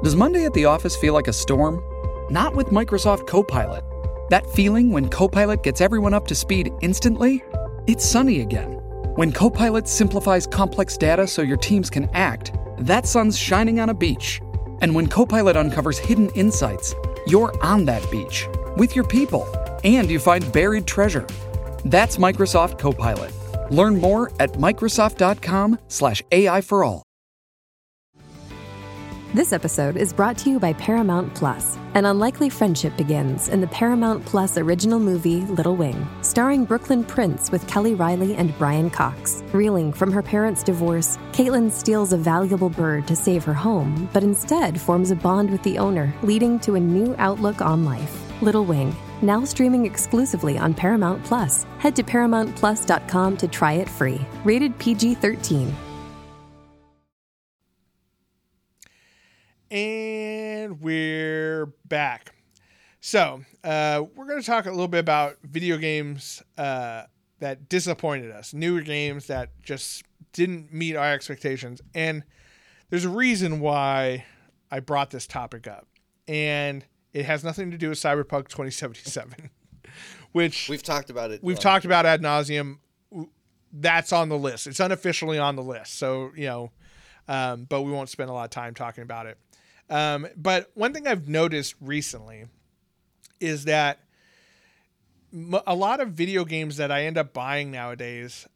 Does 0.01 0.15
Monday 0.15 0.45
at 0.45 0.53
the 0.53 0.63
office 0.63 0.95
feel 0.95 1.13
like 1.13 1.27
a 1.27 1.33
storm? 1.33 1.81
Not 2.29 2.55
with 2.55 2.67
Microsoft 2.67 3.27
Copilot. 3.27 3.83
That 4.29 4.45
feeling 4.51 4.91
when 4.91 5.09
Copilot 5.09 5.62
gets 5.62 5.81
everyone 5.81 6.13
up 6.13 6.25
to 6.27 6.36
speed 6.36 6.71
instantly? 6.81 7.43
It's 7.88 8.05
sunny 8.05 8.41
again. 8.41 8.71
When 9.15 9.31
Copilot 9.31 9.88
simplifies 9.88 10.47
complex 10.47 10.97
data 10.97 11.27
so 11.27 11.41
your 11.41 11.57
teams 11.57 11.89
can 11.89 12.09
act, 12.13 12.53
that 12.79 13.05
sun's 13.07 13.38
shining 13.38 13.79
on 13.79 13.89
a 13.89 13.93
beach. 13.93 14.41
And 14.81 14.95
when 14.95 15.07
Copilot 15.07 15.55
uncovers 15.55 15.99
hidden 15.99 16.29
insights, 16.31 16.95
you're 17.27 17.53
on 17.63 17.86
that 17.86 18.09
beach 18.09 18.47
with 18.75 18.95
your 18.95 19.05
people 19.05 19.47
and 19.83 20.09
you 20.09 20.19
find 20.19 20.51
buried 20.51 20.87
treasure. 20.87 21.27
That's 21.85 22.17
Microsoft 22.17 22.79
Copilot. 22.79 23.33
Learn 23.71 23.99
more 23.99 24.31
at 24.39 24.53
Microsoft.com/slash 24.53 26.23
AI 26.31 26.61
for 26.61 26.83
all. 26.83 27.03
This 29.33 29.51
episode 29.51 29.97
is 29.97 30.13
brought 30.13 30.37
to 30.39 30.51
you 30.51 30.59
by 30.59 30.73
Paramount 30.73 31.33
Plus. 31.33 31.75
An 31.95 32.05
unlikely 32.05 32.51
friendship 32.51 32.95
begins 32.95 33.49
in 33.49 33.61
the 33.61 33.67
Paramount 33.67 34.23
Plus 34.25 34.59
original 34.59 34.99
movie 34.99 35.41
Little 35.41 35.75
Wing, 35.75 36.07
starring 36.21 36.65
Brooklynn 36.65 37.03
Prince 37.03 37.49
with 37.49 37.67
Kelly 37.67 37.95
Reilly 37.95 38.35
and 38.35 38.55
Brian 38.59 38.91
Cox. 38.91 39.41
Reeling 39.51 39.91
from 39.91 40.11
her 40.11 40.21
parents' 40.21 40.61
divorce, 40.61 41.17
Caitlin 41.31 41.71
steals 41.71 42.13
a 42.13 42.17
valuable 42.17 42.69
bird 42.69 43.07
to 43.07 43.15
save 43.15 43.43
her 43.43 43.55
home, 43.55 44.07
but 44.13 44.21
instead 44.21 44.79
forms 44.79 45.09
a 45.09 45.15
bond 45.15 45.49
with 45.49 45.63
the 45.63 45.79
owner, 45.79 46.13
leading 46.21 46.59
to 46.59 46.75
a 46.75 46.79
new 46.79 47.15
outlook 47.17 47.59
on 47.59 47.83
life. 47.83 48.15
Little 48.43 48.65
Wing, 48.65 48.95
now 49.23 49.43
streaming 49.43 49.86
exclusively 49.86 50.57
on 50.57 50.73
Paramount 50.73 51.23
Plus. 51.23 51.65
Head 51.79 51.95
to 51.95 52.03
ParamountPlus.com 52.03 53.38
to 53.38 53.47
try 53.47 53.73
it 53.73 53.89
free. 53.89 54.19
Rated 54.43 54.77
PG 54.77 55.15
13. 55.15 55.73
And 59.71 60.79
we're 60.81 61.65
back. 61.86 62.36
So, 62.99 63.43
uh, 63.63 64.03
we're 64.15 64.27
going 64.27 64.39
to 64.39 64.45
talk 64.45 64.67
a 64.67 64.69
little 64.69 64.88
bit 64.88 64.99
about 64.99 65.38
video 65.43 65.77
games 65.77 66.43
uh, 66.59 67.03
that 67.39 67.67
disappointed 67.69 68.29
us, 68.31 68.53
newer 68.53 68.81
games 68.81 69.27
that 69.27 69.49
just 69.63 70.03
didn't 70.31 70.71
meet 70.71 70.95
our 70.95 71.12
expectations. 71.12 71.81
And 71.95 72.23
there's 72.89 73.03
a 73.03 73.09
reason 73.09 73.59
why 73.59 74.25
I 74.69 74.79
brought 74.79 75.09
this 75.09 75.25
topic 75.25 75.67
up. 75.67 75.88
And 76.27 76.86
it 77.13 77.26
has 77.26 77.43
nothing 77.43 77.71
to 77.71 77.78
do 77.78 77.89
with 77.89 77.99
Cyberpunk 77.99 78.47
2077, 78.47 79.49
which 80.32 80.67
We've 80.69 80.84
talked 80.84 81.10
about 81.10 81.32
it. 81.32 81.43
we've 81.43 81.60
talked 81.60 81.86
about 81.86 82.06
ad 82.06 82.21
nauseum. 82.21 82.78
That's 83.71 84.12
on 84.13 84.30
the 84.30 84.38
list. 84.38 84.67
It's 84.67 84.80
unofficially 84.80 85.39
on 85.39 85.56
the 85.56 85.63
list. 85.63 85.97
So, 85.97 86.32
you 86.36 86.45
know, 86.45 86.71
um, 87.28 87.65
but 87.65 87.82
we 87.82 87.91
won't 87.91 88.10
spend 88.10 88.30
a 88.30 88.34
lot 88.34 88.43
of 88.43 88.49
time 88.52 88.73
talking 88.76 89.02
about 89.04 89.26
it. 89.26 89.38
Um, 89.89 90.28
but 90.38 90.69
one 90.76 90.93
thing 90.93 91.08
I've 91.08 91.28
noticed 91.28 91.76
recently 91.82 92.45
is 93.39 93.65
that 93.65 93.99
a 95.65 95.76
lot 95.76 95.99
of 95.99 96.10
video 96.12 96.45
games 96.45 96.78
that 96.78 96.91
I 96.91 97.04
end 97.06 97.17
up 97.17 97.34
buying 97.34 97.71
nowadays, 97.71 98.47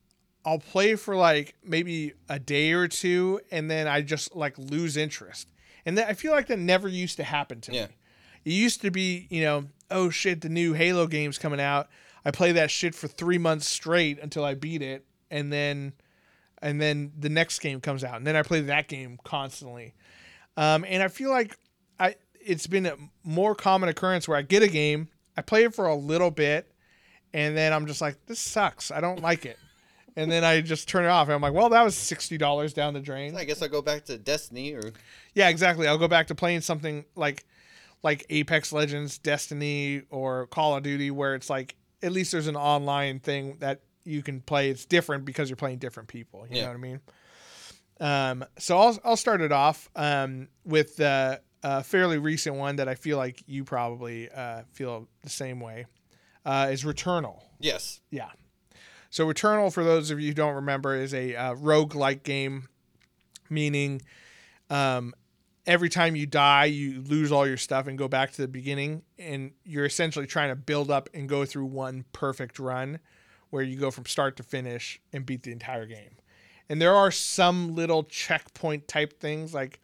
I'll 0.46 0.60
play 0.60 0.96
for 0.96 1.16
like 1.16 1.56
maybe 1.64 2.14
a 2.30 2.40
day 2.40 2.72
or 2.72 2.88
two, 2.88 3.42
and 3.52 3.70
then 3.70 3.88
I 3.88 4.02
just 4.02 4.36
like 4.36 4.58
lose 4.58 4.96
interest. 4.98 5.48
And 5.86 5.98
that, 5.98 6.08
I 6.10 6.14
feel 6.14 6.32
like 6.32 6.48
that 6.48 6.60
never 6.60 6.88
used 6.88 7.18
to 7.18 7.24
happen 7.24 7.60
to 7.62 7.74
Yeah. 7.74 7.86
me. 7.88 7.97
It 8.48 8.54
used 8.54 8.80
to 8.84 8.92
be, 8.92 9.28
you 9.30 9.42
know, 9.42 9.66
oh 9.92 10.10
shit, 10.10 10.40
the 10.40 10.48
new 10.48 10.72
Halo 10.72 11.06
game's 11.06 11.38
coming 11.38 11.60
out. 11.60 11.90
I 12.24 12.32
play 12.32 12.54
that 12.54 12.72
shit 12.72 12.96
for 12.96 13.10
three 13.10 13.38
months 13.38 13.68
straight 13.68 14.20
until 14.20 14.46
I 14.46 14.54
beat 14.54 14.82
it, 14.82 15.06
and 15.30 15.52
then, 15.52 15.92
and 16.62 16.80
then 16.80 17.12
the 17.20 17.28
next 17.28 17.60
game 17.60 17.82
comes 17.82 18.06
out, 18.06 18.16
and 18.16 18.26
then 18.26 18.38
I 18.38 18.44
play 18.44 18.62
that 18.62 18.88
game 18.88 19.20
constantly. 19.26 19.96
Um, 20.56 20.86
and 20.88 21.04
I 21.04 21.10
feel 21.10 21.30
like 21.30 21.58
I 22.00 22.16
it's 22.40 22.68
been 22.68 22.86
a 22.86 22.96
more 23.26 23.54
common 23.54 23.90
occurrence 23.90 24.30
where 24.30 24.38
I 24.38 24.44
get 24.44 24.64
a 24.64 24.70
game, 24.70 25.10
I 25.36 25.42
play 25.42 25.66
it 25.66 25.76
for 25.76 25.86
a 25.86 25.96
little 25.96 26.32
bit, 26.32 26.72
and 27.34 27.58
then 27.58 27.74
I'm 27.74 27.86
just 27.86 28.00
like, 28.00 28.16
this 28.28 28.40
sucks. 28.40 28.92
I 28.92 29.02
don't 29.02 29.22
like 29.22 29.46
it. 29.46 29.60
And 30.16 30.32
then 30.32 30.44
I 30.44 30.62
just 30.62 30.88
turn 30.88 31.06
it 31.06 31.10
off. 31.10 31.28
And 31.28 31.36
I'm 31.36 31.42
like, 31.42 31.54
well, 31.54 31.70
that 31.70 31.84
was 31.84 31.96
sixty 31.96 32.40
dollars 32.40 32.74
down 32.74 32.96
the 32.96 33.00
drain. 33.00 33.36
I 33.36 33.44
guess 33.44 33.62
I'll 33.62 33.70
go 33.70 33.84
back 33.84 34.06
to 34.06 34.18
Destiny 34.18 34.74
or 34.74 34.94
Yeah, 35.36 35.50
exactly. 35.50 35.88
I'll 35.88 36.00
go 36.00 36.08
back 36.08 36.26
to 36.28 36.34
playing 36.34 36.62
something 36.62 37.06
like 37.16 37.46
like 38.04 38.26
Apex 38.30 38.72
Legends, 38.72 39.18
Destiny, 39.18 40.04
or 40.10 40.48
Call 40.48 40.76
of 40.78 40.84
Duty, 40.84 41.12
where 41.12 41.36
it's 41.36 41.50
like 41.50 41.76
at 42.02 42.12
least 42.12 42.32
there's 42.32 42.48
an 42.48 42.56
online 42.56 43.20
thing 43.20 43.58
that 43.60 43.82
you 44.04 44.22
can 44.24 44.40
play. 44.42 44.70
It's 44.70 44.86
different 44.86 45.26
because 45.26 45.50
you're 45.50 45.58
playing 45.58 45.80
different 45.80 46.08
people. 46.10 46.46
You 46.50 46.58
Yeah. 46.58 46.62
know 46.64 46.68
what 46.70 46.76
I 46.76 46.80
mean? 46.80 47.02
Um, 48.00 48.46
so 48.60 48.78
I'll 48.78 49.00
I'll 49.04 49.18
start 49.18 49.42
it 49.42 49.52
off 49.52 49.90
um, 49.96 50.48
with 50.64 51.00
uh, 51.02 51.38
a 51.64 51.84
fairly 51.84 52.20
recent 52.20 52.56
one 52.56 52.76
that 52.78 52.88
I 52.88 52.96
feel 52.96 53.18
like 53.18 53.42
you 53.48 53.64
probably 53.64 54.30
uh, 54.30 54.62
feel 54.74 55.08
the 55.24 55.30
same 55.30 55.60
way. 55.60 55.86
Uh, 56.46 56.70
is 56.72 56.84
Returnal. 56.84 57.42
yes. 57.60 58.00
Yeah. 58.12 58.30
So 59.10 59.26
Returnal, 59.26 59.74
for 59.74 59.84
those 59.84 60.12
of 60.12 60.20
you 60.22 60.28
who 60.30 60.34
don't 60.34 60.56
remember, 60.56 60.96
is 60.96 61.14
a 61.14 61.36
uh, 61.36 61.54
rogue-like 61.56 62.24
game, 62.24 62.68
meaning 63.50 64.02
um, 64.70 65.14
every 65.68 65.90
time 65.90 66.16
you 66.16 66.26
die, 66.26 66.66
you 66.66 67.02
lose 67.02 67.32
all 67.32 67.46
your 67.46 67.58
stuff 67.58 67.86
and 67.88 67.98
go 67.98 68.08
back 68.08 68.32
to 68.32 68.42
the 68.42 68.48
beginning, 68.48 69.04
and 69.20 69.52
you're 69.66 69.86
essentially 69.86 70.26
trying 70.26 70.50
to 70.50 70.56
build 70.56 70.90
up 70.90 71.10
and 71.14 71.28
go 71.28 71.46
through 71.46 71.66
one 71.66 72.06
perfect 72.14 72.58
run, 72.58 73.00
where 73.50 73.64
you 73.64 73.78
go 73.78 73.92
from 73.92 74.06
start 74.06 74.38
to 74.38 74.44
finish 74.44 75.00
and 75.14 75.26
beat 75.26 75.44
the 75.44 75.52
entire 75.52 75.86
game. 75.86 76.16
And 76.70 76.82
there 76.82 76.96
are 76.96 77.12
some 77.12 77.76
little 77.76 78.04
checkpoint 78.04 78.88
type 78.88 79.20
things, 79.20 79.54
like 79.54 79.80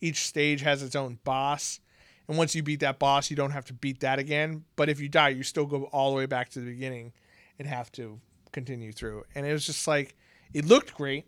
each 0.00 0.26
stage 0.26 0.62
has 0.62 0.82
its 0.82 0.96
own 0.96 1.18
boss. 1.24 1.80
And 2.28 2.36
once 2.36 2.54
you 2.54 2.62
beat 2.62 2.80
that 2.80 2.98
boss, 2.98 3.30
you 3.30 3.36
don't 3.36 3.52
have 3.52 3.64
to 3.66 3.72
beat 3.72 4.00
that 4.00 4.18
again. 4.18 4.64
But 4.74 4.88
if 4.88 5.00
you 5.00 5.08
die, 5.08 5.28
you 5.28 5.42
still 5.42 5.64
go 5.64 5.84
all 5.84 6.10
the 6.10 6.16
way 6.16 6.26
back 6.26 6.48
to 6.50 6.60
the 6.60 6.66
beginning 6.66 7.12
and 7.58 7.68
have 7.68 7.92
to 7.92 8.20
continue 8.52 8.92
through. 8.92 9.24
And 9.34 9.46
it 9.46 9.52
was 9.52 9.64
just 9.64 9.86
like, 9.86 10.16
it 10.52 10.64
looked 10.64 10.94
great. 10.94 11.26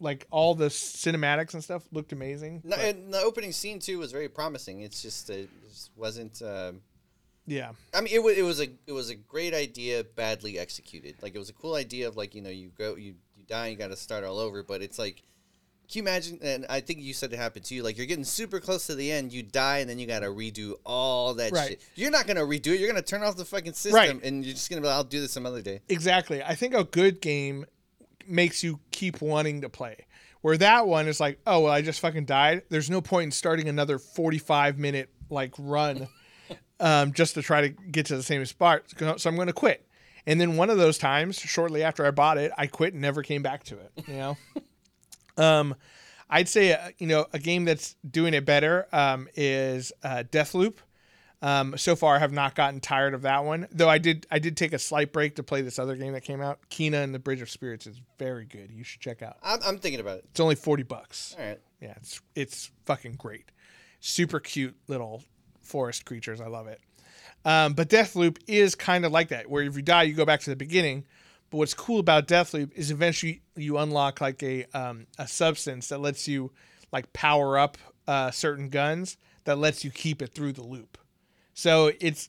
Like 0.00 0.26
all 0.30 0.54
the 0.54 0.66
cinematics 0.68 1.54
and 1.54 1.62
stuff 1.62 1.84
looked 1.92 2.12
amazing. 2.12 2.62
No, 2.64 2.76
and 2.76 3.12
the 3.14 3.20
opening 3.20 3.52
scene 3.52 3.78
too 3.78 3.98
was 3.98 4.12
very 4.12 4.28
promising. 4.28 4.80
It's 4.80 5.00
just 5.02 5.30
uh, 5.30 5.34
it 5.34 5.48
just 5.68 5.90
wasn't. 5.96 6.42
Um, 6.42 6.80
yeah. 7.46 7.70
I 7.94 8.00
mean, 8.00 8.12
it 8.14 8.22
was 8.22 8.36
it 8.36 8.42
was 8.42 8.60
a 8.60 8.68
it 8.86 8.92
was 8.92 9.10
a 9.10 9.14
great 9.14 9.54
idea, 9.54 10.02
badly 10.04 10.58
executed. 10.58 11.16
Like 11.22 11.34
it 11.34 11.38
was 11.38 11.48
a 11.48 11.54
cool 11.54 11.74
idea 11.74 12.08
of 12.08 12.16
like 12.16 12.34
you 12.34 12.42
know 12.42 12.50
you 12.50 12.70
go 12.76 12.96
you 12.96 13.14
you 13.36 13.44
die, 13.46 13.68
you 13.68 13.76
got 13.76 13.88
to 13.88 13.96
start 13.96 14.24
all 14.24 14.38
over. 14.38 14.62
But 14.62 14.82
it's 14.82 14.98
like, 14.98 15.16
can 15.88 15.98
you 15.98 16.02
imagine? 16.02 16.38
And 16.42 16.66
I 16.68 16.80
think 16.80 17.00
you 17.00 17.14
said 17.14 17.32
it 17.32 17.36
happened 17.38 17.64
to 17.66 17.74
you. 17.74 17.82
Like 17.82 17.96
you're 17.96 18.06
getting 18.06 18.24
super 18.24 18.60
close 18.60 18.86
to 18.88 18.94
the 18.94 19.12
end, 19.12 19.32
you 19.32 19.42
die, 19.42 19.78
and 19.78 19.88
then 19.88 19.98
you 19.98 20.06
got 20.06 20.20
to 20.20 20.26
redo 20.28 20.74
all 20.84 21.34
that 21.34 21.52
Right. 21.52 21.68
shit. 21.70 21.82
You're 21.94 22.10
not 22.10 22.26
gonna 22.26 22.40
redo 22.40 22.68
it. 22.68 22.80
You're 22.80 22.88
gonna 22.88 23.02
turn 23.02 23.22
off 23.22 23.36
the 23.36 23.44
fucking 23.44 23.74
system, 23.74 23.94
Right. 23.94 24.24
and 24.24 24.44
you're 24.44 24.54
just 24.54 24.68
gonna 24.70 24.80
be. 24.82 24.88
like, 24.88 24.96
I'll 24.96 25.04
do 25.04 25.20
this 25.20 25.32
some 25.32 25.46
other 25.46 25.62
day. 25.62 25.80
Exactly. 25.88 26.42
I 26.42 26.54
think 26.56 26.74
a 26.74 26.84
good 26.84 27.20
game 27.20 27.66
makes 28.28 28.62
you 28.62 28.80
keep 28.90 29.20
wanting 29.20 29.62
to 29.62 29.68
play. 29.68 30.06
Where 30.40 30.58
that 30.58 30.86
one 30.86 31.08
is 31.08 31.20
like, 31.20 31.38
oh 31.46 31.60
well, 31.60 31.72
I 31.72 31.80
just 31.80 32.00
fucking 32.00 32.26
died. 32.26 32.62
There's 32.68 32.90
no 32.90 33.00
point 33.00 33.24
in 33.24 33.30
starting 33.30 33.68
another 33.68 33.98
45 33.98 34.78
minute 34.78 35.10
like 35.30 35.54
run 35.58 36.08
um, 36.80 37.12
just 37.12 37.34
to 37.34 37.42
try 37.42 37.62
to 37.62 37.68
get 37.68 38.06
to 38.06 38.16
the 38.16 38.22
same 38.22 38.44
spot. 38.44 38.82
So 39.16 39.30
I'm 39.30 39.36
going 39.36 39.46
to 39.46 39.52
quit. 39.54 39.86
And 40.26 40.40
then 40.40 40.56
one 40.56 40.70
of 40.70 40.78
those 40.78 40.98
times, 40.98 41.38
shortly 41.38 41.82
after 41.82 42.06
I 42.06 42.10
bought 42.10 42.38
it, 42.38 42.50
I 42.56 42.66
quit 42.66 42.92
and 42.92 43.02
never 43.02 43.22
came 43.22 43.42
back 43.42 43.64
to 43.64 43.78
it. 43.78 43.92
You 44.06 44.14
know. 44.14 44.36
um, 45.42 45.74
I'd 46.30 46.48
say 46.48 46.72
uh, 46.72 46.90
you 46.98 47.06
know 47.06 47.26
a 47.32 47.38
game 47.38 47.64
that's 47.64 47.96
doing 48.08 48.34
it 48.34 48.44
better 48.44 48.86
um, 48.92 49.28
is 49.36 49.92
uh, 50.02 50.24
Deathloop. 50.30 50.76
Um, 51.44 51.76
so 51.76 51.94
far, 51.94 52.16
I 52.16 52.20
have 52.20 52.32
not 52.32 52.54
gotten 52.54 52.80
tired 52.80 53.12
of 53.12 53.20
that 53.22 53.44
one. 53.44 53.68
Though 53.70 53.88
I 53.90 53.98
did, 53.98 54.26
I 54.30 54.38
did 54.38 54.56
take 54.56 54.72
a 54.72 54.78
slight 54.78 55.12
break 55.12 55.36
to 55.36 55.42
play 55.42 55.60
this 55.60 55.78
other 55.78 55.94
game 55.94 56.14
that 56.14 56.22
came 56.22 56.40
out. 56.40 56.58
Kena 56.70 57.04
and 57.04 57.14
the 57.14 57.18
Bridge 57.18 57.42
of 57.42 57.50
Spirits 57.50 57.86
is 57.86 58.00
very 58.18 58.46
good. 58.46 58.70
You 58.70 58.82
should 58.82 59.02
check 59.02 59.20
out. 59.20 59.36
I'm, 59.42 59.60
I'm 59.66 59.78
thinking 59.78 60.00
about 60.00 60.18
it. 60.18 60.24
It's 60.30 60.40
only 60.40 60.54
forty 60.54 60.84
bucks. 60.84 61.36
All 61.38 61.44
right. 61.44 61.60
Yeah, 61.82 61.92
it's 61.96 62.22
it's 62.34 62.70
fucking 62.86 63.16
great. 63.16 63.52
Super 64.00 64.40
cute 64.40 64.74
little 64.88 65.22
forest 65.60 66.06
creatures. 66.06 66.40
I 66.40 66.46
love 66.46 66.66
it. 66.66 66.80
Um, 67.44 67.74
but 67.74 67.90
Deathloop 67.90 68.38
is 68.46 68.74
kind 68.74 69.04
of 69.04 69.12
like 69.12 69.28
that, 69.28 69.50
where 69.50 69.62
if 69.62 69.76
you 69.76 69.82
die, 69.82 70.04
you 70.04 70.14
go 70.14 70.24
back 70.24 70.40
to 70.40 70.50
the 70.50 70.56
beginning. 70.56 71.04
But 71.50 71.58
what's 71.58 71.74
cool 71.74 72.00
about 72.00 72.26
Deathloop 72.26 72.72
is 72.72 72.90
eventually 72.90 73.42
you 73.54 73.76
unlock 73.76 74.22
like 74.22 74.42
a 74.42 74.64
um, 74.72 75.08
a 75.18 75.28
substance 75.28 75.88
that 75.88 76.00
lets 76.00 76.26
you 76.26 76.52
like 76.90 77.12
power 77.12 77.58
up 77.58 77.76
uh, 78.08 78.30
certain 78.30 78.70
guns 78.70 79.18
that 79.44 79.58
lets 79.58 79.84
you 79.84 79.90
keep 79.90 80.22
it 80.22 80.32
through 80.32 80.54
the 80.54 80.64
loop. 80.64 80.96
So 81.54 81.92
it's 82.00 82.28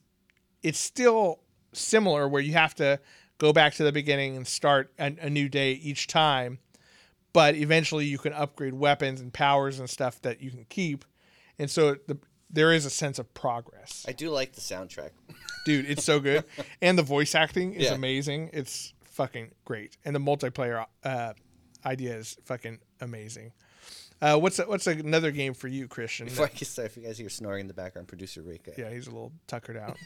it's 0.63 0.79
still 0.79 1.39
similar 1.73 2.27
where 2.27 2.41
you 2.41 2.53
have 2.53 2.73
to 2.75 2.99
go 3.37 3.51
back 3.51 3.73
to 3.75 3.83
the 3.83 3.91
beginning 3.91 4.37
and 4.37 4.47
start 4.47 4.91
a, 4.97 5.13
a 5.21 5.29
new 5.29 5.49
day 5.49 5.73
each 5.73 6.07
time, 6.07 6.59
but 7.33 7.55
eventually 7.55 8.05
you 8.05 8.17
can 8.17 8.33
upgrade 8.33 8.73
weapons 8.73 9.19
and 9.21 9.33
powers 9.33 9.79
and 9.79 9.89
stuff 9.89 10.21
that 10.21 10.41
you 10.41 10.49
can 10.51 10.65
keep, 10.69 11.03
and 11.59 11.69
so 11.69 11.95
the, 12.07 12.17
there 12.49 12.71
is 12.71 12.85
a 12.85 12.89
sense 12.89 13.19
of 13.19 13.33
progress. 13.33 14.05
I 14.07 14.13
do 14.13 14.29
like 14.29 14.53
the 14.53 14.61
soundtrack. 14.61 15.09
Dude, 15.65 15.89
it's 15.89 16.03
so 16.05 16.19
good, 16.19 16.45
and 16.81 16.97
the 16.97 17.03
voice 17.03 17.35
acting 17.35 17.73
is 17.73 17.83
Yeah. 17.85 17.93
amazing. 17.95 18.51
It's 18.53 18.93
fucking 19.03 19.51
great, 19.65 19.97
and 20.05 20.15
the 20.15 20.19
multiplayer 20.19 20.85
uh, 21.03 21.33
idea 21.85 22.15
is 22.15 22.37
fucking 22.45 22.79
amazing. 23.01 23.51
Uh, 24.21 24.37
what's 24.37 24.57
what's 24.59 24.87
another 24.87 25.31
game 25.31 25.53
for 25.53 25.67
you, 25.67 25.87
Christian? 25.87 26.25
Before 26.27 26.45
I 26.45 26.49
get 26.49 26.67
started, 26.67 26.91
if 26.91 26.97
you 26.97 27.03
guys 27.03 27.17
hear 27.17 27.29
snoring 27.29 27.61
in 27.61 27.67
the 27.67 27.73
background, 27.73 28.07
producer 28.07 28.41
Rick. 28.41 28.67
uh, 28.69 28.71
yeah, 28.77 28.89
he's 28.89 29.07
a 29.07 29.11
little 29.11 29.31
tuckered 29.47 29.77
out. 29.77 29.97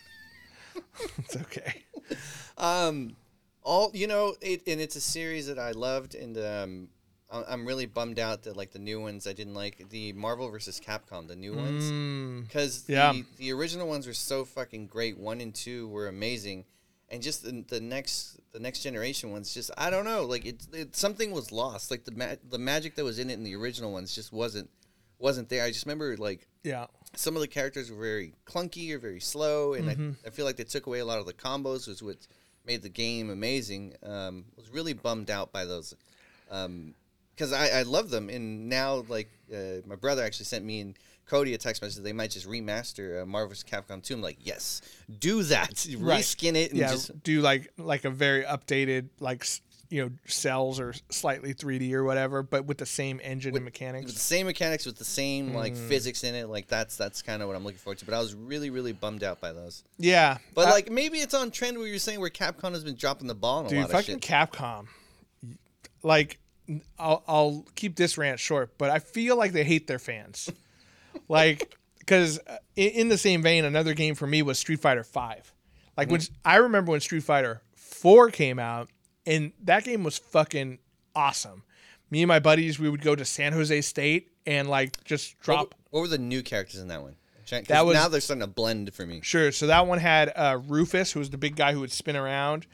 it's 1.20 1.36
okay. 1.38 1.84
Um, 2.58 3.16
all 3.64 3.92
you 3.94 4.08
know, 4.08 4.36
it 4.42 4.62
and 4.68 4.82
it's 4.82 4.96
a 4.96 5.02
series 5.02 5.48
that 5.48 5.60
I 5.60 5.72
loved, 5.72 6.16
and 6.16 6.38
um, 6.38 6.88
I'm 7.32 7.66
really 7.68 7.86
bummed 7.86 8.18
out 8.20 8.44
that 8.44 8.58
like 8.58 8.72
the 8.72 8.80
new 8.80 9.00
ones 9.00 9.28
I 9.28 9.34
didn't 9.34 9.54
like 9.54 9.88
the 9.90 10.14
Marvel 10.14 10.50
versus 10.50 10.80
Capcom, 10.80 11.28
the 11.28 11.36
new 11.36 11.54
ones, 11.54 11.84
because 12.48 12.84
Mm, 12.84 12.90
yeah. 12.90 13.12
the 13.14 13.26
the 13.38 13.52
original 13.54 13.88
ones 13.88 14.08
were 14.08 14.14
so 14.14 14.44
fucking 14.46 14.88
great. 14.88 15.18
One 15.20 15.40
and 15.40 15.54
two 15.54 15.88
were 15.90 16.08
amazing, 16.08 16.66
and 17.12 17.22
just 17.22 17.44
the, 17.44 17.64
the 17.68 17.80
next 17.80 18.40
the 18.52 18.60
next 18.60 18.82
generation 18.84 19.32
ones 19.32 19.54
just 19.54 19.72
I 19.78 19.90
don't 19.90 20.06
know 20.06 20.26
like 20.26 20.46
it, 20.46 20.66
it 20.74 20.96
something 20.96 21.32
was 21.32 21.52
lost 21.52 21.92
like 21.92 22.06
the 22.06 22.12
ma- 22.12 22.36
the 22.50 22.58
magic 22.60 22.96
that 22.96 23.04
was 23.04 23.20
in 23.20 23.30
it 23.30 23.34
in 23.34 23.44
the 23.44 23.56
original 23.56 23.92
ones 23.92 24.14
just 24.16 24.32
wasn't 24.32 24.70
wasn't 25.20 25.50
there. 25.50 25.64
I 25.66 25.70
just 25.70 25.86
remember 25.86 26.16
like 26.18 26.48
Yeah. 26.64 26.86
some 27.16 27.36
of 27.36 27.42
the 27.42 27.48
characters 27.48 27.92
were 27.92 28.00
very 28.00 28.34
clunky 28.46 28.92
or 28.94 29.00
very 29.00 29.20
slow, 29.20 29.74
and 29.74 29.88
Mm-hmm. 29.90 30.12
I, 30.26 30.28
I 30.28 30.30
feel 30.32 30.46
like 30.46 30.56
they 30.56 30.64
took 30.64 30.86
away 30.88 31.00
a 31.00 31.06
lot 31.06 31.20
of 31.20 31.26
the 31.26 31.34
combos, 31.34 31.88
was 31.88 32.02
what 32.02 32.26
made 32.66 32.82
the 32.84 32.90
game 32.90 33.30
amazing. 33.30 33.96
Um, 34.04 34.46
was 34.56 34.70
really 34.70 34.94
bummed 34.94 35.30
out 35.30 35.52
by 35.52 35.66
those, 35.66 35.94
because 37.40 37.54
I, 37.54 37.80
I 37.80 37.82
love 37.84 38.10
them, 38.10 38.28
and 38.30 38.68
now 38.68 39.06
like 39.08 39.30
uh, 39.54 39.82
my 39.88 39.96
brother 39.96 40.24
actually 40.24 40.46
sent 40.46 40.66
me 40.66 40.82
and 40.82 40.96
Cody 41.26 41.54
a 41.54 41.58
text 41.58 41.82
message. 41.82 42.04
They 42.04 42.12
might 42.12 42.32
just 42.32 42.48
remaster 42.48 43.22
uh, 43.22 43.26
Marvel's 43.26 43.64
Capcom 43.64 44.04
2. 44.04 44.16
I'm 44.16 44.22
like, 44.22 44.38
yes, 44.42 44.82
do 45.20 45.44
that, 45.44 45.86
Right. 45.98 46.20
reskin 46.22 46.56
it, 46.56 46.72
and 46.72 46.80
yeah, 46.80 46.90
just 46.90 47.24
do 47.24 47.40
like 47.42 47.72
like 47.78 48.04
a 48.04 48.10
very 48.10 48.44
updated 48.44 49.08
like 49.22 49.46
you 49.90 50.04
know 50.04 50.12
cells 50.28 50.80
or 50.80 50.94
slightly 51.10 51.54
3D 51.54 51.94
or 51.94 52.04
whatever, 52.04 52.44
but 52.44 52.66
with 52.66 52.78
the 52.78 52.86
same 52.86 53.22
engine 53.24 53.56
and 53.56 53.64
mechanics. 53.64 54.08
with 54.08 54.16
the 54.16 54.20
same 54.22 54.46
mechanics, 54.46 54.86
with 54.86 54.98
the 54.98 55.06
same 55.06 55.54
like 55.54 55.74
Mm. 55.76 55.88
physics 55.88 56.24
in 56.26 56.36
it. 56.36 56.50
Like 56.50 56.68
that's 56.68 56.98
that's 56.98 57.22
kind 57.22 57.42
of 57.42 57.48
what 57.48 57.56
I'm 57.56 57.64
looking 57.64 57.80
forward 57.80 58.00
to. 58.00 58.06
But 58.06 58.16
I 58.16 58.20
was 58.20 58.34
really 58.36 58.70
really 58.70 58.92
bummed 58.94 59.24
out 59.24 59.40
by 59.40 59.54
those. 59.54 59.84
Yeah, 59.98 60.40
But 60.54 60.68
I- 60.68 60.72
like 60.72 60.92
maybe 60.92 61.20
it's 61.20 61.34
on 61.34 61.52
trend 61.52 61.78
where 61.78 61.88
you're 61.88 62.00
saying 62.00 62.20
where 62.20 62.30
Capcom 62.30 62.72
has 62.74 62.84
been 62.84 62.96
dropping 62.96 63.28
the 63.28 63.34
ball 63.36 63.60
on 63.60 63.74
a 63.74 63.76
lot 63.78 63.86
of 63.86 63.92
fucking 63.92 64.20
shit. 64.20 64.22
Capcom. 64.22 64.88
Like, 66.04 66.38
I'll 66.98 67.24
I'll 67.28 67.66
keep 67.76 67.96
this 67.96 68.18
rant 68.18 68.40
short, 68.40 68.78
but 68.78 68.90
I 68.90 69.00
feel 69.00 69.38
like 69.38 69.52
they 69.54 69.64
hate 69.64 69.88
their 69.88 70.00
fans. 70.00 70.50
like, 71.28 71.76
because 72.00 72.40
in, 72.76 72.90
in 72.92 73.10
the 73.10 73.18
same 73.18 73.42
vein, 73.42 73.66
another 73.66 73.94
game 73.94 74.16
for 74.16 74.28
me 74.28 74.42
was 74.42 74.60
Street 74.60 74.80
Fighter 74.80 75.04
Five. 75.04 75.54
Like 75.98 76.10
when 76.10 76.22
I 76.46 76.58
remember 76.58 76.92
when 76.92 77.02
Street 77.02 77.24
Fighter 77.24 77.62
Four 77.76 78.30
came 78.32 78.60
out, 78.60 78.90
and 79.26 79.52
that 79.64 79.84
game 79.84 80.04
was 80.04 80.18
fucking 80.18 80.80
awesome. 81.16 81.64
Me 82.12 82.22
and 82.22 82.28
my 82.28 82.40
buddies, 82.40 82.80
we 82.80 82.90
would 82.90 83.02
go 83.02 83.16
to 83.16 83.26
San 83.26 83.54
Jose 83.54 83.82
State 83.82 84.32
and 84.46 84.70
like 84.70 85.04
just 85.04 85.38
drop. 85.40 85.76
what 85.92 86.02
were 86.02 86.08
the 86.08 86.18
new 86.18 86.42
characters 86.42 86.80
in 86.82 86.88
that 86.88 87.02
one? 87.02 87.12
I'm 87.38 87.46
trying- 87.46 87.64
'cause 87.64 87.68
That 87.70 87.86
was- 87.86 87.94
now 87.96 88.08
they're 88.08 88.22
starting 88.22 88.42
to 88.42 88.48
blend 88.48 88.94
for 88.94 89.06
me. 89.06 89.20
Sure. 89.22 89.52
So 89.52 89.68
that 89.68 89.86
one 89.86 90.00
had 90.00 90.32
uh, 90.36 90.60
Rufus, 90.68 91.12
who 91.12 91.20
was 91.20 91.30
the 91.30 91.38
big 91.38 91.56
guy 91.56 91.74
who 91.74 91.82
would 91.82 91.92
spin 91.92 92.16
around. 92.16 92.66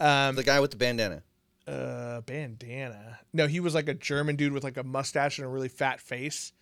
Um, 0.00 0.34
The 0.34 0.42
guy 0.42 0.58
with 0.60 0.70
the 0.72 0.76
bandana. 0.76 1.22
Uh, 1.66 2.20
bandana. 2.22 3.18
No, 3.32 3.46
he 3.46 3.60
was 3.60 3.74
like 3.74 3.88
a 3.88 3.94
German 3.94 4.36
dude 4.36 4.52
with 4.52 4.64
like 4.64 4.76
a 4.76 4.82
mustache 4.82 5.38
and 5.38 5.46
a 5.46 5.48
really 5.48 5.68
fat 5.68 6.00
face. 6.00 6.52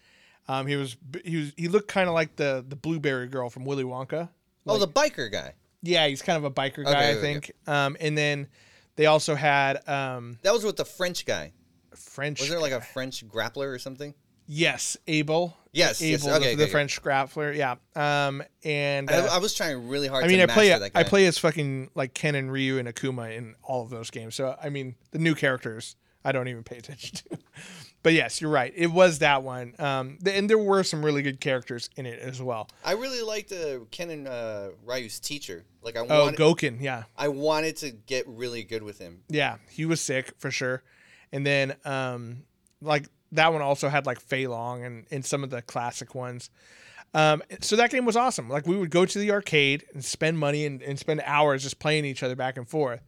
Um, 0.48 0.66
he 0.66 0.76
was 0.76 0.96
he 1.24 1.36
was 1.36 1.52
he 1.56 1.68
looked 1.68 1.88
kind 1.88 2.08
of 2.08 2.14
like 2.14 2.36
the 2.36 2.64
the 2.66 2.76
blueberry 2.76 3.28
girl 3.28 3.50
from 3.50 3.64
Willy 3.64 3.84
Wonka. 3.84 4.28
oh, 4.66 4.78
the 4.78 4.88
biker 4.88 5.30
guy. 5.30 5.54
Yeah, 5.82 6.06
he's 6.08 6.22
kind 6.22 6.36
of 6.36 6.44
a 6.44 6.50
biker 6.50 6.84
guy, 6.84 6.90
Okay, 6.90 7.10
I 7.10 7.14
think. 7.20 7.52
Um, 7.66 7.96
and 8.00 8.16
then 8.18 8.48
they 8.96 9.06
also 9.06 9.34
had 9.34 9.86
um 9.88 10.38
That 10.42 10.52
was 10.52 10.64
with 10.64 10.76
the 10.76 10.84
French 10.84 11.24
guy. 11.26 11.52
French. 11.94 12.40
Was 12.40 12.48
there 12.48 12.60
like 12.60 12.72
a 12.72 12.80
French 12.80 13.26
grappler 13.26 13.72
or 13.72 13.78
something? 13.78 14.14
Yes, 14.50 14.96
Abel. 15.06 15.56
Yes, 15.72 16.00
Abel, 16.00 16.10
yes, 16.10 16.24
the, 16.24 16.34
okay, 16.36 16.54
the 16.54 16.62
okay, 16.64 16.72
French 16.72 17.02
grappler. 17.02 17.54
Yeah. 17.54 17.76
Um, 17.94 18.42
and 18.64 19.10
I, 19.10 19.18
uh, 19.18 19.34
I 19.34 19.38
was 19.38 19.54
trying 19.54 19.86
really 19.88 20.08
hard. 20.08 20.24
I 20.24 20.26
mean, 20.26 20.38
to 20.38 20.44
I 20.44 20.46
play. 20.46 20.90
I 20.94 21.02
play 21.04 21.26
as 21.26 21.36
fucking 21.38 21.90
like 21.94 22.14
Ken 22.14 22.34
and 22.34 22.50
Ryu 22.50 22.78
and 22.78 22.88
Akuma 22.88 23.36
in 23.36 23.54
all 23.62 23.82
of 23.82 23.90
those 23.90 24.10
games. 24.10 24.34
So 24.34 24.56
I 24.60 24.70
mean, 24.70 24.96
the 25.10 25.18
new 25.18 25.34
characters 25.34 25.94
I 26.24 26.32
don't 26.32 26.48
even 26.48 26.64
pay 26.64 26.78
attention 26.78 27.16
to. 27.16 27.38
but 28.02 28.14
yes, 28.14 28.40
you're 28.40 28.50
right. 28.50 28.72
It 28.74 28.88
was 28.88 29.18
that 29.18 29.42
one. 29.42 29.74
Um, 29.78 30.18
and 30.26 30.48
there 30.48 30.58
were 30.58 30.82
some 30.82 31.04
really 31.04 31.22
good 31.22 31.40
characters 31.40 31.90
in 31.96 32.06
it 32.06 32.18
as 32.18 32.40
well. 32.42 32.68
I 32.82 32.92
really 32.92 33.22
liked 33.22 33.52
uh, 33.52 33.80
Ken 33.90 34.08
and 34.10 34.26
uh, 34.26 34.70
Ryu's 34.84 35.20
teacher. 35.20 35.64
Like 35.82 35.96
I 35.96 36.00
Oh, 36.08 36.24
wanted, 36.24 36.40
Gouken, 36.40 36.80
yeah, 36.80 37.04
I 37.16 37.28
wanted 37.28 37.76
to 37.76 37.90
get 37.90 38.26
really 38.26 38.64
good 38.64 38.82
with 38.82 38.98
him. 38.98 39.20
yeah, 39.28 39.56
he 39.70 39.84
was 39.84 40.00
sick 40.00 40.32
for 40.38 40.50
sure. 40.50 40.82
And 41.32 41.46
then 41.46 41.76
um, 41.84 42.44
like 42.80 43.06
that 43.32 43.52
one 43.52 43.62
also 43.62 43.88
had 43.88 44.06
like 44.06 44.20
Fei 44.20 44.46
Long 44.46 44.84
and 44.84 45.06
and 45.10 45.24
some 45.24 45.44
of 45.44 45.50
the 45.50 45.62
classic 45.62 46.14
ones. 46.14 46.50
Um, 47.14 47.42
so 47.60 47.76
that 47.76 47.90
game 47.90 48.04
was 48.04 48.16
awesome. 48.16 48.48
Like 48.48 48.66
we 48.66 48.76
would 48.76 48.90
go 48.90 49.06
to 49.06 49.18
the 49.18 49.30
arcade 49.30 49.84
and 49.94 50.04
spend 50.04 50.38
money 50.38 50.66
and, 50.66 50.82
and 50.82 50.98
spend 50.98 51.22
hours 51.24 51.62
just 51.62 51.78
playing 51.78 52.04
each 52.04 52.22
other 52.22 52.36
back 52.36 52.56
and 52.56 52.68
forth. 52.68 53.00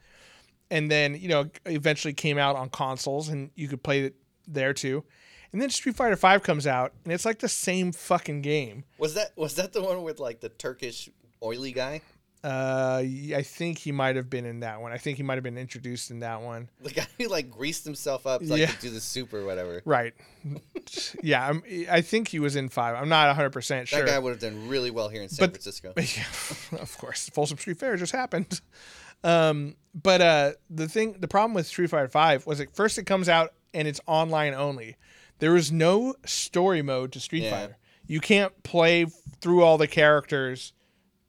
And 0.70 0.90
then, 0.90 1.16
you 1.16 1.28
know, 1.28 1.50
eventually 1.66 2.14
came 2.14 2.38
out 2.38 2.56
on 2.56 2.70
consoles 2.70 3.28
and 3.28 3.50
you 3.56 3.68
could 3.68 3.82
play 3.82 4.02
it 4.02 4.14
there 4.46 4.72
too. 4.72 5.04
And 5.52 5.60
then 5.60 5.68
Street 5.68 5.96
Fighter 5.96 6.16
Five 6.16 6.42
comes 6.42 6.66
out 6.66 6.92
and 7.04 7.12
it's 7.12 7.24
like 7.24 7.40
the 7.40 7.48
same 7.48 7.92
fucking 7.92 8.42
game. 8.42 8.84
Was 8.98 9.14
that 9.14 9.32
was 9.36 9.56
that 9.56 9.72
the 9.72 9.82
one 9.82 10.02
with 10.02 10.20
like 10.20 10.40
the 10.40 10.48
Turkish 10.48 11.10
oily 11.42 11.72
guy? 11.72 12.02
Uh, 12.42 13.02
I 13.34 13.42
think 13.44 13.76
he 13.78 13.92
might 13.92 14.16
have 14.16 14.30
been 14.30 14.46
in 14.46 14.60
that 14.60 14.80
one. 14.80 14.92
I 14.92 14.96
think 14.96 15.18
he 15.18 15.22
might 15.22 15.34
have 15.34 15.42
been 15.44 15.58
introduced 15.58 16.10
in 16.10 16.20
that 16.20 16.40
one. 16.40 16.70
The 16.82 16.90
guy 16.90 17.06
who 17.18 17.28
like 17.28 17.50
greased 17.50 17.84
himself 17.84 18.26
up 18.26 18.40
like 18.44 18.60
Yeah. 18.60 18.66
to 18.68 18.80
do 18.80 18.88
the 18.90 19.00
soup 19.00 19.34
or 19.34 19.44
whatever. 19.44 19.82
Right. 19.84 20.14
yeah, 21.22 21.46
I'm, 21.46 21.62
I 21.90 22.00
think 22.00 22.28
he 22.28 22.38
was 22.38 22.56
in 22.56 22.68
five. 22.70 22.96
I'm 22.96 23.08
not 23.10 23.36
100% 23.36 23.86
sure. 23.88 23.98
That 24.00 24.08
guy 24.08 24.18
would 24.18 24.30
have 24.30 24.40
done 24.40 24.68
really 24.68 24.90
well 24.90 25.08
here 25.10 25.22
in 25.22 25.28
San 25.28 25.44
But- 25.48 25.52
Francisco. 25.52 25.92
yeah, 25.98 26.80
of 26.80 26.96
course, 26.98 27.28
Folsom 27.28 27.58
Street 27.58 27.78
Fair 27.78 27.96
just 27.96 28.12
happened. 28.12 28.60
Um, 29.22 29.76
but 29.94 30.20
uh, 30.22 30.52
the 30.70 30.88
thing, 30.88 31.16
the 31.20 31.28
problem 31.28 31.52
with 31.52 31.66
Street 31.66 31.90
Fighter 31.90 32.08
Five 32.08 32.46
was 32.46 32.58
at 32.60 32.74
first 32.74 32.96
it 32.96 33.04
comes 33.04 33.28
out 33.28 33.52
and 33.74 33.86
it's 33.86 34.00
online 34.06 34.54
only. 34.54 34.96
There 35.40 35.56
is 35.56 35.70
no 35.70 36.14
story 36.24 36.80
mode 36.80 37.12
to 37.12 37.20
Street 37.20 37.42
Yeah. 37.42 37.50
Fighter. 37.50 37.76
You 38.06 38.20
can't 38.20 38.62
play 38.62 39.06
through 39.40 39.62
all 39.62 39.76
the 39.78 39.86
characters 39.86 40.72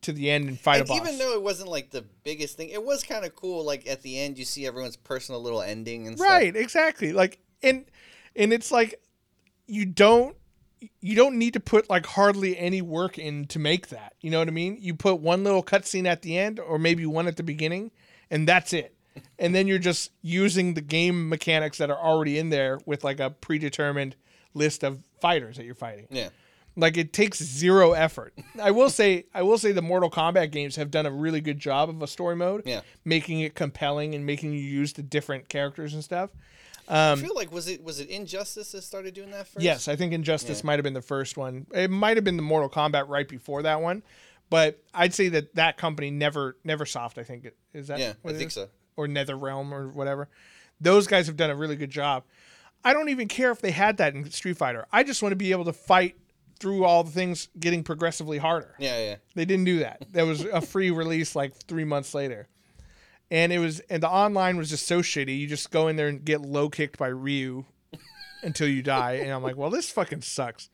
to 0.01 0.11
the 0.11 0.29
end 0.31 0.47
and 0.49 0.59
fight 0.59 0.79
And 0.81 0.85
a 0.85 0.87
boss. 0.87 0.97
even 0.97 1.17
though 1.17 1.33
it 1.33 1.41
wasn't 1.43 1.69
like 1.69 1.91
the 1.91 2.03
biggest 2.23 2.57
thing, 2.57 2.69
it 2.69 2.83
was 2.83 3.03
kind 3.03 3.25
of 3.25 3.35
cool. 3.35 3.63
Like 3.63 3.87
at 3.87 4.01
the 4.01 4.19
end, 4.19 4.37
you 4.37 4.45
see 4.45 4.65
everyone's 4.65 4.95
personal 4.97 5.41
little 5.41 5.61
ending 5.61 6.07
and 6.07 6.17
stuff. 6.17 6.29
right, 6.29 6.55
exactly. 6.55 7.13
Like 7.13 7.39
and 7.63 7.85
and 8.35 8.51
it's 8.53 8.71
like 8.71 9.01
you 9.67 9.85
don't 9.85 10.35
you 10.99 11.15
don't 11.15 11.37
need 11.37 11.53
to 11.53 11.59
put 11.59 11.89
like 11.89 12.05
hardly 12.07 12.57
any 12.57 12.81
work 12.81 13.19
in 13.19 13.45
to 13.47 13.59
make 13.59 13.89
that. 13.89 14.13
You 14.21 14.31
know 14.31 14.39
what 14.39 14.47
I 14.47 14.51
mean? 14.51 14.77
You 14.81 14.95
put 14.95 15.19
one 15.19 15.43
little 15.43 15.61
cutscene 15.63 16.07
at 16.07 16.23
the 16.23 16.37
end, 16.37 16.59
or 16.59 16.79
maybe 16.79 17.05
one 17.05 17.27
at 17.27 17.37
the 17.37 17.43
beginning, 17.43 17.91
and 18.29 18.47
that's 18.47 18.73
it. 18.73 18.95
And 19.37 19.53
then 19.53 19.67
you're 19.67 19.77
just 19.79 20.11
using 20.21 20.73
the 20.75 20.81
game 20.81 21.27
mechanics 21.27 21.79
that 21.79 21.89
are 21.89 21.97
already 21.99 22.37
in 22.39 22.49
there 22.49 22.79
with 22.85 23.03
like 23.03 23.19
a 23.19 23.29
predetermined 23.29 24.15
list 24.53 24.83
of 24.83 24.99
fighters 25.19 25.57
that 25.57 25.65
you're 25.65 25.75
fighting. 25.75 26.07
Yeah. 26.09 26.29
Like 26.75 26.95
it 26.97 27.11
takes 27.11 27.43
zero 27.43 27.91
effort. 27.91 28.33
I 28.61 28.71
will 28.71 28.89
say, 28.89 29.25
I 29.33 29.41
will 29.43 29.57
say 29.57 29.71
the 29.73 29.81
Mortal 29.81 30.09
Kombat 30.09 30.51
games 30.51 30.77
have 30.77 30.89
done 30.89 31.05
a 31.05 31.11
really 31.11 31.41
good 31.41 31.59
job 31.59 31.89
of 31.89 32.01
a 32.01 32.07
story 32.07 32.35
mode, 32.35 32.63
Yeah. 32.65 32.81
making 33.03 33.41
it 33.41 33.55
compelling 33.55 34.15
and 34.15 34.25
making 34.25 34.53
you 34.53 34.59
use 34.61 34.93
the 34.93 35.03
different 35.03 35.49
characters 35.49 35.93
and 35.93 36.03
stuff. 36.03 36.29
I 36.87 37.15
feel 37.15 37.35
like 37.35 37.51
was 37.51 37.67
it 37.67 37.83
was 37.83 37.99
it 37.99 38.09
Injustice 38.09 38.71
that 38.73 38.81
started 38.83 39.13
doing 39.13 39.31
that 39.31 39.47
first? 39.47 39.57
Um, 39.57 39.63
Yes, 39.63 39.87
I 39.87 39.95
think 39.95 40.13
Injustice 40.13 40.63
might 40.63 40.73
have 40.79 40.83
been 40.83 40.93
the 40.93 41.01
first 41.01 41.37
one. 41.37 41.65
It 41.73 41.89
might 41.89 42.17
have 42.17 42.23
been 42.23 42.35
the 42.37 42.41
Mortal 42.43 42.69
Kombat 42.69 43.07
right 43.07 43.27
before 43.27 43.61
that 43.63 43.81
one, 43.81 44.03
but 44.49 44.81
I'd 44.93 45.13
say 45.13 45.29
that 45.29 45.55
that 45.55 45.77
company 45.77 46.09
never, 46.11 46.57
NeverSoft, 46.65 47.17
I 47.17 47.23
think 47.23 47.47
is 47.73 47.87
that. 47.87 47.99
Yeah, 47.99 48.13
I 48.25 48.29
think 48.33 48.47
is? 48.47 48.53
so. 48.55 48.67
Or 48.97 49.07
NetherRealm 49.07 49.71
or 49.71 49.87
whatever. 49.89 50.27
Those 50.81 51.07
guys 51.07 51.27
have 51.27 51.37
done 51.37 51.49
a 51.49 51.55
really 51.55 51.75
good 51.77 51.91
job. 51.91 52.23
I 52.83 52.93
don't 52.93 53.09
even 53.09 53.27
care 53.27 53.51
if 53.51 53.61
they 53.61 53.71
had 53.71 53.97
that 53.97 54.13
in 54.15 54.29
Street 54.31 54.57
Fighter. 54.57 54.85
I 54.91 55.03
just 55.03 55.21
want 55.21 55.31
to 55.31 55.37
be 55.37 55.51
able 55.51 55.65
to 55.65 55.73
fight 55.73 56.17
through 56.61 56.85
all 56.85 57.03
the 57.03 57.11
things 57.11 57.49
getting 57.59 57.83
progressively 57.83 58.37
harder. 58.37 58.75
Yeah, 58.77 59.03
yeah. 59.03 59.15
They 59.33 59.45
didn't 59.45 59.65
do 59.65 59.79
that. 59.79 60.03
That 60.13 60.27
was 60.27 60.45
a 60.45 60.61
free 60.61 60.91
release 60.91 61.35
like 61.35 61.55
three 61.55 61.83
months 61.83 62.13
later. 62.13 62.47
And 63.31 63.51
it 63.51 63.59
was 63.59 63.79
and 63.89 64.03
the 64.03 64.09
online 64.09 64.57
was 64.57 64.69
just 64.69 64.85
so 64.85 64.99
shitty. 65.01 65.37
You 65.39 65.47
just 65.47 65.71
go 65.71 65.87
in 65.87 65.95
there 65.95 66.07
and 66.07 66.23
get 66.23 66.41
low 66.41 66.69
kicked 66.69 66.97
by 66.99 67.07
Ryu 67.07 67.65
until 68.43 68.67
you 68.67 68.83
die. 68.83 69.13
And 69.13 69.31
I'm 69.31 69.41
like, 69.41 69.57
well, 69.57 69.69
this 69.71 69.89
fucking 69.89 70.21
sucks. 70.21 70.69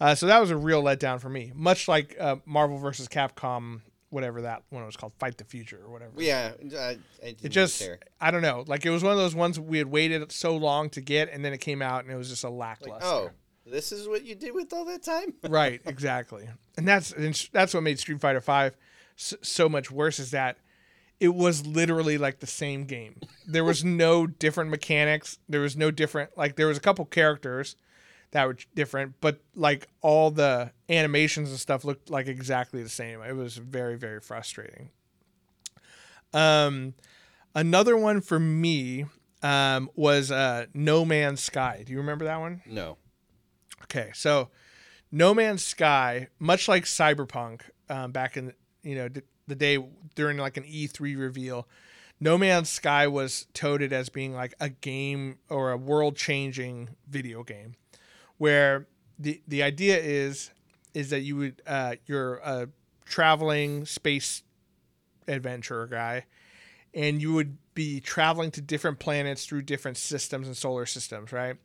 Uh, 0.00 0.14
so 0.14 0.26
that 0.26 0.40
was 0.40 0.50
a 0.50 0.56
real 0.56 0.82
letdown 0.82 1.20
for 1.20 1.28
me. 1.30 1.52
Much 1.54 1.88
like 1.88 2.16
uh, 2.20 2.36
Marvel 2.44 2.76
versus 2.76 3.08
Capcom, 3.08 3.80
whatever 4.10 4.42
that 4.42 4.62
one 4.68 4.84
was 4.84 4.94
called, 4.94 5.14
Fight 5.18 5.38
the 5.38 5.44
Future 5.44 5.80
or 5.84 5.90
whatever. 5.90 6.12
Yeah, 6.18 6.52
I, 6.78 6.98
I 7.24 7.34
It 7.42 7.48
just, 7.48 7.80
care. 7.80 7.98
I 8.20 8.30
don't 8.30 8.42
know. 8.42 8.62
Like 8.66 8.84
it 8.84 8.90
was 8.90 9.02
one 9.02 9.12
of 9.12 9.18
those 9.18 9.34
ones 9.34 9.58
we 9.58 9.78
had 9.78 9.86
waited 9.86 10.30
so 10.30 10.54
long 10.54 10.90
to 10.90 11.00
get, 11.00 11.32
and 11.32 11.42
then 11.42 11.54
it 11.54 11.58
came 11.58 11.80
out, 11.80 12.04
and 12.04 12.12
it 12.12 12.16
was 12.16 12.28
just 12.28 12.44
a 12.44 12.50
lackluster. 12.50 13.06
Oh, 13.06 13.30
this 13.66 13.92
is 13.92 14.08
what 14.08 14.24
you 14.24 14.34
did 14.34 14.54
with 14.54 14.72
all 14.72 14.84
that 14.84 15.02
time? 15.02 15.34
right 15.48 15.80
exactly. 15.84 16.48
And 16.76 16.86
that's 16.86 17.12
and 17.12 17.48
that's 17.52 17.74
what 17.74 17.82
made 17.82 17.98
street 17.98 18.20
fighter 18.20 18.40
5 18.40 18.76
so, 19.16 19.36
so 19.42 19.68
much 19.68 19.90
worse 19.90 20.18
is 20.18 20.30
that 20.30 20.58
it 21.18 21.34
was 21.34 21.66
literally 21.66 22.18
like 22.18 22.40
the 22.40 22.46
same 22.46 22.84
game. 22.84 23.18
There 23.46 23.64
was 23.64 23.82
no 23.84 24.26
different 24.26 24.70
mechanics. 24.70 25.38
There 25.48 25.60
was 25.60 25.76
no 25.76 25.90
different 25.90 26.36
like 26.36 26.56
there 26.56 26.68
was 26.68 26.78
a 26.78 26.80
couple 26.80 27.04
characters 27.06 27.76
that 28.32 28.46
were 28.46 28.56
different 28.74 29.14
but 29.20 29.40
like 29.54 29.88
all 30.00 30.30
the 30.30 30.72
animations 30.88 31.50
and 31.50 31.58
stuff 31.58 31.84
looked 31.84 32.10
like 32.10 32.28
exactly 32.28 32.82
the 32.82 32.88
same. 32.88 33.20
It 33.22 33.34
was 33.34 33.56
very 33.56 33.96
very 33.96 34.20
frustrating. 34.20 34.90
Um 36.32 36.94
another 37.54 37.96
one 37.96 38.20
for 38.20 38.38
me 38.38 39.06
um 39.42 39.90
was 39.96 40.30
uh 40.30 40.66
no 40.74 41.04
man's 41.04 41.40
sky. 41.40 41.82
Do 41.84 41.92
you 41.92 41.98
remember 41.98 42.26
that 42.26 42.38
one? 42.38 42.62
No. 42.66 42.98
Okay, 43.84 44.10
so 44.14 44.48
No 45.12 45.34
Man's 45.34 45.64
Sky, 45.64 46.28
much 46.38 46.68
like 46.68 46.84
Cyberpunk, 46.84 47.62
um, 47.88 48.12
back 48.12 48.36
in 48.36 48.52
you 48.82 48.94
know 48.94 49.08
d- 49.08 49.22
the 49.46 49.54
day 49.54 49.84
during 50.14 50.38
like 50.38 50.56
an 50.56 50.64
E3 50.64 51.16
reveal. 51.16 51.68
No 52.18 52.38
Man's 52.38 52.70
Sky 52.70 53.06
was 53.06 53.46
touted 53.52 53.92
as 53.92 54.08
being 54.08 54.34
like 54.34 54.54
a 54.58 54.70
game 54.70 55.38
or 55.50 55.70
a 55.70 55.76
world 55.76 56.16
changing 56.16 56.90
video 57.08 57.42
game, 57.42 57.76
where 58.38 58.86
the 59.18 59.40
the 59.46 59.62
idea 59.62 59.98
is 59.98 60.50
is 60.94 61.10
that 61.10 61.20
you 61.20 61.36
would 61.36 61.62
uh, 61.66 61.96
you're 62.06 62.36
a 62.36 62.68
traveling 63.04 63.84
space 63.84 64.42
adventurer 65.28 65.86
guy, 65.86 66.24
and 66.94 67.20
you 67.20 67.32
would 67.34 67.58
be 67.74 68.00
traveling 68.00 68.50
to 68.52 68.60
different 68.60 68.98
planets 68.98 69.44
through 69.44 69.62
different 69.62 69.96
systems 69.98 70.46
and 70.46 70.56
solar 70.56 70.86
systems, 70.86 71.32
right? 71.32 71.56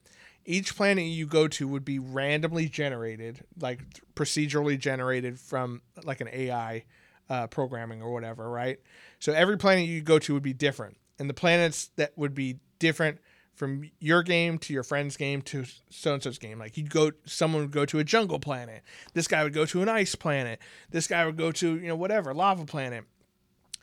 Each 0.45 0.75
planet 0.75 1.05
you 1.05 1.27
go 1.27 1.47
to 1.49 1.67
would 1.67 1.85
be 1.85 1.99
randomly 1.99 2.67
generated, 2.67 3.43
like 3.59 3.81
procedurally 4.15 4.77
generated 4.79 5.39
from 5.39 5.81
like 6.03 6.21
an 6.21 6.29
AI 6.31 6.83
uh, 7.29 7.47
programming 7.47 8.01
or 8.01 8.11
whatever, 8.11 8.49
right? 8.49 8.79
So 9.19 9.33
every 9.33 9.57
planet 9.57 9.85
you 9.85 10.01
go 10.01 10.19
to 10.19 10.33
would 10.33 10.43
be 10.43 10.53
different, 10.53 10.97
and 11.19 11.29
the 11.29 11.33
planets 11.33 11.91
that 11.95 12.17
would 12.17 12.33
be 12.33 12.59
different 12.79 13.19
from 13.53 13.89
your 13.99 14.23
game 14.23 14.57
to 14.57 14.73
your 14.73 14.83
friend's 14.83 15.15
game 15.15 15.41
to 15.43 15.65
so 15.89 16.13
and 16.13 16.23
so's 16.23 16.37
game. 16.37 16.57
Like 16.57 16.77
you'd 16.77 16.89
go, 16.89 17.11
someone 17.25 17.61
would 17.61 17.71
go 17.71 17.85
to 17.85 17.99
a 17.99 18.03
jungle 18.03 18.39
planet. 18.39 18.81
This 19.13 19.27
guy 19.27 19.43
would 19.43 19.53
go 19.53 19.65
to 19.65 19.81
an 19.81 19.89
ice 19.89 20.15
planet. 20.15 20.59
This 20.89 21.07
guy 21.07 21.25
would 21.25 21.37
go 21.37 21.51
to 21.51 21.75
you 21.75 21.87
know 21.87 21.95
whatever 21.95 22.33
lava 22.33 22.65
planet, 22.65 23.05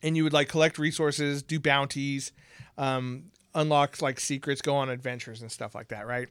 and 0.02 0.16
you 0.16 0.24
would 0.24 0.32
like 0.32 0.48
collect 0.48 0.78
resources, 0.78 1.42
do 1.42 1.60
bounties, 1.60 2.32
um, 2.76 3.30
unlock 3.54 4.00
like 4.02 4.20
secrets, 4.20 4.60
go 4.60 4.76
on 4.76 4.88
adventures 4.88 5.42
and 5.42 5.50
stuff 5.50 5.74
like 5.74 5.88
that, 5.88 6.06
right? 6.06 6.28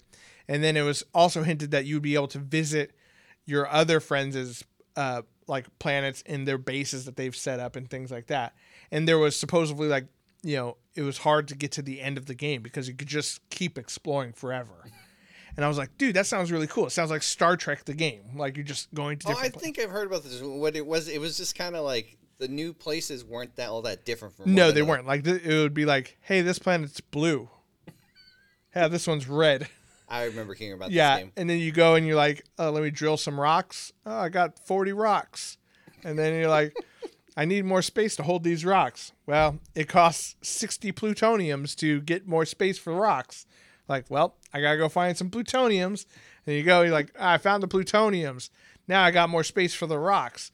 And 0.47 0.63
then 0.63 0.78
it 0.78 0.84
was 0.84 1.03
also 1.13 1.43
hinted 1.43 1.72
that 1.72 1.86
you'd 1.86 2.01
be 2.03 2.15
able 2.15 2.28
to 2.30 2.39
visit 2.39 2.91
your 3.45 3.68
other 3.68 3.99
friends' 3.99 4.63
uh, 4.95 5.22
like 5.47 5.65
planets 5.80 6.22
in 6.24 6.45
their 6.45 6.57
bases 6.57 7.05
that 7.05 7.15
they've 7.15 7.36
set 7.36 7.59
up 7.59 7.76
and 7.76 7.89
things 7.89 8.11
like 8.11 8.28
that. 8.28 8.53
And 8.91 9.07
there 9.07 9.18
was 9.18 9.38
supposedly 9.38 9.88
like 9.88 10.07
you 10.43 10.55
know 10.55 10.78
it 10.95 11.01
was 11.01 11.20
hard 11.20 11.47
to 11.49 11.55
get 11.55 11.72
to 11.74 11.82
the 11.82 12.01
end 12.01 12.18
of 12.18 12.26
the 12.26 12.36
game 12.36 12.61
because 12.61 12.88
you 12.88 12.93
could 12.93 13.07
just 13.07 13.41
keep 13.49 13.78
exploring 13.78 14.34
forever. 14.34 14.86
And 15.55 15.65
I 15.65 15.68
was 15.68 15.78
like, 15.80 15.97
dude, 15.97 16.15
that 16.15 16.28
sounds 16.28 16.51
really 16.51 16.68
cool. 16.68 16.86
It 16.86 16.91
sounds 16.91 17.09
like 17.09 17.24
Star 17.24 17.57
Trek 17.57 17.86
the 17.86 17.93
game. 17.95 18.22
Like 18.36 18.55
you're 18.55 18.63
just 18.63 18.93
going 18.93 19.18
to 19.20 19.28
Oh, 19.28 19.32
different 19.32 19.57
I 19.57 19.59
think 19.59 19.80
I've 19.80 19.89
heard 19.89 20.05
about 20.05 20.24
this. 20.24 20.39
What 20.41 20.76
it 20.76 20.86
was, 20.86 21.07
it 21.07 21.20
was 21.20 21.36
just 21.36 21.55
kind 21.57 21.76
of 21.76 21.84
like 21.84 22.15
the 22.39 22.47
new 22.47 22.73
places 22.73 23.23
weren't 23.25 23.55
that 23.55 23.69
all 23.69 23.81
that 23.83 24.05
different 24.05 24.35
from. 24.35 24.53
No, 24.53 24.71
they 24.71 24.81
another. 24.81 24.85
weren't. 24.85 25.07
Like 25.07 25.23
th- 25.23 25.43
it 25.43 25.53
would 25.57 25.73
be 25.73 25.85
like, 25.85 26.17
hey, 26.21 26.41
this 26.41 26.59
planet's 26.59 26.99
blue. 27.01 27.49
Yeah, 28.75 28.88
this 28.88 29.07
one's 29.07 29.27
red. 29.27 29.67
I 30.09 30.25
remember 30.25 30.53
hearing 30.53 30.73
about 30.73 30.91
Yeah, 30.91 31.15
this 31.15 31.23
game. 31.23 31.31
and 31.35 31.49
then 31.49 31.59
you 31.59 31.71
go 31.71 31.95
and 31.95 32.05
you're 32.05 32.15
like, 32.15 32.43
oh, 32.59 32.69
let 32.69 32.83
me 32.83 32.91
drill 32.91 33.17
some 33.17 33.39
rocks. 33.39 33.91
Oh, 34.05 34.17
I 34.19 34.29
got 34.29 34.57
40 34.59 34.93
rocks. 34.93 35.57
And 36.03 36.17
then 36.17 36.39
you're 36.39 36.47
like, 36.49 36.75
I 37.35 37.45
need 37.45 37.65
more 37.65 37.81
space 37.81 38.15
to 38.17 38.23
hold 38.23 38.43
these 38.43 38.63
rocks. 38.63 39.11
Well, 39.25 39.59
it 39.75 39.88
costs 39.89 40.35
60 40.43 40.91
plutoniums 40.93 41.75
to 41.75 42.01
get 42.01 42.27
more 42.27 42.45
space 42.45 42.77
for 42.77 42.93
rocks. 42.93 43.45
Like, 43.89 44.05
well, 44.09 44.35
I 44.53 44.61
gotta 44.61 44.77
go 44.77 44.89
find 44.89 45.17
some 45.17 45.29
plutoniums. 45.29 46.05
And 46.45 46.55
you 46.55 46.63
go, 46.63 46.83
you're 46.83 46.91
like, 46.93 47.11
ah, 47.19 47.33
I 47.33 47.38
found 47.38 47.61
the 47.63 47.67
plutoniums. 47.67 48.49
Now 48.88 49.03
I 49.03 49.11
got 49.11 49.29
more 49.29 49.43
space 49.43 49.73
for 49.73 49.88
the 49.88 49.99
rocks. 49.99 50.51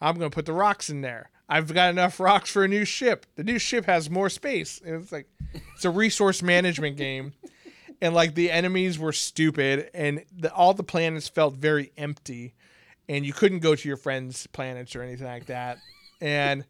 I'm 0.00 0.16
gonna 0.16 0.30
put 0.30 0.46
the 0.46 0.52
rocks 0.52 0.90
in 0.90 1.00
there. 1.00 1.30
I've 1.48 1.72
got 1.72 1.90
enough 1.90 2.18
rocks 2.18 2.50
for 2.50 2.64
a 2.64 2.68
new 2.68 2.84
ship. 2.84 3.24
The 3.36 3.44
new 3.44 3.58
ship 3.58 3.86
has 3.86 4.10
more 4.10 4.28
space. 4.28 4.80
And 4.84 5.00
it's 5.00 5.12
like, 5.12 5.28
it's 5.74 5.84
a 5.84 5.90
resource 5.90 6.42
management 6.42 6.96
game 6.96 7.34
and 8.00 8.14
like 8.14 8.34
the 8.34 8.50
enemies 8.50 8.98
were 8.98 9.12
stupid 9.12 9.90
and 9.94 10.24
the, 10.36 10.52
all 10.52 10.74
the 10.74 10.82
planets 10.82 11.28
felt 11.28 11.54
very 11.54 11.92
empty 11.96 12.54
and 13.08 13.24
you 13.24 13.32
couldn't 13.32 13.60
go 13.60 13.74
to 13.74 13.88
your 13.88 13.96
friends 13.96 14.46
planets 14.48 14.94
or 14.96 15.02
anything 15.02 15.26
like 15.26 15.46
that 15.46 15.78
and 16.20 16.64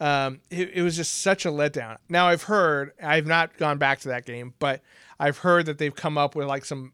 um, 0.00 0.40
it, 0.50 0.70
it 0.74 0.82
was 0.82 0.96
just 0.96 1.20
such 1.20 1.44
a 1.44 1.50
letdown 1.50 1.96
now 2.08 2.26
i've 2.26 2.44
heard 2.44 2.92
i've 3.02 3.26
not 3.26 3.56
gone 3.56 3.78
back 3.78 4.00
to 4.00 4.08
that 4.08 4.24
game 4.24 4.54
but 4.58 4.80
i've 5.18 5.38
heard 5.38 5.66
that 5.66 5.78
they've 5.78 5.94
come 5.94 6.16
up 6.18 6.34
with 6.34 6.46
like 6.46 6.64
some 6.64 6.92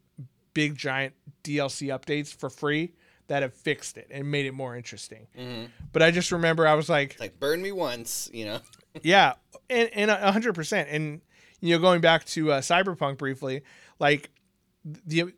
big 0.54 0.76
giant 0.76 1.14
dlc 1.44 1.86
updates 1.88 2.34
for 2.34 2.50
free 2.50 2.92
that 3.28 3.42
have 3.42 3.54
fixed 3.54 3.96
it 3.96 4.06
and 4.10 4.30
made 4.30 4.46
it 4.46 4.52
more 4.54 4.76
interesting 4.76 5.26
but 5.92 6.02
i 6.02 6.10
just 6.10 6.30
remember 6.32 6.66
i 6.66 6.74
was 6.74 6.88
like 6.88 7.12
It's 7.12 7.20
like 7.20 7.40
burn 7.40 7.60
me 7.62 7.72
once, 7.72 8.30
you 8.32 8.44
know. 8.44 8.60
yeah, 9.02 9.34
and 9.68 9.90
and 9.92 10.10
a 10.10 10.32
hundred 10.32 10.54
percent. 10.54 10.88
And 10.90 11.20
you 11.60 11.74
know, 11.74 11.80
going 11.80 12.00
back 12.00 12.24
to 12.26 12.52
uh, 12.52 12.60
Cyberpunk 12.60 13.18
briefly, 13.18 13.62
like 13.98 14.30
the 14.84 15.32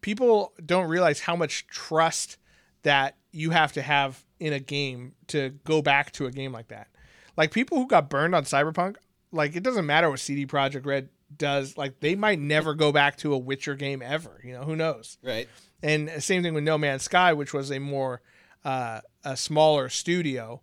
people 0.00 0.52
don't 0.64 0.88
realize 0.88 1.20
how 1.20 1.36
much 1.36 1.66
trust 1.66 2.38
that 2.82 3.16
you 3.32 3.50
have 3.50 3.72
to 3.72 3.82
have 3.82 4.24
in 4.38 4.52
a 4.52 4.60
game 4.60 5.14
to 5.28 5.50
go 5.64 5.82
back 5.82 6.12
to 6.12 6.26
a 6.26 6.30
game 6.30 6.52
like 6.52 6.68
that. 6.68 6.88
Like 7.36 7.50
people 7.50 7.78
who 7.78 7.86
got 7.86 8.08
burned 8.10 8.34
on 8.34 8.44
Cyberpunk, 8.44 8.96
like 9.32 9.56
it 9.56 9.62
doesn't 9.62 9.86
matter 9.86 10.08
what 10.10 10.20
CD 10.20 10.46
Projekt 10.46 10.86
Red 10.86 11.08
does, 11.36 11.76
like 11.76 12.00
they 12.00 12.14
might 12.14 12.38
never 12.38 12.74
go 12.74 12.92
back 12.92 13.16
to 13.18 13.32
a 13.34 13.38
Witcher 13.38 13.74
game 13.74 14.02
ever. 14.02 14.40
You 14.44 14.52
know, 14.52 14.62
who 14.62 14.76
knows? 14.76 15.18
Right. 15.22 15.48
And 15.84 16.10
same 16.22 16.42
thing 16.42 16.54
with 16.54 16.64
No 16.64 16.78
Man's 16.78 17.02
Sky, 17.02 17.34
which 17.34 17.52
was 17.52 17.70
a 17.70 17.78
more 17.78 18.22
uh, 18.64 19.02
a 19.22 19.36
smaller 19.36 19.90
studio. 19.90 20.62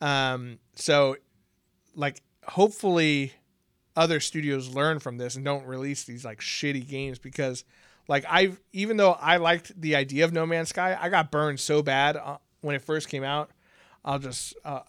Um, 0.00 0.58
so, 0.74 1.16
like, 1.94 2.20
hopefully, 2.44 3.32
other 3.94 4.18
studios 4.18 4.68
learn 4.74 4.98
from 4.98 5.18
this 5.18 5.36
and 5.36 5.44
don't 5.44 5.64
release 5.66 6.02
these 6.02 6.24
like 6.24 6.40
shitty 6.40 6.86
games 6.88 7.20
because, 7.20 7.64
like, 8.08 8.24
I've 8.28 8.60
even 8.72 8.96
though 8.96 9.12
I 9.12 9.36
liked 9.36 9.80
the 9.80 9.94
idea 9.94 10.24
of 10.24 10.32
No 10.32 10.44
Man's 10.44 10.70
Sky, 10.70 10.98
I 11.00 11.10
got 11.10 11.30
burned 11.30 11.60
so 11.60 11.80
bad 11.80 12.16
uh, 12.16 12.38
when 12.60 12.74
it 12.74 12.82
first 12.82 13.08
came 13.08 13.22
out. 13.22 13.50
I'll 14.04 14.18
just 14.18 14.54
uh, 14.64 14.80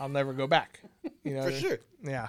I'll 0.00 0.08
never 0.08 0.32
go 0.32 0.46
back. 0.46 0.80
You 1.24 1.34
know, 1.34 1.42
For 1.50 1.52
sure. 1.52 1.78
yeah. 2.02 2.28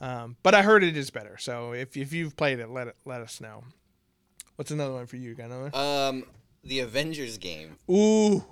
Um, 0.00 0.36
but 0.44 0.54
I 0.54 0.62
heard 0.62 0.84
it 0.84 0.96
is 0.96 1.10
better. 1.10 1.38
So 1.38 1.72
if 1.72 1.96
if 1.96 2.12
you've 2.12 2.36
played 2.36 2.60
it, 2.60 2.70
let 2.70 2.86
it 2.86 2.96
let 3.04 3.20
us 3.20 3.40
know. 3.40 3.64
What's 4.56 4.70
another 4.70 4.92
one 4.94 5.06
for 5.06 5.16
you? 5.16 5.34
Got 5.34 5.46
another? 5.50 5.76
Um, 5.76 6.24
the 6.62 6.80
Avengers 6.80 7.38
game. 7.38 7.76
Ooh, 7.90 8.44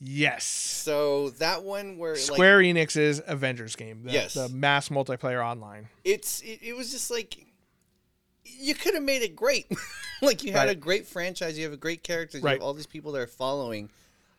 yes. 0.00 0.44
So 0.44 1.30
that 1.30 1.62
one 1.62 1.98
where 1.98 2.12
like 2.12 2.20
Square 2.20 2.60
Enix's 2.60 3.22
Avengers 3.26 3.76
game. 3.76 4.02
The, 4.04 4.12
Yes. 4.12 4.34
the 4.34 4.48
mass 4.48 4.88
multiplayer 4.88 5.44
online. 5.44 5.88
it's 6.04 6.40
it, 6.42 6.60
it 6.62 6.76
was 6.76 6.90
just 6.90 7.10
like 7.10 7.46
you 8.44 8.74
could 8.74 8.94
have 8.94 9.02
made 9.02 9.22
it 9.22 9.34
great. 9.34 9.66
like 10.22 10.44
you 10.44 10.52
had 10.52 10.66
Right. 10.66 10.70
a 10.70 10.74
great 10.74 11.06
franchise, 11.06 11.56
you 11.56 11.64
have 11.64 11.72
a 11.72 11.76
great 11.78 12.02
characters, 12.02 12.42
you 12.42 12.48
have 12.48 12.60
all 12.60 12.74
these 12.74 12.86
people 12.86 13.12
that 13.12 13.20
are 13.20 13.26
following, 13.26 13.90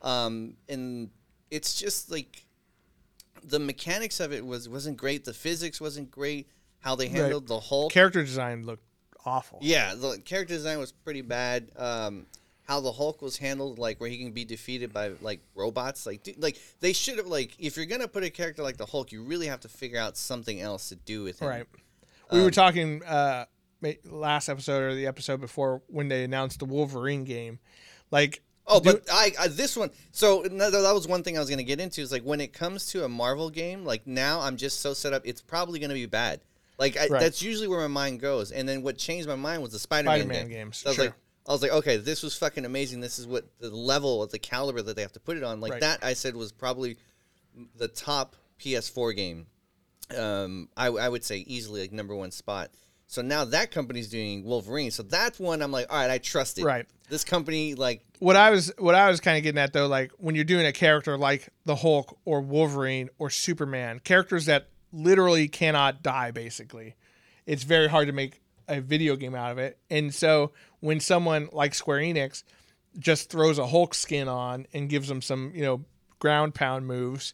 um, 0.02 0.54
and 0.70 1.10
it's 1.52 1.80
just 1.80 2.12
like 2.12 2.46
the 3.44 3.60
mechanics 3.60 4.20
of 4.20 4.32
it 4.34 4.46
was 4.46 4.68
wasn't 4.70 4.98
great. 4.98 5.26
The 5.26 5.34
physics 5.34 5.80
wasn't 5.82 6.12
great. 6.12 6.50
How 6.80 6.96
they 6.96 7.08
handled 7.08 7.48
the 7.48 7.60
Hulk. 7.60 7.92
Character 7.92 8.24
design 8.24 8.64
looked 8.66 8.84
awful. 9.26 9.60
Yeah, 9.62 9.96
the 9.96 10.20
character 10.24 10.54
design 10.54 10.80
was 10.80 10.92
pretty 10.92 11.22
bad. 11.22 11.70
Um, 11.78 12.26
how 12.68 12.82
the 12.82 12.92
Hulk 12.92 13.22
was 13.22 13.38
handled, 13.38 13.78
like 13.78 14.00
where 14.00 14.10
he 14.10 14.18
can 14.18 14.32
be 14.32 14.44
defeated 14.46 14.92
by 14.92 15.10
like 15.22 15.40
robots, 15.54 16.06
like 16.06 16.24
dude, 16.24 16.42
like 16.42 16.60
they 16.80 16.94
should 16.94 17.18
have 17.18 17.28
like 17.28 17.56
if 17.60 17.78
you're 17.78 17.86
gonna 17.86 18.08
put 18.08 18.24
a 18.24 18.30
character 18.30 18.64
like 18.64 18.78
the 18.78 18.86
Hulk, 18.88 19.12
you 19.12 19.24
really 19.24 19.48
have 19.48 19.60
to 19.62 19.68
figure 19.70 20.00
out 20.00 20.18
something 20.18 20.60
else 20.60 20.90
to 20.90 20.96
do 20.96 21.24
with 21.24 21.40
him. 21.42 21.48
Right. 21.48 21.66
We 22.32 22.40
Um, 22.40 22.44
were 22.46 22.52
talking 22.52 23.04
uh, 23.04 23.46
last 24.06 24.50
episode 24.50 24.82
or 24.82 24.96
the 24.96 25.06
episode 25.06 25.42
before 25.42 25.84
when 25.88 26.08
they 26.08 26.24
announced 26.24 26.58
the 26.60 26.66
Wolverine 26.66 27.24
game. 27.24 27.60
Like, 28.10 28.42
Oh, 28.68 28.80
but 28.80 29.04
I, 29.12 29.32
I 29.40 29.48
this 29.48 29.78
one. 29.78 29.92
So 30.12 30.44
no, 30.52 30.72
that 30.72 30.92
was 30.92 31.08
one 31.08 31.22
thing 31.22 31.38
I 31.38 31.40
was 31.40 31.52
gonna 31.52 31.62
get 31.62 31.80
into. 31.80 32.02
Is 32.02 32.12
like 32.12 32.24
when 32.24 32.42
it 32.42 32.52
comes 32.52 32.88
to 32.88 33.06
a 33.06 33.08
Marvel 33.08 33.52
game, 33.52 33.86
like 33.86 34.08
now 34.08 34.40
I'm 34.42 34.58
just 34.58 34.80
so 34.80 34.96
set 34.96 35.14
up. 35.14 35.22
It's 35.24 35.40
probably 35.42 35.78
gonna 35.78 35.94
be 35.94 36.08
bad. 36.08 36.42
Like 36.78 36.98
I, 36.98 37.08
Right. 37.08 37.22
that's 37.22 37.42
usually 37.42 37.68
where 37.68 37.80
my 37.82 37.88
mind 37.88 38.20
goes. 38.20 38.52
And 38.52 38.68
then 38.68 38.82
what 38.84 38.98
changed 38.98 39.28
my 39.28 39.36
mind 39.36 39.62
was 39.62 39.72
the 39.72 39.80
Spider-Man, 39.80 40.20
Spider-Man 40.22 40.48
game. 40.48 40.58
games, 40.68 40.78
So 40.78 40.88
I 40.88 40.90
was 40.90 40.96
sure. 40.96 41.06
like, 41.06 41.14
I 41.48 41.52
was 41.52 41.62
like, 41.62 41.72
okay, 41.72 41.98
this 41.98 42.24
was 42.24 42.36
fucking 42.36 42.66
amazing. 42.66 43.00
This 43.02 43.20
is 43.20 43.28
what 43.28 43.46
the 43.60 43.70
level 43.70 44.24
of 44.24 44.32
the 44.32 44.40
caliber 44.40 44.82
that 44.82 44.96
they 44.96 45.02
have 45.04 45.14
to 45.14 45.20
put 45.20 45.38
it 45.38 45.44
on. 45.44 45.62
Like 45.62 45.74
Right. 45.74 45.82
that, 45.82 46.04
I 46.04 46.14
said 46.14 46.36
was 46.36 46.52
probably 46.52 46.98
the 47.76 47.88
top 47.88 48.36
PS4 48.60 49.16
game. 49.16 49.48
Um, 50.18 50.70
I, 50.78 50.88
I 50.88 51.10
would 51.10 51.24
say 51.24 51.38
easily 51.48 51.82
like 51.82 51.92
number 51.92 52.16
one 52.16 52.32
spot. 52.32 52.72
So 53.08 53.22
now 53.22 53.46
that 53.46 53.70
company's 53.72 54.10
doing 54.10 54.44
Wolverine. 54.44 54.92
So 54.92 55.04
that's 55.04 55.40
one 55.40 55.62
I'm 55.62 55.72
like, 55.72 55.86
all 55.92 55.98
right, 56.00 56.10
I 56.10 56.18
trust 56.18 56.58
it. 56.60 56.64
Right. 56.66 56.86
This 57.10 57.24
company, 57.24 57.76
like, 57.76 58.04
what 58.20 58.36
I 58.36 58.50
was 58.50 58.72
what 58.80 58.96
I 58.96 59.10
was 59.10 59.20
kind 59.20 59.38
of 59.38 59.44
getting 59.44 59.60
at 59.60 59.74
though, 59.74 59.86
like 59.88 60.12
when 60.18 60.34
you're 60.34 60.44
doing 60.44 60.66
a 60.66 60.72
character 60.72 61.16
like 61.18 61.50
the 61.66 61.76
Hulk 61.76 62.18
or 62.26 62.42
Wolverine 62.42 63.10
or 63.20 63.30
Superman, 63.30 64.00
characters 64.00 64.48
that 64.48 64.70
literally 64.96 65.48
cannot 65.48 66.02
die, 66.02 66.32
basically, 66.32 66.96
it's 67.46 67.64
very 67.64 67.88
hard 67.88 68.08
to 68.08 68.14
make 68.14 68.42
a 68.68 68.82
video 68.82 69.16
game 69.16 69.36
out 69.36 69.52
of 69.52 69.58
it. 69.60 69.78
And 69.90 70.14
so 70.14 70.52
when 70.80 71.00
someone 71.00 71.50
like 71.52 71.76
Square 71.76 72.00
Enix 72.00 72.44
just 72.98 73.30
throws 73.30 73.60
a 73.60 73.68
Hulk 73.68 73.94
skin 73.94 74.28
on 74.28 74.66
and 74.74 74.90
gives 74.90 75.08
them 75.08 75.22
some, 75.22 75.52
you 75.54 75.62
know, 75.64 75.86
ground 76.20 76.56
pound 76.56 76.88
moves, 76.88 77.34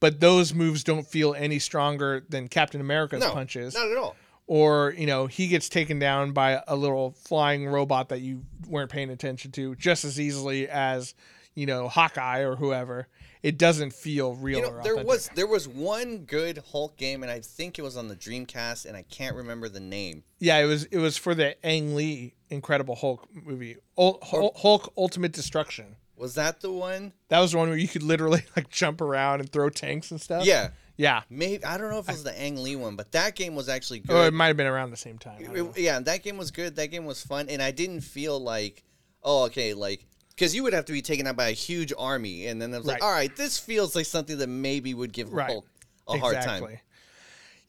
but 0.00 0.20
those 0.20 0.54
moves 0.54 0.84
don't 0.84 1.06
feel 1.06 1.34
any 1.34 1.58
stronger 1.58 2.24
than 2.28 2.46
Captain 2.46 2.80
America's 2.80 3.20
no, 3.20 3.32
punches 3.32 3.74
not 3.74 3.90
at 3.90 3.96
all. 3.96 4.14
or 4.46 4.94
you 4.96 5.06
know 5.06 5.26
he 5.26 5.48
gets 5.48 5.68
taken 5.68 5.98
down 5.98 6.30
by 6.32 6.62
a 6.68 6.76
little 6.76 7.10
flying 7.12 7.66
robot 7.66 8.10
that 8.10 8.20
you 8.20 8.44
weren't 8.68 8.90
paying 8.90 9.10
attention 9.10 9.50
to 9.50 9.74
just 9.74 10.04
as 10.04 10.20
easily 10.20 10.68
as 10.68 11.14
you 11.56 11.66
know 11.66 11.88
Hawkeye 11.88 12.40
or 12.40 12.54
whoever. 12.54 13.08
It 13.42 13.58
doesn't 13.58 13.92
feel 13.92 14.34
real. 14.34 14.58
You 14.58 14.64
know, 14.64 14.70
or 14.70 14.82
there 14.82 14.92
authentic. 14.94 15.06
was 15.06 15.30
there 15.34 15.46
was 15.46 15.68
one 15.68 16.18
good 16.18 16.62
Hulk 16.72 16.96
game, 16.96 17.22
and 17.22 17.30
I 17.30 17.40
think 17.40 17.78
it 17.78 17.82
was 17.82 17.96
on 17.96 18.08
the 18.08 18.16
Dreamcast, 18.16 18.86
and 18.86 18.96
I 18.96 19.02
can't 19.02 19.36
remember 19.36 19.68
the 19.68 19.80
name. 19.80 20.24
yeah, 20.38 20.58
it 20.58 20.66
was 20.66 20.84
it 20.84 20.98
was 20.98 21.16
for 21.16 21.34
the 21.34 21.54
Ang 21.66 21.94
Lee 21.94 22.34
Incredible 22.50 22.94
Hulk 22.96 23.26
movie, 23.32 23.76
Ul- 23.98 24.18
Hulk, 24.22 24.56
Hulk 24.56 24.92
Ultimate 24.96 25.32
Destruction. 25.32 25.96
Was 26.16 26.34
that 26.34 26.60
the 26.60 26.72
one? 26.72 27.12
That 27.28 27.38
was 27.38 27.52
the 27.52 27.58
one 27.58 27.68
where 27.68 27.78
you 27.78 27.86
could 27.88 28.02
literally 28.02 28.42
like 28.56 28.70
jump 28.70 29.00
around 29.00 29.40
and 29.40 29.50
throw 29.50 29.70
tanks 29.70 30.10
and 30.10 30.20
stuff. 30.20 30.44
Yeah, 30.44 30.70
yeah. 30.96 31.22
maybe 31.30 31.64
I 31.64 31.78
don't 31.78 31.90
know 31.90 32.00
if 32.00 32.08
it 32.08 32.12
was 32.12 32.24
the 32.24 32.36
Ang 32.40 32.56
Lee 32.56 32.74
one, 32.74 32.96
but 32.96 33.12
that 33.12 33.36
game 33.36 33.54
was 33.54 33.68
actually 33.68 34.00
good. 34.00 34.16
Oh, 34.16 34.24
it 34.24 34.34
might 34.34 34.48
have 34.48 34.56
been 34.56 34.66
around 34.66 34.90
the 34.90 34.96
same 34.96 35.18
time. 35.18 35.36
I 35.38 35.42
don't 35.44 35.54
know. 35.54 35.72
It- 35.76 35.78
yeah, 35.78 36.00
that 36.00 36.24
game 36.24 36.36
was 36.38 36.50
good. 36.50 36.74
That 36.74 36.86
game 36.86 37.04
was 37.04 37.22
fun, 37.24 37.48
and 37.48 37.62
I 37.62 37.70
didn't 37.70 38.00
feel 38.00 38.40
like, 38.40 38.82
oh, 39.22 39.44
okay, 39.44 39.74
like 39.74 40.04
because 40.38 40.54
you 40.54 40.62
would 40.62 40.72
have 40.72 40.84
to 40.84 40.92
be 40.92 41.02
taken 41.02 41.26
out 41.26 41.34
by 41.34 41.48
a 41.48 41.52
huge 41.52 41.92
army, 41.98 42.46
and 42.46 42.62
then 42.62 42.72
I 42.72 42.78
was 42.78 42.86
like, 42.86 43.02
all 43.02 43.10
right, 43.10 43.34
this 43.34 43.58
feels 43.58 43.96
like 43.96 44.06
something 44.06 44.38
that 44.38 44.46
maybe 44.46 44.94
would 44.94 45.12
give 45.12 45.32
Right. 45.32 45.48
Hulk 45.48 45.66
a 46.06 46.16
hard 46.16 46.40
time. 46.42 46.78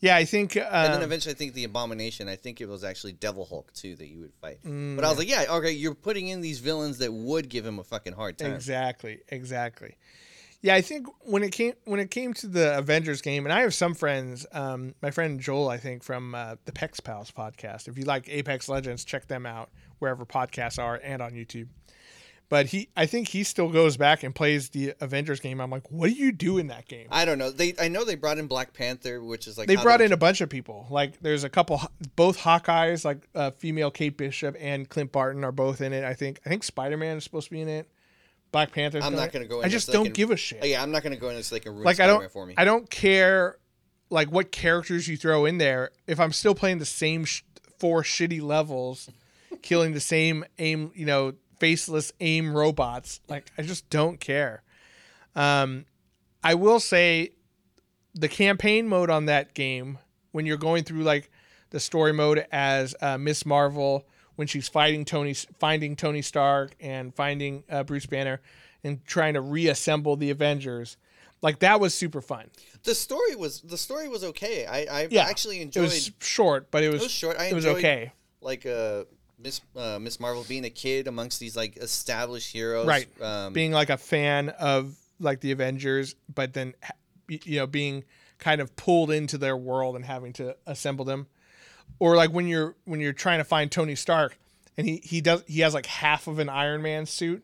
Yeah, 0.01 0.15
I 0.15 0.23
think. 0.23 0.55
Um, 0.55 0.63
And 0.69 0.93
then 0.93 1.01
eventually, 1.01 1.33
I 1.33 1.35
think 1.35 1.55
the 1.55 1.63
Abomination. 1.63 2.29
I 2.29 2.35
think 2.35 2.61
it 2.61 2.69
was 2.69 2.83
actually 2.83 3.13
Devil 3.13 3.45
Hulk 3.45 3.73
too 3.73 3.95
that 3.95 4.07
you 4.07 4.19
would 4.21 4.33
fight. 4.35 4.59
Mm, 4.63 4.95
but 4.95 5.03
I 5.03 5.09
was 5.09 5.17
like, 5.17 5.27
yeah, 5.27 5.45
okay, 5.49 5.71
you're 5.71 5.95
putting 5.95 6.27
in 6.27 6.41
these 6.41 6.59
villains 6.59 6.99
that 6.99 7.11
would 7.11 7.49
give 7.49 7.65
him 7.65 7.79
a 7.79 7.83
fucking 7.83 8.13
hard 8.13 8.37
time. 8.37 8.53
Exactly, 8.53 9.19
exactly. 9.29 9.97
Yeah, 10.61 10.75
I 10.75 10.81
think 10.81 11.07
when 11.21 11.43
it 11.43 11.51
came 11.51 11.73
when 11.85 11.99
it 11.99 12.11
came 12.11 12.33
to 12.35 12.47
the 12.47 12.77
Avengers 12.77 13.21
game, 13.21 13.45
and 13.45 13.51
I 13.51 13.61
have 13.61 13.73
some 13.73 13.95
friends. 13.95 14.45
Um, 14.51 14.93
my 15.01 15.09
friend 15.09 15.39
Joel, 15.39 15.69
I 15.69 15.77
think 15.77 16.03
from 16.03 16.35
uh, 16.35 16.55
the 16.65 16.71
Pex 16.71 17.03
Pals 17.03 17.31
podcast. 17.31 17.87
If 17.87 17.97
you 17.97 18.03
like 18.03 18.29
Apex 18.29 18.69
Legends, 18.69 19.03
check 19.03 19.27
them 19.27 19.45
out 19.45 19.69
wherever 19.97 20.25
podcasts 20.25 20.77
are 20.77 21.01
and 21.03 21.21
on 21.21 21.31
YouTube. 21.31 21.67
But 22.49 22.65
he, 22.65 22.89
I 22.97 23.05
think 23.05 23.27
he 23.27 23.43
still 23.43 23.69
goes 23.69 23.95
back 23.95 24.23
and 24.23 24.33
plays 24.33 24.69
the 24.69 24.95
Avengers 24.99 25.39
game. 25.39 25.61
I'm 25.61 25.69
like, 25.69 25.89
what 25.91 26.07
do 26.07 26.13
you 26.13 26.31
do 26.31 26.57
in 26.57 26.67
that 26.67 26.87
game? 26.87 27.07
I 27.11 27.23
don't 27.23 27.37
know. 27.37 27.51
They, 27.51 27.75
I 27.79 27.89
know 27.89 28.03
they 28.03 28.15
brought 28.15 28.39
in 28.39 28.47
Black 28.47 28.73
Panther, 28.73 29.23
which 29.23 29.47
is 29.47 29.55
like 29.55 29.67
they 29.67 29.75
brought 29.75 30.01
in 30.01 30.11
a 30.13 30.17
bunch 30.17 30.41
of 30.41 30.49
people. 30.49 30.87
Like 30.89 31.19
there's 31.21 31.43
a 31.43 31.49
couple, 31.49 31.79
both 32.15 32.39
Hawkeyes, 32.39 33.05
like 33.05 33.27
uh, 33.35 33.51
female 33.51 33.91
Kate 33.91 34.17
Bishop 34.17 34.55
and 34.59 34.89
Clint 34.89 35.11
Barton 35.11 35.43
are 35.43 35.51
both 35.51 35.79
in 35.79 35.93
it. 35.93 36.03
I 36.03 36.15
think. 36.15 36.39
I 36.43 36.49
think 36.49 36.63
Spider 36.63 36.97
Man 36.97 37.17
is 37.17 37.23
supposed 37.23 37.47
to 37.49 37.51
be 37.51 37.61
in 37.61 37.67
it. 37.67 37.87
Black 38.51 38.71
Panther. 38.71 38.99
I'm 39.01 39.15
not 39.15 39.31
gonna 39.31 39.45
go. 39.45 39.59
In. 39.59 39.65
I 39.65 39.69
just 39.69 39.85
so 39.85 39.93
don't 39.93 40.05
can- 40.05 40.13
give 40.13 40.31
a 40.31 40.37
shit. 40.37 40.65
Yeah, 40.65 40.81
I'm 40.81 40.91
not 40.91 41.03
gonna 41.03 41.17
go 41.17 41.29
into 41.29 41.43
so 41.43 41.53
they 41.53 41.59
can 41.59 41.73
ruin 41.73 41.83
like 41.83 41.99
I 41.99 42.05
Spider-Man 42.05 42.21
don't 42.21 42.31
for 42.31 42.45
me. 42.47 42.55
I 42.57 42.65
don't 42.65 42.89
care 42.89 43.57
like 44.09 44.31
what 44.31 44.51
characters 44.51 45.07
you 45.07 45.17
throw 45.17 45.45
in 45.45 45.59
there 45.59 45.91
if 46.07 46.19
I'm 46.19 46.31
still 46.31 46.55
playing 46.55 46.79
the 46.79 46.85
same 46.85 47.25
sh- 47.25 47.43
four 47.77 48.01
shitty 48.01 48.41
levels 48.41 49.07
killing 49.61 49.93
the 49.93 49.99
same 49.99 50.45
aim 50.57 50.91
you 50.95 51.05
know 51.05 51.33
faceless 51.59 52.11
aim 52.19 52.55
robots 52.55 53.19
like 53.27 53.51
I 53.57 53.61
just 53.63 53.89
don't 53.89 54.19
care 54.19 54.63
um 55.35 55.85
I 56.43 56.55
will 56.55 56.79
say 56.79 57.31
the 58.15 58.29
campaign 58.29 58.87
mode 58.87 59.09
on 59.09 59.25
that 59.25 59.53
game 59.53 59.97
when 60.31 60.45
you're 60.45 60.57
going 60.57 60.83
through 60.83 61.03
like 61.03 61.29
the 61.71 61.79
story 61.79 62.13
mode 62.13 62.45
as 62.51 62.95
uh, 63.01 63.17
Miss 63.17 63.45
Marvel 63.45 64.05
when 64.35 64.47
she's 64.47 64.67
fighting 64.67 65.05
Tony 65.05 65.33
finding 65.59 65.95
Tony 65.95 66.21
Stark 66.21 66.75
and 66.79 67.13
finding 67.13 67.63
uh, 67.69 67.83
Bruce 67.83 68.05
Banner 68.05 68.41
and 68.83 69.03
trying 69.05 69.33
to 69.33 69.41
reassemble 69.41 70.15
the 70.15 70.29
Avengers 70.29 70.97
like 71.41 71.59
that 71.59 71.79
was 71.79 71.93
super 71.93 72.21
fun. 72.21 72.49
the 72.83 72.95
story 72.95 73.35
was 73.35 73.61
the 73.61 73.77
story 73.77 74.07
was 74.09 74.23
okay. 74.23 74.65
I, 74.65 74.79
I 75.01 75.07
Yeah, 75.11 75.23
actually 75.25 75.61
enjoyed. 75.61 75.83
It 75.83 75.93
enjoyed. 75.93 76.13
was 76.19 76.27
short, 76.27 76.71
but 76.71 76.83
it 76.83 76.89
was, 76.91 77.01
it 77.01 77.05
was 77.05 77.11
short. 77.11 77.37
I 77.39 77.45
it 77.45 77.53
was 77.53 77.65
okay. 77.65 78.11
Like 78.41 78.65
uh, 78.65 79.03
Miss 79.41 79.61
uh, 79.75 79.99
Miss 79.99 80.19
Marvel 80.19 80.45
being 80.47 80.65
a 80.65 80.69
kid 80.69 81.07
amongst 81.07 81.39
these 81.39 81.55
like 81.55 81.77
established 81.77 82.51
heroes. 82.51 82.87
Right. 82.87 83.07
Um, 83.21 83.53
being 83.53 83.71
like 83.71 83.89
a 83.89 83.97
fan 83.97 84.49
of 84.49 84.95
like 85.19 85.39
the 85.41 85.51
Avengers, 85.51 86.15
but 86.33 86.53
then 86.53 86.73
you 87.27 87.59
know 87.59 87.67
being 87.67 88.03
kind 88.37 88.61
of 88.61 88.75
pulled 88.75 89.11
into 89.11 89.37
their 89.37 89.55
world 89.57 89.95
and 89.95 90.05
having 90.05 90.33
to 90.33 90.55
assemble 90.65 91.05
them, 91.05 91.27
or 91.99 92.15
like 92.15 92.31
when 92.31 92.47
you're 92.47 92.75
when 92.85 92.99
you're 92.99 93.13
trying 93.13 93.39
to 93.39 93.43
find 93.43 93.71
Tony 93.71 93.95
Stark 93.95 94.37
and 94.77 94.87
he 94.87 94.97
he 95.03 95.21
does 95.21 95.43
he 95.45 95.59
has 95.59 95.73
like 95.73 95.85
half 95.85 96.27
of 96.27 96.39
an 96.39 96.47
Iron 96.47 96.81
Man 96.81 97.05
suit, 97.05 97.43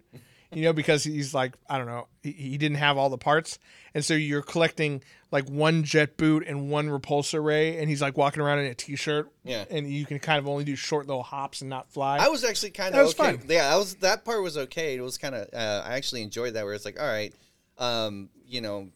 you 0.55 0.63
know, 0.63 0.73
because 0.73 1.03
he's 1.03 1.33
like 1.33 1.53
I 1.69 1.77
don't 1.77 1.87
know 1.87 2.07
he, 2.23 2.31
he 2.31 2.57
didn't 2.57 2.77
have 2.77 2.97
all 2.97 3.09
the 3.09 3.17
parts, 3.17 3.59
and 3.93 4.03
so 4.03 4.13
you're 4.13 4.41
collecting 4.41 5.03
like 5.31 5.47
one 5.49 5.83
jet 5.83 6.17
boot 6.17 6.43
and 6.47 6.69
one 6.69 6.87
repulsor 6.87 7.43
ray, 7.43 7.77
and 7.77 7.89
he's 7.89 8.01
like 8.01 8.15
walking 8.17 8.41
around 8.41 8.59
in 8.59 8.65
a 8.67 8.73
t-shirt, 8.73 9.29
Yeah. 9.43 9.65
and 9.69 9.89
you 9.91 10.05
can 10.05 10.19
kind 10.19 10.39
of 10.39 10.47
only 10.47 10.63
do 10.63 10.75
short 10.75 11.07
little 11.07 11.23
hops 11.23 11.61
and 11.61 11.69
not 11.69 11.89
fly. 11.91 12.17
I 12.17 12.29
was 12.29 12.43
actually 12.45 12.71
kind 12.71 12.95
of 12.95 13.07
okay. 13.09 13.37
fun. 13.37 13.41
Yeah, 13.49 13.73
I 13.73 13.77
was 13.77 13.95
that 13.95 14.23
part 14.25 14.41
was 14.41 14.57
okay. 14.57 14.95
It 14.95 15.01
was 15.01 15.17
kind 15.17 15.35
of 15.35 15.49
uh, 15.53 15.83
I 15.85 15.95
actually 15.95 16.21
enjoyed 16.23 16.53
that 16.53 16.63
where 16.63 16.73
it's 16.73 16.85
like, 16.85 16.99
all 16.99 17.07
right, 17.07 17.33
um, 17.77 18.29
you 18.47 18.61
know, 18.61 18.87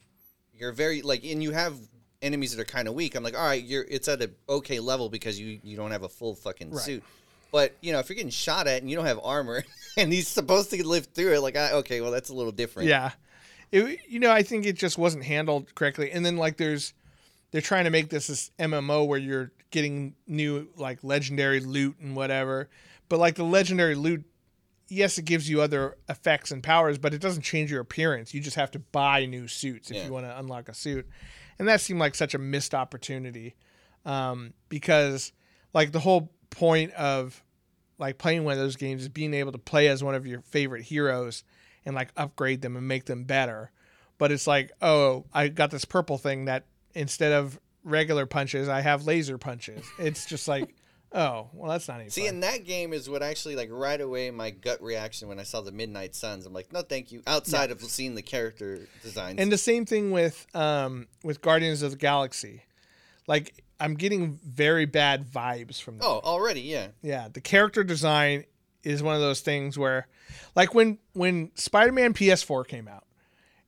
you're 0.58 0.72
very 0.72 1.02
like, 1.02 1.24
and 1.26 1.44
you 1.44 1.52
have 1.52 1.76
enemies 2.22 2.56
that 2.56 2.62
are 2.62 2.66
kind 2.66 2.88
of 2.88 2.94
weak. 2.94 3.16
I'm 3.16 3.24
like, 3.24 3.38
all 3.38 3.46
right, 3.46 3.64
you're 3.64 3.86
it's 3.90 4.08
at 4.08 4.22
a 4.22 4.30
okay 4.48 4.80
level 4.80 5.10
because 5.10 5.40
you 5.40 5.60
you 5.64 5.76
don't 5.76 5.92
have 5.92 6.04
a 6.04 6.10
full 6.10 6.36
fucking 6.36 6.72
Right. 6.72 6.82
suit. 6.82 7.04
But 7.52 7.76
you 7.82 7.92
know, 7.92 8.00
if 8.00 8.10
you're 8.10 8.16
getting 8.16 8.30
shot 8.32 8.68
at 8.68 8.82
and 8.82 8.90
you 8.90 8.96
don't 8.96 9.06
have 9.06 9.20
armor, 9.24 9.64
and 9.98 10.12
he's 10.14 10.28
supposed 10.28 10.70
to 10.72 10.86
live 10.88 11.08
through 11.08 11.34
it, 11.34 11.42
like, 11.42 11.56
I, 11.56 11.72
okay, 11.74 12.02
well, 12.02 12.12
that's 12.12 12.30
a 12.30 12.34
little 12.34 12.52
different. 12.52 12.90
Yeah. 12.90 13.12
It, 13.72 14.00
you 14.08 14.20
know, 14.20 14.32
I 14.32 14.42
think 14.44 14.66
it 14.66 14.76
just 14.78 14.98
wasn't 14.98 15.24
handled 15.24 15.74
correctly. 15.76 16.12
And 16.12 16.26
then 16.26 16.38
like 16.38 16.58
there's 16.58 16.94
they're 17.52 17.62
trying 17.62 17.84
to 17.86 17.90
make 17.92 18.10
this 18.10 18.28
this 18.28 18.52
MMO 18.60 19.08
where 19.08 19.20
you're 19.20 19.52
getting 19.72 20.16
new 20.28 20.68
like 20.76 21.04
legendary 21.04 21.60
loot 21.60 21.98
and 22.00 22.16
whatever. 22.16 22.70
But 23.10 23.20
like 23.20 23.36
the 23.36 23.44
legendary 23.44 23.96
loot 23.96 24.26
yes, 24.92 25.20
it 25.20 25.26
gives 25.26 25.48
you 25.48 25.62
other 25.62 25.98
effects 26.10 26.50
and 26.50 26.64
powers, 26.64 26.98
but 26.98 27.14
it 27.14 27.22
doesn't 27.22 27.44
change 27.44 27.70
your 27.72 27.80
appearance. 27.80 28.34
You 28.34 28.42
just 28.42 28.56
have 28.56 28.72
to 28.72 28.80
buy 28.80 29.28
new 29.28 29.48
suits 29.48 29.92
if 29.92 29.98
Yeah. 29.98 30.06
you 30.08 30.12
want 30.12 30.26
to 30.26 30.40
unlock 30.40 30.68
a 30.68 30.74
suit. 30.74 31.08
And 31.60 31.68
that 31.68 31.80
seemed 31.80 32.00
like 32.00 32.16
such 32.16 32.34
a 32.34 32.40
missed 32.40 32.74
opportunity. 32.74 33.54
Um, 34.06 34.54
because 34.70 35.32
like 35.76 35.92
the 35.92 36.00
whole 36.00 36.32
point 36.50 36.92
of 36.94 37.44
like 37.98 38.18
playing 38.18 38.44
one 38.44 38.54
of 38.54 38.60
those 38.60 38.76
games 38.76 39.02
is 39.04 39.10
being 39.10 39.34
able 39.34 39.52
to 39.52 39.58
play 39.58 39.88
as 39.88 40.04
one 40.04 40.16
of 40.16 40.26
your 40.26 40.42
favorite 40.42 40.84
heroes 40.84 41.44
and 41.86 41.96
like 41.96 42.10
upgrade 42.16 42.62
them 42.62 42.76
and 42.78 42.88
make 42.88 43.06
them 43.06 43.24
better. 43.24 43.72
But 44.18 44.32
it's 44.32 44.48
like, 44.48 44.72
oh, 44.82 45.26
I 45.34 45.48
got 45.50 45.72
this 45.72 45.86
purple 45.86 46.18
thing 46.18 46.46
that 46.46 46.66
instead 46.94 47.32
of 47.32 47.60
regular 47.84 48.26
punches, 48.26 48.68
I 48.70 48.82
have 48.82 49.06
laser 49.06 49.38
punches. 49.38 49.86
It's 49.98 50.26
just 50.26 50.48
like, 50.48 50.76
oh, 51.14 51.50
well, 51.54 51.72
that's 51.72 51.88
not 51.88 52.00
any 52.02 52.10
See, 52.10 52.22
fun. 52.26 52.36
and 52.36 52.44
that 52.44 52.66
game 52.66 52.94
is 52.94 53.10
what 53.10 53.24
actually 53.24 53.56
like 53.56 53.70
right 53.72 54.00
away 54.00 54.30
my 54.32 54.50
gut 54.52 54.82
reaction 54.82 55.28
when 55.28 55.40
I 55.40 55.44
saw 55.44 55.62
the 55.62 55.72
Midnight 55.72 56.16
Suns. 56.16 56.46
I'm 56.46 56.54
like, 56.54 56.72
no, 56.74 56.82
thank 56.82 57.12
you. 57.12 57.22
Outside 57.28 57.72
of 57.72 57.82
seeing 57.82 58.16
the 58.16 58.22
character 58.22 58.80
designs, 59.04 59.40
And 59.40 59.52
the 59.52 59.58
same 59.58 59.86
thing 59.86 60.12
with 60.12 60.46
um 60.54 61.08
with 61.24 61.42
Guardians 61.42 61.82
of 61.82 61.92
the 61.92 61.98
Galaxy. 61.98 62.64
Like 63.28 63.64
I'm 63.80 63.96
getting 63.96 64.40
very 64.46 64.86
bad 64.86 65.26
vibes 65.26 65.82
from 65.82 65.98
that. 65.98 66.06
oh, 66.06 66.20
already, 66.24 66.62
yeah, 66.62 66.88
Yeah, 67.02 67.28
the 67.32 67.42
character 67.42 67.84
design 67.84 68.46
is 68.84 69.04
one 69.04 69.16
of 69.16 69.22
those 69.22 69.42
things 69.42 69.78
where 69.78 70.08
like 70.56 70.74
when 70.74 70.98
when 71.14 71.52
Spider-Man 71.56 72.14
PS4 72.14 72.68
came 72.68 72.88
out 72.88 73.06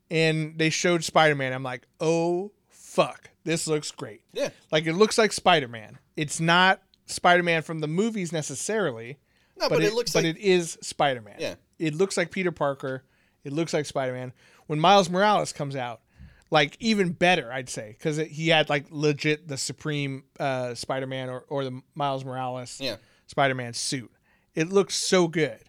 and 0.09 0.57
they 0.57 0.70
showed 0.70 1.03
Spider-Man, 1.03 1.53
I'm 1.53 1.64
like, 1.64 1.88
"Oh 1.99 2.51
fuck, 2.70 3.30
this 3.43 3.68
looks 3.68 3.91
great." 3.91 4.22
yeah. 4.34 4.49
Like 4.72 4.86
it 4.86 4.93
looks 4.93 5.18
like 5.18 5.32
Spider-Man. 5.32 5.97
It's 6.16 6.39
not 6.39 6.82
Spider-Man 7.07 7.62
from 7.62 7.80
the 7.80 7.88
movies 7.88 8.32
necessarily, 8.32 9.18
No, 9.59 9.70
but, 9.70 9.84
it, 9.84 9.93
looks 9.93 10.14
but 10.14 10.24
like 10.24 10.36
it 10.36 10.39
is 10.39 10.78
Spider-Man. 10.82 11.36
Yeah. 11.39 11.55
It 11.80 11.95
looks 11.95 12.16
like 12.18 12.32
Peter 12.32 12.51
Parker. 12.51 13.03
It 13.43 13.53
looks 13.53 13.74
like 13.74 13.86
Spider-Man. 13.86 14.34
When 14.68 14.80
Miles 14.80 15.09
Morales 15.09 15.51
comes 15.51 15.76
out, 15.76 16.01
like 16.52 16.78
even 16.80 17.12
better, 17.14 17.52
I'd 17.52 17.70
say, 17.70 17.95
because 17.97 18.18
he 18.18 18.49
had 18.49 18.70
like 18.70 18.86
legit 18.91 19.47
the 19.47 19.58
Supreme 19.58 20.26
uh, 20.39 20.76
Spider-Man 20.76 21.30
or, 21.30 21.45
or 21.47 21.64
the 21.64 21.82
Miles 21.95 22.24
Morales 22.24 22.80
Yeah. 22.80 22.97
Spider-Man 23.28 23.74
suit. 23.74 24.12
It 24.54 24.70
looked 24.70 24.91
so 24.91 25.28
good. 25.28 25.60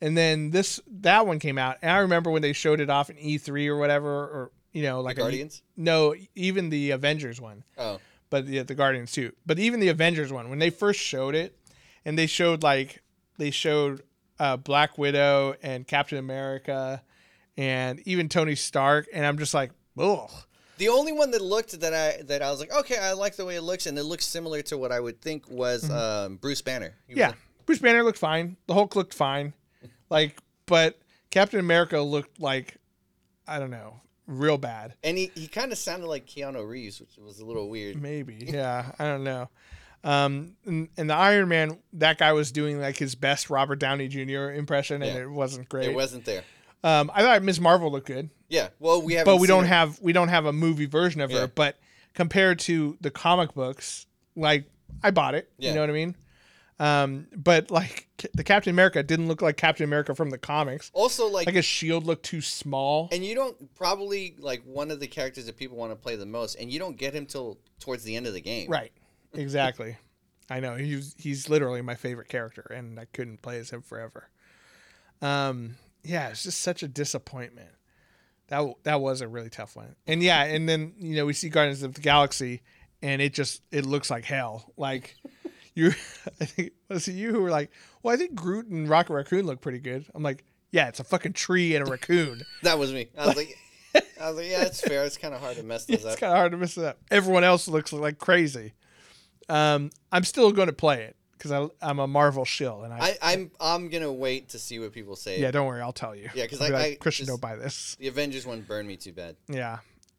And 0.00 0.16
then 0.16 0.50
this 0.50 0.80
that 1.00 1.26
one 1.26 1.38
came 1.40 1.58
out, 1.58 1.76
and 1.82 1.90
I 1.90 1.98
remember 1.98 2.30
when 2.30 2.40
they 2.42 2.52
showed 2.52 2.80
it 2.80 2.88
off 2.88 3.10
in 3.10 3.16
E3 3.16 3.66
or 3.68 3.76
whatever, 3.76 4.08
or 4.08 4.52
you 4.72 4.82
know, 4.82 5.00
like 5.00 5.16
a- 5.18 5.20
Guardians? 5.22 5.62
no, 5.76 6.14
even 6.34 6.70
the 6.70 6.92
Avengers 6.92 7.40
one 7.40 7.64
oh, 7.78 7.98
but 8.30 8.46
the 8.46 8.62
the 8.62 8.74
Guardians 8.76 9.10
too. 9.12 9.32
But 9.44 9.58
even 9.58 9.80
the 9.80 9.88
Avengers 9.88 10.32
one, 10.32 10.50
when 10.50 10.58
they 10.60 10.70
first 10.70 11.00
showed 11.00 11.34
it, 11.34 11.58
and 12.04 12.16
they 12.16 12.26
showed 12.28 12.62
like 12.62 13.02
they 13.38 13.50
showed 13.50 14.02
uh, 14.38 14.56
Black 14.56 14.96
Widow 14.98 15.56
and 15.64 15.84
Captain 15.86 16.18
America, 16.18 17.02
and 17.56 17.98
even 18.06 18.28
Tony 18.28 18.54
Stark, 18.54 19.08
and 19.12 19.26
I'm 19.26 19.36
just 19.36 19.52
like, 19.52 19.72
ugh. 19.98 20.30
the 20.78 20.88
only 20.88 21.12
one 21.12 21.30
that 21.32 21.42
looked 21.42 21.78
that 21.80 21.92
I 21.94 22.22
that 22.22 22.42
I 22.42 22.50
was 22.50 22.60
like, 22.60 22.72
okay, 22.72 22.98
I 22.98 23.12
like 23.12 23.36
the 23.36 23.44
way 23.44 23.56
it 23.56 23.62
looks, 23.62 23.86
and 23.86 23.98
it 23.98 24.04
looks 24.04 24.26
similar 24.26 24.62
to 24.62 24.78
what 24.78 24.92
I 24.92 25.00
would 25.00 25.20
think 25.20 25.48
was 25.50 25.88
um, 25.90 26.36
Bruce 26.36 26.62
Banner. 26.62 26.94
Mm-hmm. 27.08 27.18
Yeah, 27.18 27.32
Bruce 27.66 27.78
Banner 27.80 28.02
looked 28.02 28.18
fine. 28.18 28.56
The 28.66 28.74
Hulk 28.74 28.96
looked 28.96 29.14
fine, 29.14 29.52
like, 30.10 30.38
but 30.66 30.98
Captain 31.30 31.60
America 31.60 32.00
looked 32.00 32.40
like, 32.40 32.76
I 33.46 33.58
don't 33.58 33.70
know, 33.70 34.00
real 34.26 34.58
bad. 34.58 34.94
and 35.02 35.18
he, 35.18 35.30
he 35.34 35.46
kind 35.48 35.72
of 35.72 35.78
sounded 35.78 36.06
like 36.06 36.26
Keanu 36.26 36.66
Reeves, 36.68 37.00
which 37.00 37.16
was 37.18 37.40
a 37.40 37.44
little 37.44 37.68
weird. 37.68 38.00
Maybe, 38.00 38.36
yeah, 38.48 38.92
I 38.98 39.04
don't 39.04 39.24
know. 39.24 39.48
Um, 40.04 40.54
and, 40.64 40.88
and 40.96 41.10
the 41.10 41.14
Iron 41.14 41.48
Man, 41.48 41.76
that 41.94 42.18
guy 42.18 42.32
was 42.32 42.52
doing 42.52 42.80
like 42.80 42.96
his 42.96 43.16
best 43.16 43.50
Robert 43.50 43.76
Downey 43.80 44.06
Jr. 44.06 44.50
impression, 44.52 45.02
and 45.02 45.12
Yeah. 45.16 45.22
it 45.22 45.30
wasn't 45.30 45.68
great. 45.68 45.88
It 45.88 45.94
wasn't 45.94 46.24
there. 46.24 46.44
Um, 46.84 47.10
I 47.12 47.22
thought 47.22 47.42
Ms. 47.42 47.60
Marvel 47.60 47.90
looked 47.90 48.06
good, 48.06 48.30
Yeah. 48.48 48.68
Well, 48.78 49.02
we 49.02 49.14
have. 49.14 49.24
but 49.24 49.38
we 49.38 49.46
don't 49.48 49.64
have 49.66 50.00
we 50.00 50.12
don't 50.12 50.28
have 50.28 50.46
a 50.46 50.52
movie 50.52 50.86
version 50.86 51.20
of 51.20 51.30
Yeah. 51.30 51.40
her. 51.40 51.46
But 51.48 51.76
compared 52.14 52.58
to 52.60 52.96
the 53.00 53.10
comic 53.10 53.54
books, 53.54 54.06
like 54.36 54.64
I 55.02 55.10
bought 55.10 55.34
it. 55.34 55.50
Yeah. 55.58 55.70
You 55.70 55.74
know 55.76 55.80
what 55.82 55.90
I 55.90 55.92
mean? 55.92 56.16
Um, 56.80 57.26
but 57.36 57.72
like 57.72 58.06
the 58.34 58.44
Captain 58.44 58.70
America 58.70 59.02
didn't 59.02 59.26
look 59.26 59.42
like 59.42 59.56
Captain 59.56 59.82
America 59.82 60.14
from 60.14 60.30
the 60.30 60.38
comics. 60.38 60.92
Also, 60.94 61.26
like, 61.26 61.46
Like 61.46 61.56
his 61.56 61.64
shield 61.64 62.06
looked 62.06 62.24
too 62.24 62.40
small. 62.40 63.08
and 63.10 63.24
you 63.24 63.34
don't 63.34 63.74
probably 63.74 64.36
like 64.38 64.62
one 64.64 64.92
of 64.92 65.00
the 65.00 65.08
characters 65.08 65.46
that 65.46 65.56
people 65.56 65.76
want 65.76 65.90
to 65.90 65.96
play 65.96 66.14
the 66.14 66.26
most, 66.26 66.54
and 66.54 66.70
you 66.72 66.78
don't 66.78 66.96
get 66.96 67.12
him 67.14 67.26
till 67.26 67.58
towards 67.80 68.04
the 68.04 68.14
end 68.14 68.28
of 68.28 68.32
the 68.34 68.40
game. 68.40 68.70
Right. 68.70 68.92
Exactly. 69.34 69.96
I 70.50 70.60
know 70.60 70.76
he's 70.76 71.14
he's 71.18 71.48
literally 71.48 71.82
my 71.82 71.96
favorite 71.96 72.28
character, 72.28 72.62
and 72.74 73.00
I 73.00 73.06
couldn't 73.06 73.42
play 73.42 73.58
as 73.58 73.70
him 73.70 73.82
forever. 73.82 74.28
Um, 75.20 75.74
yeah, 76.08 76.28
it's 76.28 76.42
just 76.42 76.62
such 76.62 76.82
a 76.82 76.88
disappointment. 76.88 77.68
That 78.48 78.66
that 78.84 79.00
was 79.00 79.20
a 79.20 79.28
really 79.28 79.50
tough 79.50 79.76
one, 79.76 79.94
and 80.06 80.22
yeah, 80.22 80.42
and 80.42 80.66
then 80.66 80.94
you 80.98 81.16
know 81.16 81.26
we 81.26 81.34
see 81.34 81.50
Guardians 81.50 81.82
of 81.82 81.94
the 81.94 82.00
Galaxy, 82.00 82.62
and 83.02 83.20
it 83.20 83.34
just 83.34 83.62
it 83.70 83.84
looks 83.84 84.10
like 84.10 84.24
hell. 84.24 84.72
Like 84.78 85.16
you, 85.74 85.88
I 86.40 86.46
think 86.46 86.72
was 86.88 87.06
it 87.08 87.12
you 87.12 87.30
who 87.30 87.42
were 87.42 87.50
like, 87.50 87.70
well, 88.02 88.14
I 88.14 88.16
think 88.16 88.34
Groot 88.34 88.68
and 88.68 88.88
Rocket 88.88 89.12
Raccoon 89.12 89.44
look 89.44 89.60
pretty 89.60 89.80
good. 89.80 90.06
I'm 90.14 90.22
like, 90.22 90.44
yeah, 90.70 90.88
it's 90.88 90.98
a 90.98 91.04
fucking 91.04 91.34
tree 91.34 91.76
and 91.76 91.86
a 91.86 91.90
raccoon. 91.90 92.42
That 92.62 92.78
was 92.78 92.90
me. 92.92 93.08
I 93.16 93.26
was 93.26 93.36
like, 93.36 93.58
I 93.94 94.28
was 94.28 94.38
like, 94.38 94.48
yeah, 94.48 94.62
it's 94.62 94.80
fair. 94.80 95.04
It's 95.04 95.18
kind 95.18 95.34
of 95.34 95.40
hard 95.40 95.56
to 95.56 95.62
mess 95.62 95.84
those 95.84 95.96
it's 95.96 96.04
up. 96.06 96.12
It's 96.12 96.20
kind 96.20 96.32
of 96.32 96.38
hard 96.38 96.52
to 96.52 96.58
mess 96.58 96.78
it 96.78 96.84
up. 96.84 96.98
Everyone 97.10 97.44
else 97.44 97.68
looks 97.68 97.92
like 97.92 98.18
crazy. 98.18 98.72
Um, 99.50 99.90
I'm 100.10 100.24
still 100.24 100.52
going 100.52 100.68
to 100.68 100.74
play 100.74 101.02
it 101.02 101.16
because 101.38 101.70
I'm 101.80 101.98
a 102.00 102.06
Marvel 102.06 102.44
shill, 102.44 102.82
and 102.82 102.92
I, 102.92 103.16
I, 103.22 103.32
I'm 103.32 103.50
I'm 103.60 103.88
gonna 103.88 104.12
wait 104.12 104.50
to 104.50 104.58
see 104.58 104.78
what 104.78 104.92
people 104.92 105.16
say. 105.16 105.40
yeah, 105.40 105.50
don't 105.50 105.66
worry, 105.66 105.80
I'll 105.80 105.92
tell 105.92 106.14
you. 106.14 106.28
Yeah, 106.34 106.44
because 106.44 106.60
I- 106.60 106.68
like, 106.68 106.92
I 106.92 106.94
Christian, 106.96 107.26
don't 107.26 107.40
buy 107.40 107.56
this. 107.56 107.96
The 108.00 108.08
Avengers 108.08 108.44
one 108.46 108.62
burned 108.62 108.88
me 108.88 108.96
too 108.96 109.12
bad. 109.12 109.36
Yeah. 109.48 109.78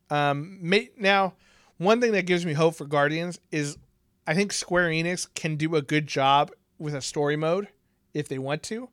Um, 0.10 0.58
ma- 0.62 0.78
now, 0.98 1.34
one 1.78 2.02
thing 2.02 2.14
that 2.14 2.26
gives 2.26 2.46
me 2.46 2.54
hope 2.54 2.76
for 2.76 2.86
Guardians 2.86 3.40
is 3.52 3.78
I 4.26 4.34
think 4.34 4.52
Square 4.54 4.90
Enix 4.90 5.28
can 5.36 5.56
do 5.56 5.76
a 5.76 5.82
good 5.82 6.08
job 6.08 6.52
with 6.80 6.96
a 6.96 7.02
story 7.02 7.36
mode 7.36 7.68
if 8.14 8.28
they 8.28 8.40
want 8.40 8.64
to, 8.64 8.90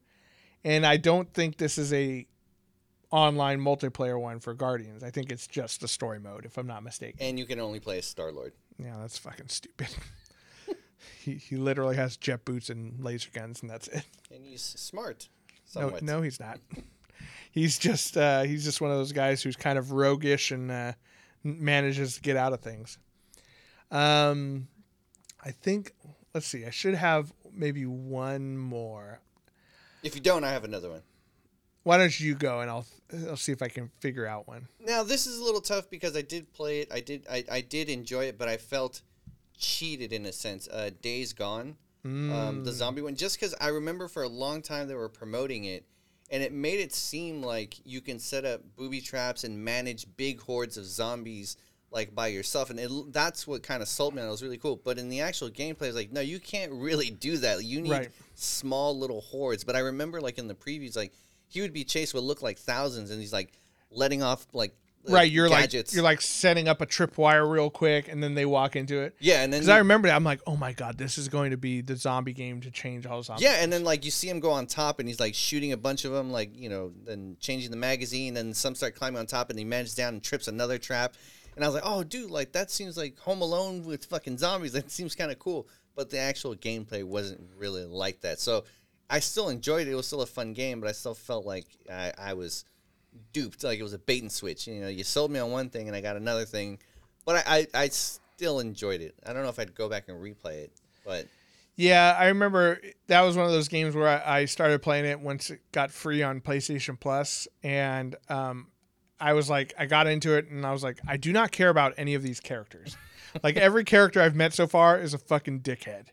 and 0.65 0.85
I 0.85 0.97
don't 0.99 1.33
think 1.33 1.57
this 1.57 1.79
is 1.79 1.93
a 1.93 2.27
online 3.11 3.61
multiplayer 3.61 4.21
one 4.21 4.41
for 4.41 4.53
Guardians. 4.53 5.03
I 5.03 5.11
think 5.11 5.31
it's 5.31 5.47
just 5.47 5.81
the 5.81 5.89
story 5.89 6.19
mode, 6.19 6.45
if 6.45 6.59
I'm 6.59 6.67
not 6.67 6.83
mistaken. 6.83 7.19
And 7.21 7.39
you 7.39 7.47
can 7.47 7.61
only 7.61 7.81
play 7.81 7.99
as 7.99 8.05
Star 8.07 8.33
Lord. 8.33 8.53
Yeah, 8.79 8.97
that's 9.01 9.17
fucking 9.17 9.49
stupid. 9.49 9.89
he 11.23 11.35
he 11.35 11.57
literally 11.57 11.97
has 11.97 12.17
jet 12.17 12.45
boots 12.45 12.71
and 12.71 13.03
laser 13.03 13.31
guns, 13.33 13.63
and 13.63 13.71
that's 13.71 13.89
it. 13.89 14.05
And 14.33 14.45
he's 14.45 14.63
smart. 14.63 15.29
No, 15.75 15.99
no, 16.01 16.23
he's 16.23 16.41
not. 16.41 16.59
he's 17.51 17.79
just 17.79 18.17
uh, 18.17 18.43
he's 18.43 18.65
just 18.65 18.81
one 18.81 18.91
of 18.91 18.97
those 18.97 19.13
guys 19.13 19.43
who's 19.43 19.57
kind 19.57 19.79
of 19.79 19.93
roguish 19.93 20.51
and 20.51 20.71
uh, 20.71 20.93
manages 21.43 22.17
to 22.17 22.21
get 22.21 22.37
out 22.37 22.53
of 22.53 22.61
things. 22.61 22.99
Um, 23.91 24.69
I 25.45 25.51
think. 25.51 25.93
Let's 26.35 26.47
see. 26.47 26.67
I 26.67 26.71
should 26.71 26.95
have 26.95 27.33
maybe 27.51 27.87
one 27.87 28.59
more. 28.59 29.21
If 30.03 30.15
you 30.15 30.21
don't, 30.21 30.45
I 30.45 30.53
have 30.53 30.65
another 30.65 30.91
one. 30.91 31.03
Why 31.83 31.99
don't 31.99 32.19
you 32.19 32.35
go 32.35 32.61
and 32.61 32.69
I'll 32.69 32.85
I'll 33.29 33.37
see 33.37 33.53
if 33.53 33.63
I 33.63 33.69
can 33.69 33.91
figure 34.01 34.27
out 34.27 34.49
one. 34.49 34.67
Now 34.81 35.05
this 35.05 35.27
is 35.27 35.39
a 35.39 35.45
little 35.45 35.61
tough 35.61 35.89
because 35.89 36.17
I 36.17 36.23
did 36.23 36.53
play 36.53 36.81
it. 36.81 36.93
I 36.93 36.99
did 36.99 37.27
I, 37.31 37.45
I 37.51 37.61
did 37.61 37.89
enjoy 37.89 38.25
it, 38.25 38.39
but 38.39 38.49
I 38.49 38.57
felt 38.57 39.03
cheated 39.59 40.13
in 40.13 40.27
a 40.27 40.33
sense. 40.33 40.69
Uh, 40.69 40.91
Days 41.03 41.33
Gone, 41.33 41.77
um, 42.05 42.63
the 42.65 42.71
zombie 42.73 43.03
one, 43.03 43.17
just 43.17 43.37
because 43.39 43.55
I 43.61 43.69
remember 43.69 44.07
for 44.07 44.23
a 44.23 44.29
long 44.29 44.63
time 44.63 44.87
they 44.87 44.95
were 44.95 45.09
promoting 45.09 45.65
it, 45.65 45.85
and 46.31 46.43
it 46.43 46.53
made 46.53 46.79
it 46.81 46.93
seem 46.95 47.43
like 47.43 47.77
you 47.85 48.01
can 48.01 48.19
set 48.21 48.45
up 48.45 48.61
booby 48.77 49.01
traps 49.01 49.43
and 49.45 49.65
manage 49.65 50.07
big 50.17 50.41
hordes 50.41 50.77
of 50.77 50.85
zombies 50.85 51.57
like 51.91 52.15
by 52.15 52.27
yourself, 52.29 52.71
and 52.71 52.79
it, 52.79 52.91
that's 53.13 53.47
what 53.47 53.63
kind 53.63 53.83
of 53.83 53.89
sold 53.89 54.15
me. 54.15 54.23
it. 54.23 54.29
Was 54.29 54.43
really 54.43 54.59
cool, 54.59 54.77
but 54.77 54.99
in 54.99 55.09
the 55.09 55.21
actual 55.21 55.51
gameplay, 55.51 55.83
it's 55.89 55.97
like 55.97 56.13
no, 56.13 56.21
you 56.21 56.39
can't 56.39 56.73
really 56.73 57.11
do 57.11 57.39
that. 57.39 57.65
You 57.65 57.81
need 57.81 57.91
Right. 57.91 58.11
small 58.35 58.97
little 58.99 59.21
hordes. 59.23 59.65
But 59.65 59.77
I 59.77 59.81
remember 59.81 60.21
like 60.21 60.39
in 60.39 60.47
the 60.49 60.55
previews, 60.55 60.97
like 60.97 61.13
he 61.49 61.61
would 61.61 61.73
be 61.73 61.85
chased 61.85 62.13
with 62.15 62.23
look 62.25 62.43
like 62.43 62.59
thousands, 62.59 63.11
and 63.11 63.21
he's 63.21 63.33
like 63.33 63.53
letting 63.91 64.23
off 64.23 64.47
like 64.53 64.77
right, 65.15 65.31
you're 65.31 65.49
gadgets. 65.49 65.93
like 65.93 65.95
you're 65.95 66.05
like 66.05 66.21
setting 66.21 66.69
up 66.69 66.81
a 66.81 66.87
tripwire 66.87 67.49
real 67.51 67.71
quick, 67.71 68.09
and 68.09 68.23
then 68.23 68.35
they 68.35 68.45
walk 68.47 68.77
into 68.77 69.01
it. 69.01 69.17
yeah, 69.21 69.43
and 69.43 69.53
then 69.53 69.61
Because 69.61 69.69
I 69.69 69.79
remember 69.79 70.09
that, 70.09 70.15
I'm 70.17 70.25
like, 70.25 70.41
oh 70.47 70.57
my 70.57 70.73
god, 70.73 70.99
this 70.99 71.19
is 71.19 71.29
going 71.29 71.51
to 71.51 71.57
be 71.57 71.81
the 71.81 71.97
zombie 71.97 72.33
game 72.33 72.61
to 72.63 72.71
change 72.71 73.07
all 73.07 73.23
zombies. 73.23 73.45
yeah, 73.45 73.57
and 73.63 73.73
then 73.73 73.85
like 73.85 74.05
you 74.05 74.11
see 74.11 74.29
him 74.29 74.41
go 74.41 74.51
on 74.51 74.67
top, 74.67 75.01
and 75.01 75.09
he's 75.09 75.21
like 75.21 75.35
shooting 75.35 75.73
a 75.73 75.77
bunch 75.77 76.05
of 76.05 76.13
them, 76.13 76.31
like 76.31 76.57
you 76.59 76.69
know, 76.69 76.93
then 77.05 77.37
changing 77.41 77.71
the 77.71 77.77
magazine, 77.77 78.37
and 78.37 78.57
some 78.57 78.75
start 78.75 78.95
climbing 78.95 79.19
on 79.19 79.27
top, 79.27 79.51
and 79.51 79.59
he 79.59 79.65
manages 79.65 79.95
down 79.95 80.15
and 80.15 80.23
trips 80.23 80.49
another 80.49 80.79
trap. 80.79 81.15
And 81.57 81.65
I 81.65 81.69
was 81.69 81.75
like, 81.75 81.85
oh, 81.87 82.05
dude, 82.05 82.31
like 82.31 82.53
that 82.53 82.71
seems 82.71 82.97
like 82.99 83.19
Home 83.21 83.41
Alone 83.41 83.85
with 83.85 84.05
fucking 84.05 84.37
zombies. 84.39 84.73
That 84.77 84.91
seems 84.91 85.15
kind 85.15 85.31
of 85.31 85.39
cool. 85.39 85.69
But 85.95 86.11
the 86.11 86.19
actual 86.19 86.55
gameplay 86.55 87.03
wasn't 87.03 87.41
really 87.57 87.87
like 87.87 88.21
that. 88.21 88.39
So 88.41 88.65
I 89.09 89.21
still 89.21 89.49
enjoyed 89.49 89.87
it. 89.87 89.93
It 89.93 89.95
was 89.95 90.07
still 90.07 90.21
a 90.21 90.27
fun 90.27 90.53
game, 90.53 90.81
but 90.81 90.89
I 90.91 90.93
still 90.93 91.15
felt 91.15 91.47
like 91.47 91.65
I, 91.91 92.13
I 92.19 92.35
was 92.35 92.67
duped. 93.33 93.65
Like 93.65 93.79
it 93.79 93.83
was 93.83 93.93
a 93.93 93.99
bait 93.99 94.23
and 94.23 94.31
switch. 94.31 94.67
You 94.67 94.81
know, 94.81 94.89
you 94.89 95.05
sold 95.05 95.31
me 95.31 95.39
on 95.39 95.51
one 95.51 95.71
thing, 95.71 95.89
and 95.89 95.97
I 95.97 96.01
got 96.01 96.17
another 96.17 96.45
thing. 96.45 96.79
But 97.25 97.45
I, 97.47 97.67
I, 97.75 97.83
I 97.83 97.89
still 97.89 98.61
enjoyed 98.61 99.01
it. 99.01 99.15
I 99.27 99.33
don't 99.33 99.43
know 99.43 99.49
if 99.49 99.59
I'd 99.59 99.75
go 99.75 99.89
back 99.89 100.05
and 100.09 100.23
replay 100.23 100.65
it, 100.65 100.73
but 101.05 101.27
Yeah, 101.77 102.17
I 102.19 102.27
remember 102.29 102.81
that 103.09 103.23
was 103.23 103.37
one 103.37 103.47
of 103.47 103.53
those 103.53 103.69
games 103.69 103.95
where 103.95 104.09
I, 104.09 104.41
I 104.41 104.45
started 104.45 104.81
playing 104.83 105.07
it 105.07 105.21
once 105.21 105.51
it 105.51 105.61
got 105.73 105.91
free 105.91 106.23
on 106.23 106.41
PlayStation 106.41 106.99
Plus, 106.99 107.49
and 107.63 108.17
um, 108.29 108.69
I 109.21 109.33
was 109.33 109.51
like, 109.51 109.75
I 109.79 109.87
got 109.87 110.07
into 110.07 110.35
it, 110.35 110.49
and 110.49 110.65
I 110.65 110.73
was 110.73 110.83
like, 110.83 110.99
I 111.07 111.17
do 111.17 111.33
not 111.33 111.51
care 111.51 111.69
about 111.69 111.95
any 111.99 112.15
of 112.15 112.23
these 112.23 112.41
characters. 112.41 112.97
like 113.43 113.57
every 113.57 113.85
character 113.85 114.21
I've 114.23 114.37
met 114.37 114.55
so 114.55 114.67
far 114.67 114.99
is 115.01 115.15
a 115.15 115.19
fucking 115.19 115.61
dickhead, 115.61 116.07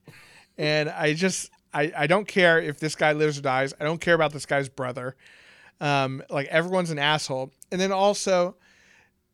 and 0.58 0.90
I 0.90 1.14
just, 1.14 1.52
I, 1.74 1.92
I 1.96 2.08
don't 2.08 2.28
care 2.28 2.60
if 2.60 2.80
this 2.80 2.96
guy 2.96 3.14
lives 3.14 3.38
or 3.38 3.42
dies. 3.42 3.74
I 3.80 3.84
don't 3.84 4.02
care 4.02 4.16
about 4.16 4.34
this 4.34 4.46
guy's 4.46 4.70
brother. 4.70 5.16
Um, 5.82 6.24
like 6.30 6.48
everyone's 6.48 6.92
an 6.92 7.00
asshole, 7.00 7.52
and 7.72 7.80
then 7.80 7.92
also 7.92 8.56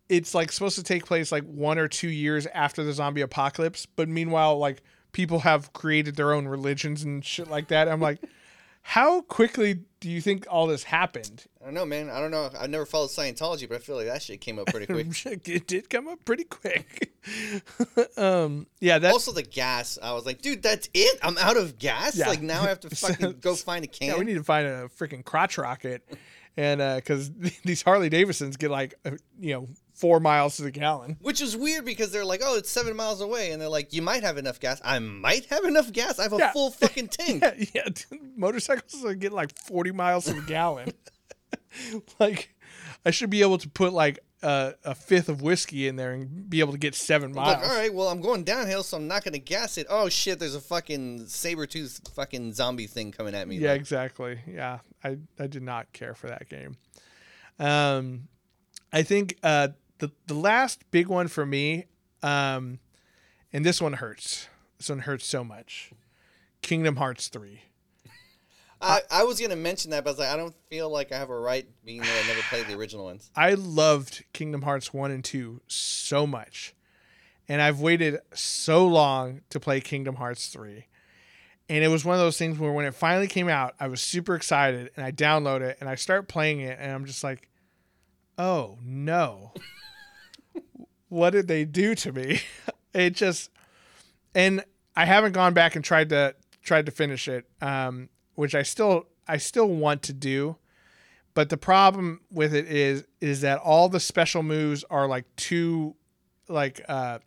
it's 0.09 0.33
like 0.33 0.51
supposed 0.51 0.75
to 0.75 0.83
take 0.83 1.05
place 1.05 1.31
like 1.31 1.43
one 1.43 1.77
or 1.77 1.87
two 1.87 2.09
years 2.09 2.47
after 2.47 2.83
the 2.83 2.93
zombie 2.93 3.21
apocalypse, 3.21 3.85
but 3.85 4.09
meanwhile, 4.09 4.57
like 4.57 4.81
people 5.11 5.39
have 5.39 5.71
created 5.73 6.15
their 6.15 6.33
own 6.33 6.47
religions 6.47 7.03
and 7.03 7.23
shit 7.23 7.47
like 7.49 7.67
that. 7.67 7.87
I'm 7.87 8.01
like, 8.01 8.19
how 8.89 9.21
quickly 9.21 9.81
do 9.99 10.09
you 10.09 10.19
think 10.19 10.47
all 10.49 10.65
this 10.65 10.81
happened? 10.81 11.45
I 11.61 11.65
don't 11.65 11.75
know, 11.75 11.85
man. 11.85 12.09
I 12.09 12.19
don't 12.19 12.31
know. 12.31 12.49
I've 12.59 12.71
never 12.71 12.87
followed 12.87 13.11
Scientology, 13.11 13.69
but 13.69 13.75
I 13.75 13.77
feel 13.77 13.95
like 13.95 14.07
that 14.07 14.23
shit 14.23 14.41
came 14.41 14.57
up 14.57 14.65
pretty 14.65 14.87
quick. 14.87 15.47
it 15.47 15.67
did 15.67 15.91
come 15.91 16.07
up 16.07 16.25
pretty 16.25 16.45
quick. 16.45 17.13
um, 18.17 18.65
yeah, 18.79 18.97
that 18.97 19.11
also, 19.11 19.31
the 19.31 19.43
gas. 19.43 19.99
I 20.01 20.13
was 20.13 20.25
like, 20.25 20.41
dude, 20.41 20.63
that's 20.63 20.89
it. 20.95 21.19
I'm 21.21 21.37
out 21.37 21.55
of 21.55 21.77
gas. 21.77 22.17
Yeah. 22.17 22.29
Like 22.29 22.41
now 22.41 22.63
I 22.63 22.67
have 22.69 22.79
to 22.79 22.89
fucking 22.95 23.35
go 23.41 23.53
find 23.53 23.85
a 23.85 23.87
can. 23.87 24.07
yeah, 24.07 24.17
we 24.17 24.25
need 24.25 24.37
to 24.37 24.43
find 24.43 24.65
a 24.65 24.89
freaking 24.89 25.23
crotch 25.23 25.59
rocket, 25.59 26.03
and 26.57 26.79
because 26.95 27.31
these 27.63 27.83
Harley 27.83 28.09
Davidsons 28.09 28.57
get 28.57 28.71
like 28.71 28.95
uh, 29.05 29.11
you 29.39 29.53
know 29.53 29.67
four 29.99 30.19
miles 30.19 30.55
to 30.57 30.63
the 30.63 30.71
gallon. 30.71 31.17
Which 31.21 31.41
is 31.41 31.55
weird 31.57 31.83
because 31.85 32.11
they're 32.11 32.25
like, 32.25 32.41
oh, 32.43 32.57
it's 32.57 32.69
seven 32.69 32.95
miles 32.95 33.21
away, 33.21 33.51
and 33.51 33.61
they're 33.61 33.67
like, 33.69 33.91
you 33.93 34.01
might 34.01 34.23
have 34.23 34.37
enough 34.37 34.59
gas. 34.59 34.79
I 34.83 34.99
might 34.99 35.45
have 35.47 35.65
enough 35.65 35.91
gas. 35.91 36.19
I 36.19 36.23
have 36.23 36.33
a 36.33 36.37
Yeah. 36.37 36.51
full 36.53 36.71
fucking 36.71 37.07
tank. 37.19 37.43
Yeah, 37.43 37.65
yeah, 37.73 38.17
motorcycles 38.37 39.03
are 39.05 39.13
get 39.13 39.33
like 39.33 39.55
40 39.57 39.91
miles 39.91 40.25
to 40.25 40.33
the 40.33 40.41
gallon. 40.41 40.93
like, 42.19 42.55
I 43.05 43.11
should 43.11 43.29
be 43.29 43.41
able 43.41 43.57
to 43.59 43.69
put 43.69 43.93
like 43.93 44.19
a, 44.41 44.73
a 44.85 44.95
fifth 44.95 45.27
of 45.29 45.41
whiskey 45.41 45.87
in 45.87 45.95
there 45.97 46.11
and 46.13 46.49
be 46.49 46.59
able 46.61 46.71
to 46.71 46.77
get 46.79 46.95
seven 46.95 47.33
miles. 47.33 47.61
like, 47.61 47.69
all 47.69 47.75
right, 47.77 47.93
well, 47.93 48.07
I'm 48.07 48.21
going 48.21 48.43
downhill, 48.43 48.83
so 48.83 48.95
I'm 48.97 49.07
not 49.07 49.23
gonna 49.23 49.37
gas 49.39 49.77
it. 49.77 49.87
Oh 49.89 50.07
shit, 50.09 50.39
there's 50.39 50.55
a 50.55 50.61
fucking 50.61 51.27
saber 51.27 51.65
tooth 51.65 51.99
fucking 52.15 52.53
zombie 52.53 52.87
thing 52.87 53.11
coming 53.11 53.35
at 53.35 53.47
me. 53.47 53.57
Yeah, 53.57 53.71
Like, 53.71 53.81
exactly. 53.81 54.39
Yeah, 54.47 54.79
I, 55.03 55.17
I 55.37 55.47
did 55.47 55.63
not 55.63 55.91
care 55.93 56.13
for 56.13 56.27
that 56.27 56.47
game. 56.49 56.77
Um, 57.59 58.29
I 58.93 59.03
think 59.03 59.35
uh, 59.43 59.69
the 59.99 60.11
the 60.27 60.33
last 60.33 60.89
big 60.91 61.07
one 61.07 61.27
for 61.27 61.45
me, 61.45 61.85
um, 62.23 62.79
and 63.53 63.65
this 63.65 63.81
one 63.81 63.93
hurts. 63.93 64.47
This 64.77 64.89
one 64.89 64.99
hurts 64.99 65.25
so 65.25 65.43
much. 65.43 65.91
Kingdom 66.61 66.95
Hearts 66.97 67.27
three. 67.27 67.61
I, 68.81 69.01
I 69.11 69.23
was 69.23 69.39
gonna 69.39 69.55
mention 69.55 69.91
that, 69.91 70.03
but 70.03 70.09
I 70.09 70.11
was 70.11 70.19
like, 70.19 70.29
I 70.29 70.37
don't 70.37 70.55
feel 70.69 70.89
like 70.89 71.11
I 71.11 71.17
have 71.17 71.29
a 71.29 71.39
right, 71.39 71.67
being 71.85 72.01
that 72.01 72.23
I 72.23 72.27
never 72.27 72.41
played 72.43 72.67
the 72.67 72.75
original 72.75 73.05
ones. 73.05 73.29
I 73.35 73.53
loved 73.53 74.23
Kingdom 74.33 74.63
Hearts 74.63 74.93
1 74.93 75.11
and 75.11 75.23
2 75.23 75.61
so 75.67 76.25
much. 76.25 76.73
And 77.47 77.61
I've 77.61 77.79
waited 77.79 78.19
so 78.33 78.85
long 78.85 79.41
to 79.49 79.59
play 79.59 79.81
Kingdom 79.81 80.15
Hearts 80.15 80.47
3. 80.47 80.85
And 81.67 81.83
it 81.83 81.87
was 81.87 82.05
one 82.05 82.15
of 82.15 82.21
those 82.21 82.37
things 82.37 82.57
where 82.57 82.71
when 82.71 82.85
it 82.85 82.95
finally 82.95 83.27
came 83.27 83.49
out, 83.49 83.75
I 83.79 83.87
was 83.87 84.01
super 84.01 84.35
excited 84.35 84.91
and 84.95 85.05
I 85.05 85.11
download 85.11 85.61
it 85.61 85.77
and 85.79 85.89
I 85.89 85.95
start 85.95 86.27
playing 86.27 86.61
it 86.61 86.77
and 86.79 86.91
I'm 86.91 87.05
just 87.05 87.23
like, 87.23 87.49
oh 88.37 88.77
no. 88.83 89.53
what 91.09 91.31
did 91.31 91.47
they 91.47 91.65
do 91.65 91.95
to 91.95 92.11
me? 92.11 92.41
it 92.93 93.11
just 93.11 93.49
and 94.33 94.63
I 94.95 95.05
haven't 95.05 95.33
gone 95.33 95.53
back 95.53 95.75
and 95.75 95.83
tried 95.83 96.09
to 96.09 96.35
tried 96.63 96.85
to 96.85 96.91
finish 96.91 97.27
it. 97.27 97.45
Um, 97.61 98.09
which 98.35 98.55
I 98.55 98.63
still 98.63 99.07
I 99.27 99.37
still 99.37 99.67
want 99.67 100.03
to 100.03 100.13
do 100.13 100.55
but 101.33 101.49
the 101.49 101.57
problem 101.57 102.21
with 102.31 102.53
it 102.53 102.67
is 102.67 103.05
is 103.21 103.41
that 103.41 103.59
all 103.59 103.89
the 103.89 103.99
special 103.99 104.43
moves 104.43 104.83
are 104.89 105.07
like 105.07 105.25
too 105.35 105.95
like 106.47 106.83
uh 106.89 107.19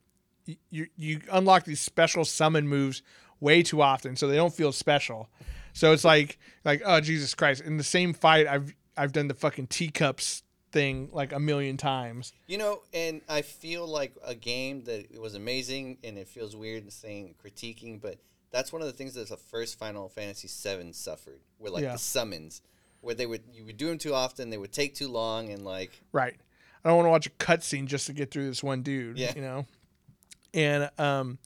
you 0.70 0.86
you 0.96 1.20
unlock 1.30 1.64
these 1.64 1.80
special 1.80 2.24
summon 2.24 2.68
moves 2.68 3.02
way 3.40 3.62
too 3.62 3.80
often 3.80 4.16
so 4.16 4.26
they 4.28 4.36
don't 4.36 4.52
feel 4.52 4.72
special 4.72 5.28
so 5.72 5.92
it's 5.92 6.04
like 6.04 6.38
like 6.64 6.82
oh 6.84 7.00
jesus 7.00 7.34
christ 7.34 7.62
in 7.62 7.76
the 7.76 7.84
same 7.84 8.12
fight 8.12 8.46
i've 8.46 8.74
i've 8.96 9.12
done 9.12 9.28
the 9.28 9.34
fucking 9.34 9.66
teacups 9.66 10.42
thing 10.72 11.10
like 11.12 11.32
a 11.32 11.38
million 11.38 11.76
times 11.76 12.32
You 12.46 12.58
know, 12.58 12.82
and 12.94 13.20
I 13.28 13.42
feel 13.42 13.86
like 13.86 14.14
a 14.24 14.34
game 14.34 14.84
that 14.84 15.10
it 15.12 15.20
was 15.20 15.34
amazing, 15.34 15.98
and 16.02 16.16
it 16.18 16.26
feels 16.28 16.56
weird 16.56 16.90
saying 16.92 17.34
critiquing, 17.44 18.00
but 18.00 18.18
that's 18.50 18.72
one 18.72 18.82
of 18.82 18.86
the 18.88 18.92
things 18.94 19.14
that 19.14 19.28
the 19.28 19.36
first 19.36 19.78
Final 19.78 20.08
Fantasy 20.08 20.48
VII 20.48 20.92
suffered, 20.92 21.40
where 21.58 21.70
like 21.70 21.82
Yeah. 21.84 21.92
the 21.92 21.98
summons, 21.98 22.62
where 23.02 23.14
they 23.14 23.26
would 23.26 23.42
you 23.52 23.64
would 23.66 23.76
do 23.76 23.88
them 23.88 23.98
too 23.98 24.14
often, 24.14 24.50
they 24.50 24.58
would 24.58 24.72
take 24.72 24.94
too 24.94 25.08
long, 25.08 25.50
and 25.50 25.64
like 25.64 25.90
Right. 26.12 26.36
I 26.84 26.88
don't 26.88 26.96
want 26.96 27.06
to 27.06 27.10
watch 27.10 27.26
a 27.26 27.30
cutscene 27.30 27.86
just 27.86 28.06
to 28.06 28.12
get 28.12 28.30
through 28.30 28.46
this 28.48 28.62
one 28.62 28.82
dude. 28.82 29.16
Yeah. 29.18 29.32
You 29.36 29.42
know? 29.42 29.66
And 30.54 30.90
um 30.98 31.38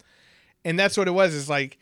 and 0.64 0.78
that's 0.78 0.96
what 0.96 1.08
it 1.08 1.12
was, 1.12 1.34
is 1.34 1.48
like 1.48 1.78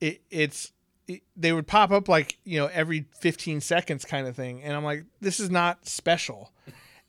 it 0.00 0.22
it's 0.30 0.72
it, 1.08 1.22
they 1.36 1.52
would 1.52 1.66
pop 1.66 1.90
up 1.90 2.08
like, 2.08 2.38
you 2.44 2.58
know, 2.60 2.66
every 2.72 3.06
15 3.20 3.60
seconds 3.60 4.04
kind 4.04 4.26
of 4.28 4.36
thing. 4.36 4.62
And 4.62 4.74
I'm 4.74 4.84
like, 4.84 5.04
this 5.20 5.40
is 5.40 5.50
not 5.50 5.86
special. 5.86 6.52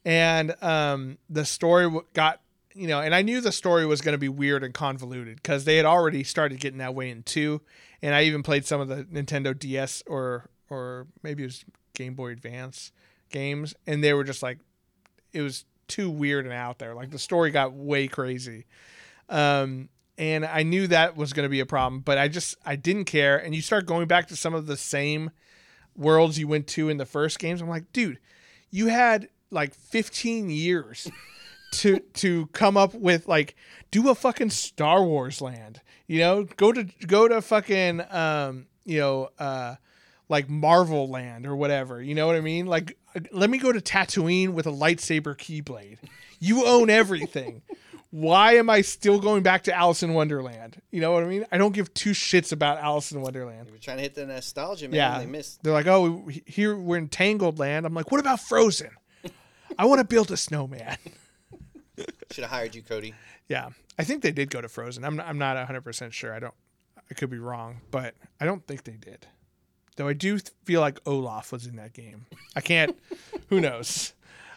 And 0.06 0.56
um 0.62 1.18
the 1.30 1.46
story 1.46 1.90
got 2.14 2.42
you 2.76 2.88
know, 2.88 3.02
and 3.02 3.14
I 3.14 3.22
knew 3.22 3.40
the 3.40 3.52
story 3.52 3.86
was 3.86 4.02
going 4.02 4.14
to 4.14 4.20
be 4.20 4.30
weird 4.30 4.64
and 4.64 4.74
convoluted 4.74 5.36
because 5.36 5.66
they 5.66 5.78
had 5.78 5.86
already 5.86 6.24
started 6.24 6.60
getting 6.60 6.80
that 6.80 6.96
way 6.96 7.12
in 7.12 7.22
two, 7.22 7.62
and 8.02 8.16
I 8.16 8.24
even 8.24 8.42
played 8.42 8.66
some 8.66 8.82
of 8.82 8.88
the 8.88 9.04
Nintendo 9.04 9.58
DS 9.58 10.04
or 10.08 10.50
or 10.70 11.08
maybe 11.22 11.44
it 11.44 11.48
was 11.48 11.66
Game 11.94 12.16
Boy 12.16 12.32
Advance 12.32 12.92
games, 13.30 13.76
and 13.86 14.04
they 14.04 14.14
were 14.14 14.24
just 14.24 14.42
like, 14.42 14.60
it 15.34 15.42
was 15.42 15.66
too 15.88 16.10
weird 16.10 16.46
and 16.46 16.54
out 16.54 16.80
there. 16.80 16.96
Like 16.96 17.12
the 17.12 17.20
story 17.20 17.52
got 17.52 17.74
way 17.74 18.08
crazy. 18.08 18.66
Um, 19.30 19.90
and 20.18 20.46
I 20.46 20.64
knew 20.64 20.88
that 20.88 21.18
was 21.18 21.34
going 21.34 21.46
to 21.46 21.50
be 21.50 21.60
a 21.60 21.66
problem, 21.66 22.02
but 22.02 22.18
I 22.18 22.28
just 22.28 22.56
I 22.66 22.76
didn't 22.76 23.06
care. 23.06 23.38
And 23.38 23.54
you 23.54 23.62
start 23.62 23.86
going 23.86 24.08
back 24.08 24.28
to 24.28 24.36
some 24.36 24.54
of 24.54 24.68
the 24.68 24.78
same 24.78 25.32
worlds 25.96 26.40
you 26.40 26.48
went 26.48 26.68
to 26.68 26.90
in 26.90 26.98
the 26.98 27.06
first 27.06 27.40
games. 27.40 27.62
I'm 27.62 27.70
like, 27.70 27.92
dude, 27.94 28.20
you 28.70 28.88
had 28.88 29.28
like 29.54 29.74
15 29.74 30.50
years 30.50 31.10
to 31.74 32.00
to 32.16 32.48
come 32.48 32.78
up 32.78 32.94
with 32.94 33.28
like 33.28 33.56
do 33.92 34.10
a 34.10 34.16
fucking 34.16 34.50
Star 34.50 35.04
Wars 35.04 35.42
land. 35.42 35.82
You 36.08 36.20
know, 36.20 36.44
go 36.58 36.72
to 36.72 36.84
go 37.08 37.28
to 37.28 37.42
fucking 37.42 38.02
um, 38.12 38.68
you 38.86 39.00
know, 39.00 39.30
uh 39.40 39.76
like 40.30 40.50
Marvel 40.50 41.10
Land 41.10 41.46
or 41.46 41.56
whatever. 41.56 42.02
You 42.02 42.16
know 42.16 42.28
what 42.28 42.36
I 42.36 42.42
mean? 42.42 42.66
Like 42.66 42.98
uh, 43.16 43.20
let 43.32 43.50
me 43.50 43.58
go 43.58 43.72
to 43.72 43.80
Tatooine 43.82 44.50
with 44.50 44.68
a 44.68 44.72
lightsaber 44.72 45.36
keyblade. 45.36 45.98
You 46.40 46.66
own 46.66 46.90
everything. 46.90 47.62
Why 48.12 48.56
am 48.58 48.70
I 48.70 48.82
still 48.82 49.20
going 49.20 49.42
back 49.42 49.64
to 49.64 49.74
Alice 49.74 50.04
in 50.04 50.14
Wonderland? 50.14 50.80
You 50.92 51.02
know 51.02 51.14
what 51.14 51.24
I 51.24 51.28
mean? 51.28 51.46
I 51.52 51.58
don't 51.58 51.74
give 51.74 51.92
two 51.96 52.12
shits 52.12 52.52
about 52.52 52.78
Alice 52.78 53.12
in 53.12 53.22
Wonderland. 53.22 53.72
were 53.72 53.80
trying 53.80 53.98
to 53.98 54.04
hit 54.04 54.14
the 54.14 54.28
nostalgia, 54.28 54.88
man. 54.88 54.96
Yeah, 54.96 55.18
they 55.18 55.26
missed. 55.26 55.64
They're 55.64 55.74
like, 55.74 55.88
oh, 55.88 56.12
we- 56.12 56.44
here 56.46 56.76
we're 56.78 56.98
in 56.98 57.08
Tangled 57.08 57.58
Land. 57.58 57.88
I'm 57.88 57.96
like, 57.96 58.12
what 58.12 58.20
about 58.20 58.40
Frozen? 58.40 58.92
I 59.78 59.86
want 59.86 60.00
to 60.00 60.06
build 60.06 60.32
a 60.32 60.38
snowman. 60.38 60.98
Should 62.32 62.44
have 62.44 62.50
hired 62.52 62.74
you, 62.76 62.82
Cody. 62.82 63.14
Yeah, 63.48 63.70
I 64.00 64.04
think 64.04 64.24
they 64.24 64.32
did 64.32 64.50
go 64.50 64.62
to 64.62 64.68
Frozen. 64.70 65.04
I'm 65.06 65.16
not, 65.18 65.28
I'm 65.28 65.38
not 65.38 65.56
100 65.58 65.82
percent 65.82 66.14
sure. 66.14 66.34
I 66.34 66.40
don't. 66.40 66.54
I 67.10 67.14
could 67.14 67.30
be 67.30 67.38
wrong, 67.38 67.82
but 67.92 68.16
I 68.40 68.46
don't 68.46 68.66
think 68.66 68.86
they 68.86 68.94
did. 68.94 69.28
Though 69.98 70.08
I 70.08 70.14
do 70.14 70.40
feel 70.64 70.82
like 70.82 71.00
Olaf 71.06 71.52
was 71.52 71.68
in 71.68 71.76
that 71.76 71.94
game. 71.94 72.26
I 72.56 72.62
can't. 72.62 72.98
who 73.50 73.60
knows? 73.62 74.14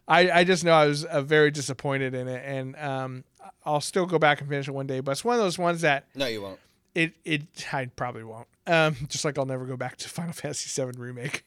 I, 0.08 0.30
I 0.30 0.44
just 0.44 0.64
know 0.64 0.72
I 0.72 0.86
was 0.86 1.04
uh, 1.04 1.20
very 1.20 1.50
disappointed 1.50 2.14
in 2.14 2.28
it, 2.28 2.42
and 2.46 2.76
um, 2.76 3.24
I'll 3.64 3.80
still 3.80 4.06
go 4.06 4.18
back 4.18 4.40
and 4.40 4.48
finish 4.48 4.68
it 4.68 4.70
one 4.70 4.86
day. 4.86 5.00
But 5.00 5.12
it's 5.12 5.24
one 5.24 5.34
of 5.34 5.42
those 5.42 5.58
ones 5.58 5.80
that 5.82 6.04
No, 6.14 6.26
you 6.26 6.40
won't. 6.40 6.60
it 6.94 7.12
it 7.24 7.42
I 7.72 7.86
probably 7.86 8.22
won't. 8.24 8.46
Um, 8.66 8.96
just 9.08 9.24
like 9.24 9.36
I'll 9.36 9.44
never 9.44 9.66
go 9.66 9.76
back 9.76 9.96
to 9.98 10.08
Final 10.08 10.32
Fantasy 10.34 10.80
VII 10.82 10.92
remake. 10.98 11.44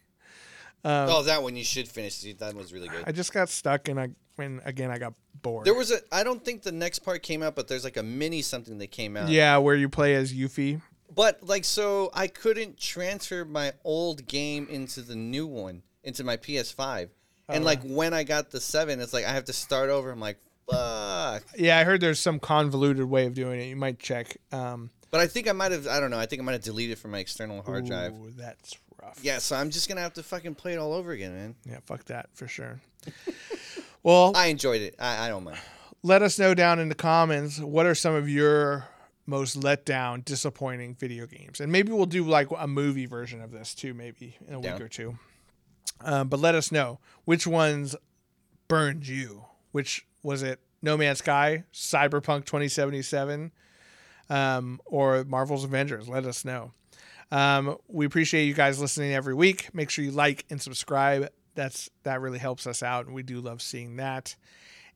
Oh, 0.85 1.23
that 1.23 1.43
one 1.43 1.55
you 1.55 1.63
should 1.63 1.87
finish. 1.87 2.21
That 2.21 2.55
was 2.55 2.73
really 2.73 2.87
good. 2.87 3.03
I 3.05 3.11
just 3.11 3.33
got 3.33 3.49
stuck, 3.49 3.87
and 3.89 3.99
I 3.99 4.09
when 4.35 4.61
again 4.65 4.89
I 4.91 4.97
got 4.97 5.13
bored. 5.41 5.65
There 5.65 5.73
was 5.73 5.91
a. 5.91 5.99
I 6.11 6.23
don't 6.23 6.43
think 6.43 6.63
the 6.63 6.71
next 6.71 6.99
part 6.99 7.23
came 7.23 7.43
out, 7.43 7.55
but 7.55 7.67
there's 7.67 7.83
like 7.83 7.97
a 7.97 8.03
mini 8.03 8.41
something 8.41 8.77
that 8.79 8.91
came 8.91 9.17
out. 9.17 9.29
yeah, 9.29 9.57
where 9.57 9.75
you 9.75 9.89
play 9.89 10.15
as 10.15 10.33
Yuffie. 10.33 10.81
But 11.13 11.45
like, 11.47 11.65
so 11.65 12.11
I 12.13 12.27
couldn't 12.27 12.77
transfer 12.77 13.43
my 13.43 13.73
old 13.83 14.27
game 14.27 14.67
into 14.69 15.01
the 15.01 15.15
new 15.15 15.47
one 15.47 15.83
into 16.03 16.23
my 16.23 16.37
PS5, 16.37 17.09
and 17.49 17.65
like 17.65 17.81
when 17.83 18.13
I 18.13 18.23
got 18.23 18.51
the 18.51 18.61
seven, 18.61 18.99
it's 18.99 19.13
like 19.13 19.25
I 19.25 19.31
have 19.31 19.45
to 19.45 19.53
start 19.53 19.89
over. 19.89 20.11
I'm 20.11 20.19
like, 20.19 20.37
fuck. 20.69 21.43
Yeah, 21.57 21.77
I 21.77 21.83
heard 21.83 22.01
there's 22.01 22.19
some 22.19 22.39
convoluted 22.39 23.05
way 23.05 23.25
of 23.25 23.33
doing 23.33 23.59
it. 23.59 23.65
You 23.65 23.75
might 23.75 23.99
check. 23.99 24.37
Um, 24.51 24.91
But 25.11 25.21
I 25.21 25.27
think 25.27 25.47
I 25.47 25.53
might 25.53 25.71
have. 25.71 25.87
I 25.87 25.99
don't 25.99 26.11
know. 26.11 26.19
I 26.19 26.25
think 26.25 26.41
I 26.41 26.45
might 26.45 26.51
have 26.53 26.63
deleted 26.63 26.93
it 26.93 26.99
from 26.99 27.11
my 27.11 27.19
external 27.19 27.61
hard 27.61 27.85
drive. 27.85 28.13
ooh, 28.13 28.31
that's 28.37 28.77
rough. 29.01 29.19
Yeah, 29.23 29.39
so 29.39 29.55
I'm 29.55 29.69
just 29.71 29.87
gonna 29.89 30.01
have 30.01 30.13
to 30.13 30.23
fucking 30.23 30.55
play 30.55 30.73
it 30.73 30.77
all 30.77 30.93
over 30.93 31.11
again, 31.11 31.33
man. 31.33 31.55
Yeah, 31.65 31.79
fuck 31.85 32.05
that 32.05 32.29
for 32.33 32.47
sure. 32.47 32.79
well, 34.03 34.33
I 34.35 34.47
enjoyed 34.47 34.81
it. 34.81 34.95
I, 34.99 35.25
I 35.25 35.29
don't 35.29 35.43
mind. 35.43 35.59
let 36.03 36.21
us 36.21 36.37
know 36.37 36.53
down 36.53 36.79
in 36.79 36.89
the 36.89 36.95
comments 36.95 37.59
what 37.59 37.85
are 37.85 37.95
some 37.95 38.13
of 38.13 38.29
your 38.29 38.87
most 39.25 39.55
let 39.55 39.85
down, 39.85 40.21
disappointing 40.25 40.95
video 40.95 41.25
games, 41.27 41.59
and 41.59 41.71
maybe 41.71 41.91
we'll 41.91 42.05
do 42.05 42.23
like 42.23 42.47
a 42.57 42.67
movie 42.67 43.05
version 43.05 43.41
of 43.41 43.51
this 43.51 43.73
too, 43.75 43.93
maybe 43.93 44.35
in 44.47 44.55
a 44.55 44.61
Down. 44.61 44.73
week 44.73 44.81
or 44.81 44.87
two. 44.89 45.17
Um, 46.01 46.29
but 46.29 46.39
let 46.39 46.55
us 46.55 46.71
know 46.71 46.99
which 47.25 47.45
ones 47.45 47.95
burned 48.67 49.07
you. 49.07 49.45
Which 49.71 50.05
was 50.23 50.43
it? 50.43 50.59
No 50.81 50.95
Man's 50.97 51.19
Sky, 51.19 51.65
Cyberpunk 51.73 52.45
2077, 52.45 53.51
um, 54.29 54.79
or 54.85 55.23
Marvel's 55.25 55.63
Avengers? 55.63 56.07
Let 56.07 56.25
us 56.25 56.45
know. 56.45 56.71
Um, 57.31 57.77
we 57.87 58.05
appreciate 58.05 58.45
you 58.45 58.53
guys 58.53 58.79
listening 58.79 59.13
every 59.13 59.33
week. 59.33 59.73
Make 59.73 59.89
sure 59.89 60.03
you 60.03 60.11
like 60.11 60.45
and 60.49 60.61
subscribe. 60.61 61.29
That's 61.55 61.89
that 62.03 62.21
really 62.21 62.39
helps 62.39 62.65
us 62.65 62.81
out, 62.81 63.05
and 63.05 63.13
we 63.13 63.23
do 63.23 63.41
love 63.41 63.61
seeing 63.61 63.97
that. 63.97 64.35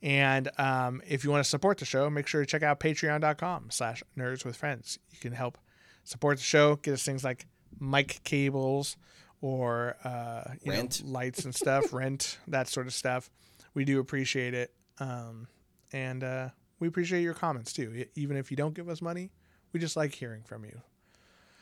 And 0.02 0.50
um, 0.58 1.02
if 1.08 1.24
you 1.24 1.32
want 1.32 1.44
to 1.44 1.50
support 1.50 1.78
the 1.78 1.86
show, 1.86 2.10
make 2.10 2.28
sure 2.28 2.42
to 2.42 2.46
check 2.46 2.62
out 2.62 2.80
patreon.com 2.80 3.68
slash 3.70 4.04
nerds 4.18 4.44
with 4.44 4.58
friends. 4.58 5.00
You 5.12 5.20
can 5.20 5.32
help 5.32 5.58
support 6.04 6.38
the 6.38 6.44
show, 6.44 6.76
get 6.76 6.94
us 6.94 7.04
things 7.04 7.24
like 7.24 7.46
mic 7.80 8.20
cables 8.24 8.98
or 9.42 9.96
uh, 10.04 10.56
you 10.62 10.72
know, 10.72 10.88
lights 11.06 11.46
and 11.46 11.56
stuff, 11.56 11.94
rent, 11.94 12.38
that 12.48 12.68
sort 12.68 12.88
of 12.88 12.94
stuff. 12.94 13.30
We 13.74 13.86
do 13.86 14.00
appreciate 14.00 14.54
it. 14.54 14.74
Um, 15.00 15.48
and 15.92 16.24
uh, 16.24 16.50
we 16.84 16.90
appreciate 16.90 17.22
your 17.22 17.34
comments 17.34 17.72
too. 17.72 18.06
Even 18.16 18.36
if 18.38 18.52
you 18.52 18.58
don't 18.58 18.74
give 18.76 18.90
us 18.90 19.02
money, 19.02 19.32
we 19.72 19.80
just 19.80 19.96
like 19.96 20.14
hearing 20.14 20.44
from 20.44 20.66
you. 20.66 20.82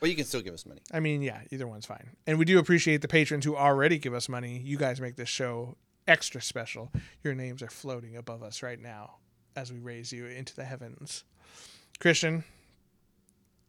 But 0.00 0.10
you 0.10 0.16
can 0.16 0.24
still 0.24 0.40
give 0.42 0.52
us 0.52 0.66
money. 0.66 0.80
I 0.92 0.98
mean, 0.98 1.22
yeah, 1.22 1.42
either 1.52 1.68
one's 1.68 1.86
fine. 1.86 2.10
And 2.26 2.36
we 2.36 2.44
do 2.44 2.58
appreciate 2.58 3.02
the 3.02 3.08
patrons 3.08 3.44
who 3.44 3.56
already 3.56 3.98
give 3.98 4.14
us 4.14 4.28
money. 4.28 4.58
You 4.64 4.76
guys 4.76 5.00
make 5.00 5.14
this 5.14 5.28
show 5.28 5.76
extra 6.08 6.42
special. 6.42 6.90
Your 7.22 7.34
names 7.36 7.62
are 7.62 7.68
floating 7.70 8.16
above 8.16 8.42
us 8.42 8.64
right 8.64 8.80
now 8.80 9.18
as 9.54 9.72
we 9.72 9.78
raise 9.78 10.12
you 10.12 10.26
into 10.26 10.56
the 10.56 10.64
heavens. 10.64 11.22
Christian, 12.00 12.42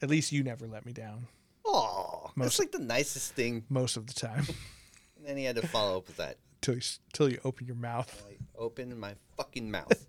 at 0.02 0.10
least 0.10 0.32
you 0.32 0.42
never 0.44 0.66
let 0.68 0.86
me 0.88 0.92
down 0.94 1.28
Oh, 1.66 2.32
that's 2.36 2.58
like 2.60 2.72
the 2.72 2.80
nicest 2.80 3.36
thing. 3.36 3.64
most 3.70 3.96
of 3.96 4.08
the 4.08 4.14
time 4.14 4.46
And 5.18 5.26
then 5.28 5.38
he 5.38 5.44
had 5.46 5.56
to 5.58 5.68
follow 5.68 5.98
up 6.00 6.08
with 6.08 6.18
that. 6.18 6.38
till 6.62 6.74
you, 6.76 6.82
till 7.14 7.30
you 7.30 7.40
open 7.46 7.66
your 7.68 7.76
mouth. 7.78 8.24
Like, 8.28 8.40
open 8.58 9.00
my 9.00 9.14
fucking 9.38 9.70
mouth. 9.72 10.08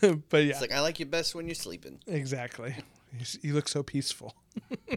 but 0.30 0.38
yeah, 0.44 0.50
It's 0.50 0.60
like 0.60 0.72
I 0.72 0.80
like 0.80 0.98
you 1.00 1.06
best 1.06 1.34
when 1.34 1.46
you're 1.46 1.54
sleeping. 1.54 1.98
exactly. 2.06 2.76
You, 3.18 3.26
you 3.42 3.54
look 3.54 3.68
so 3.68 3.82
peaceful. 3.82 4.34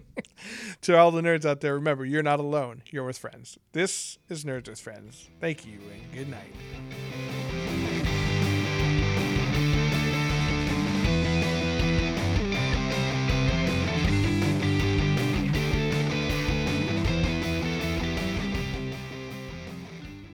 to 0.81 0.97
all 0.97 1.11
the 1.11 1.21
nerds 1.21 1.45
out 1.45 1.61
there, 1.61 1.75
remember, 1.75 2.05
you're 2.05 2.23
not 2.23 2.39
alone. 2.39 2.81
You're 2.91 3.05
with 3.05 3.17
friends. 3.17 3.57
This 3.73 4.17
is 4.29 4.43
Nerds 4.43 4.67
with 4.67 4.79
Friends. 4.79 5.29
Thank 5.39 5.65
you 5.65 5.79
and 5.93 6.13
good 6.13 6.29
night. 6.29 7.48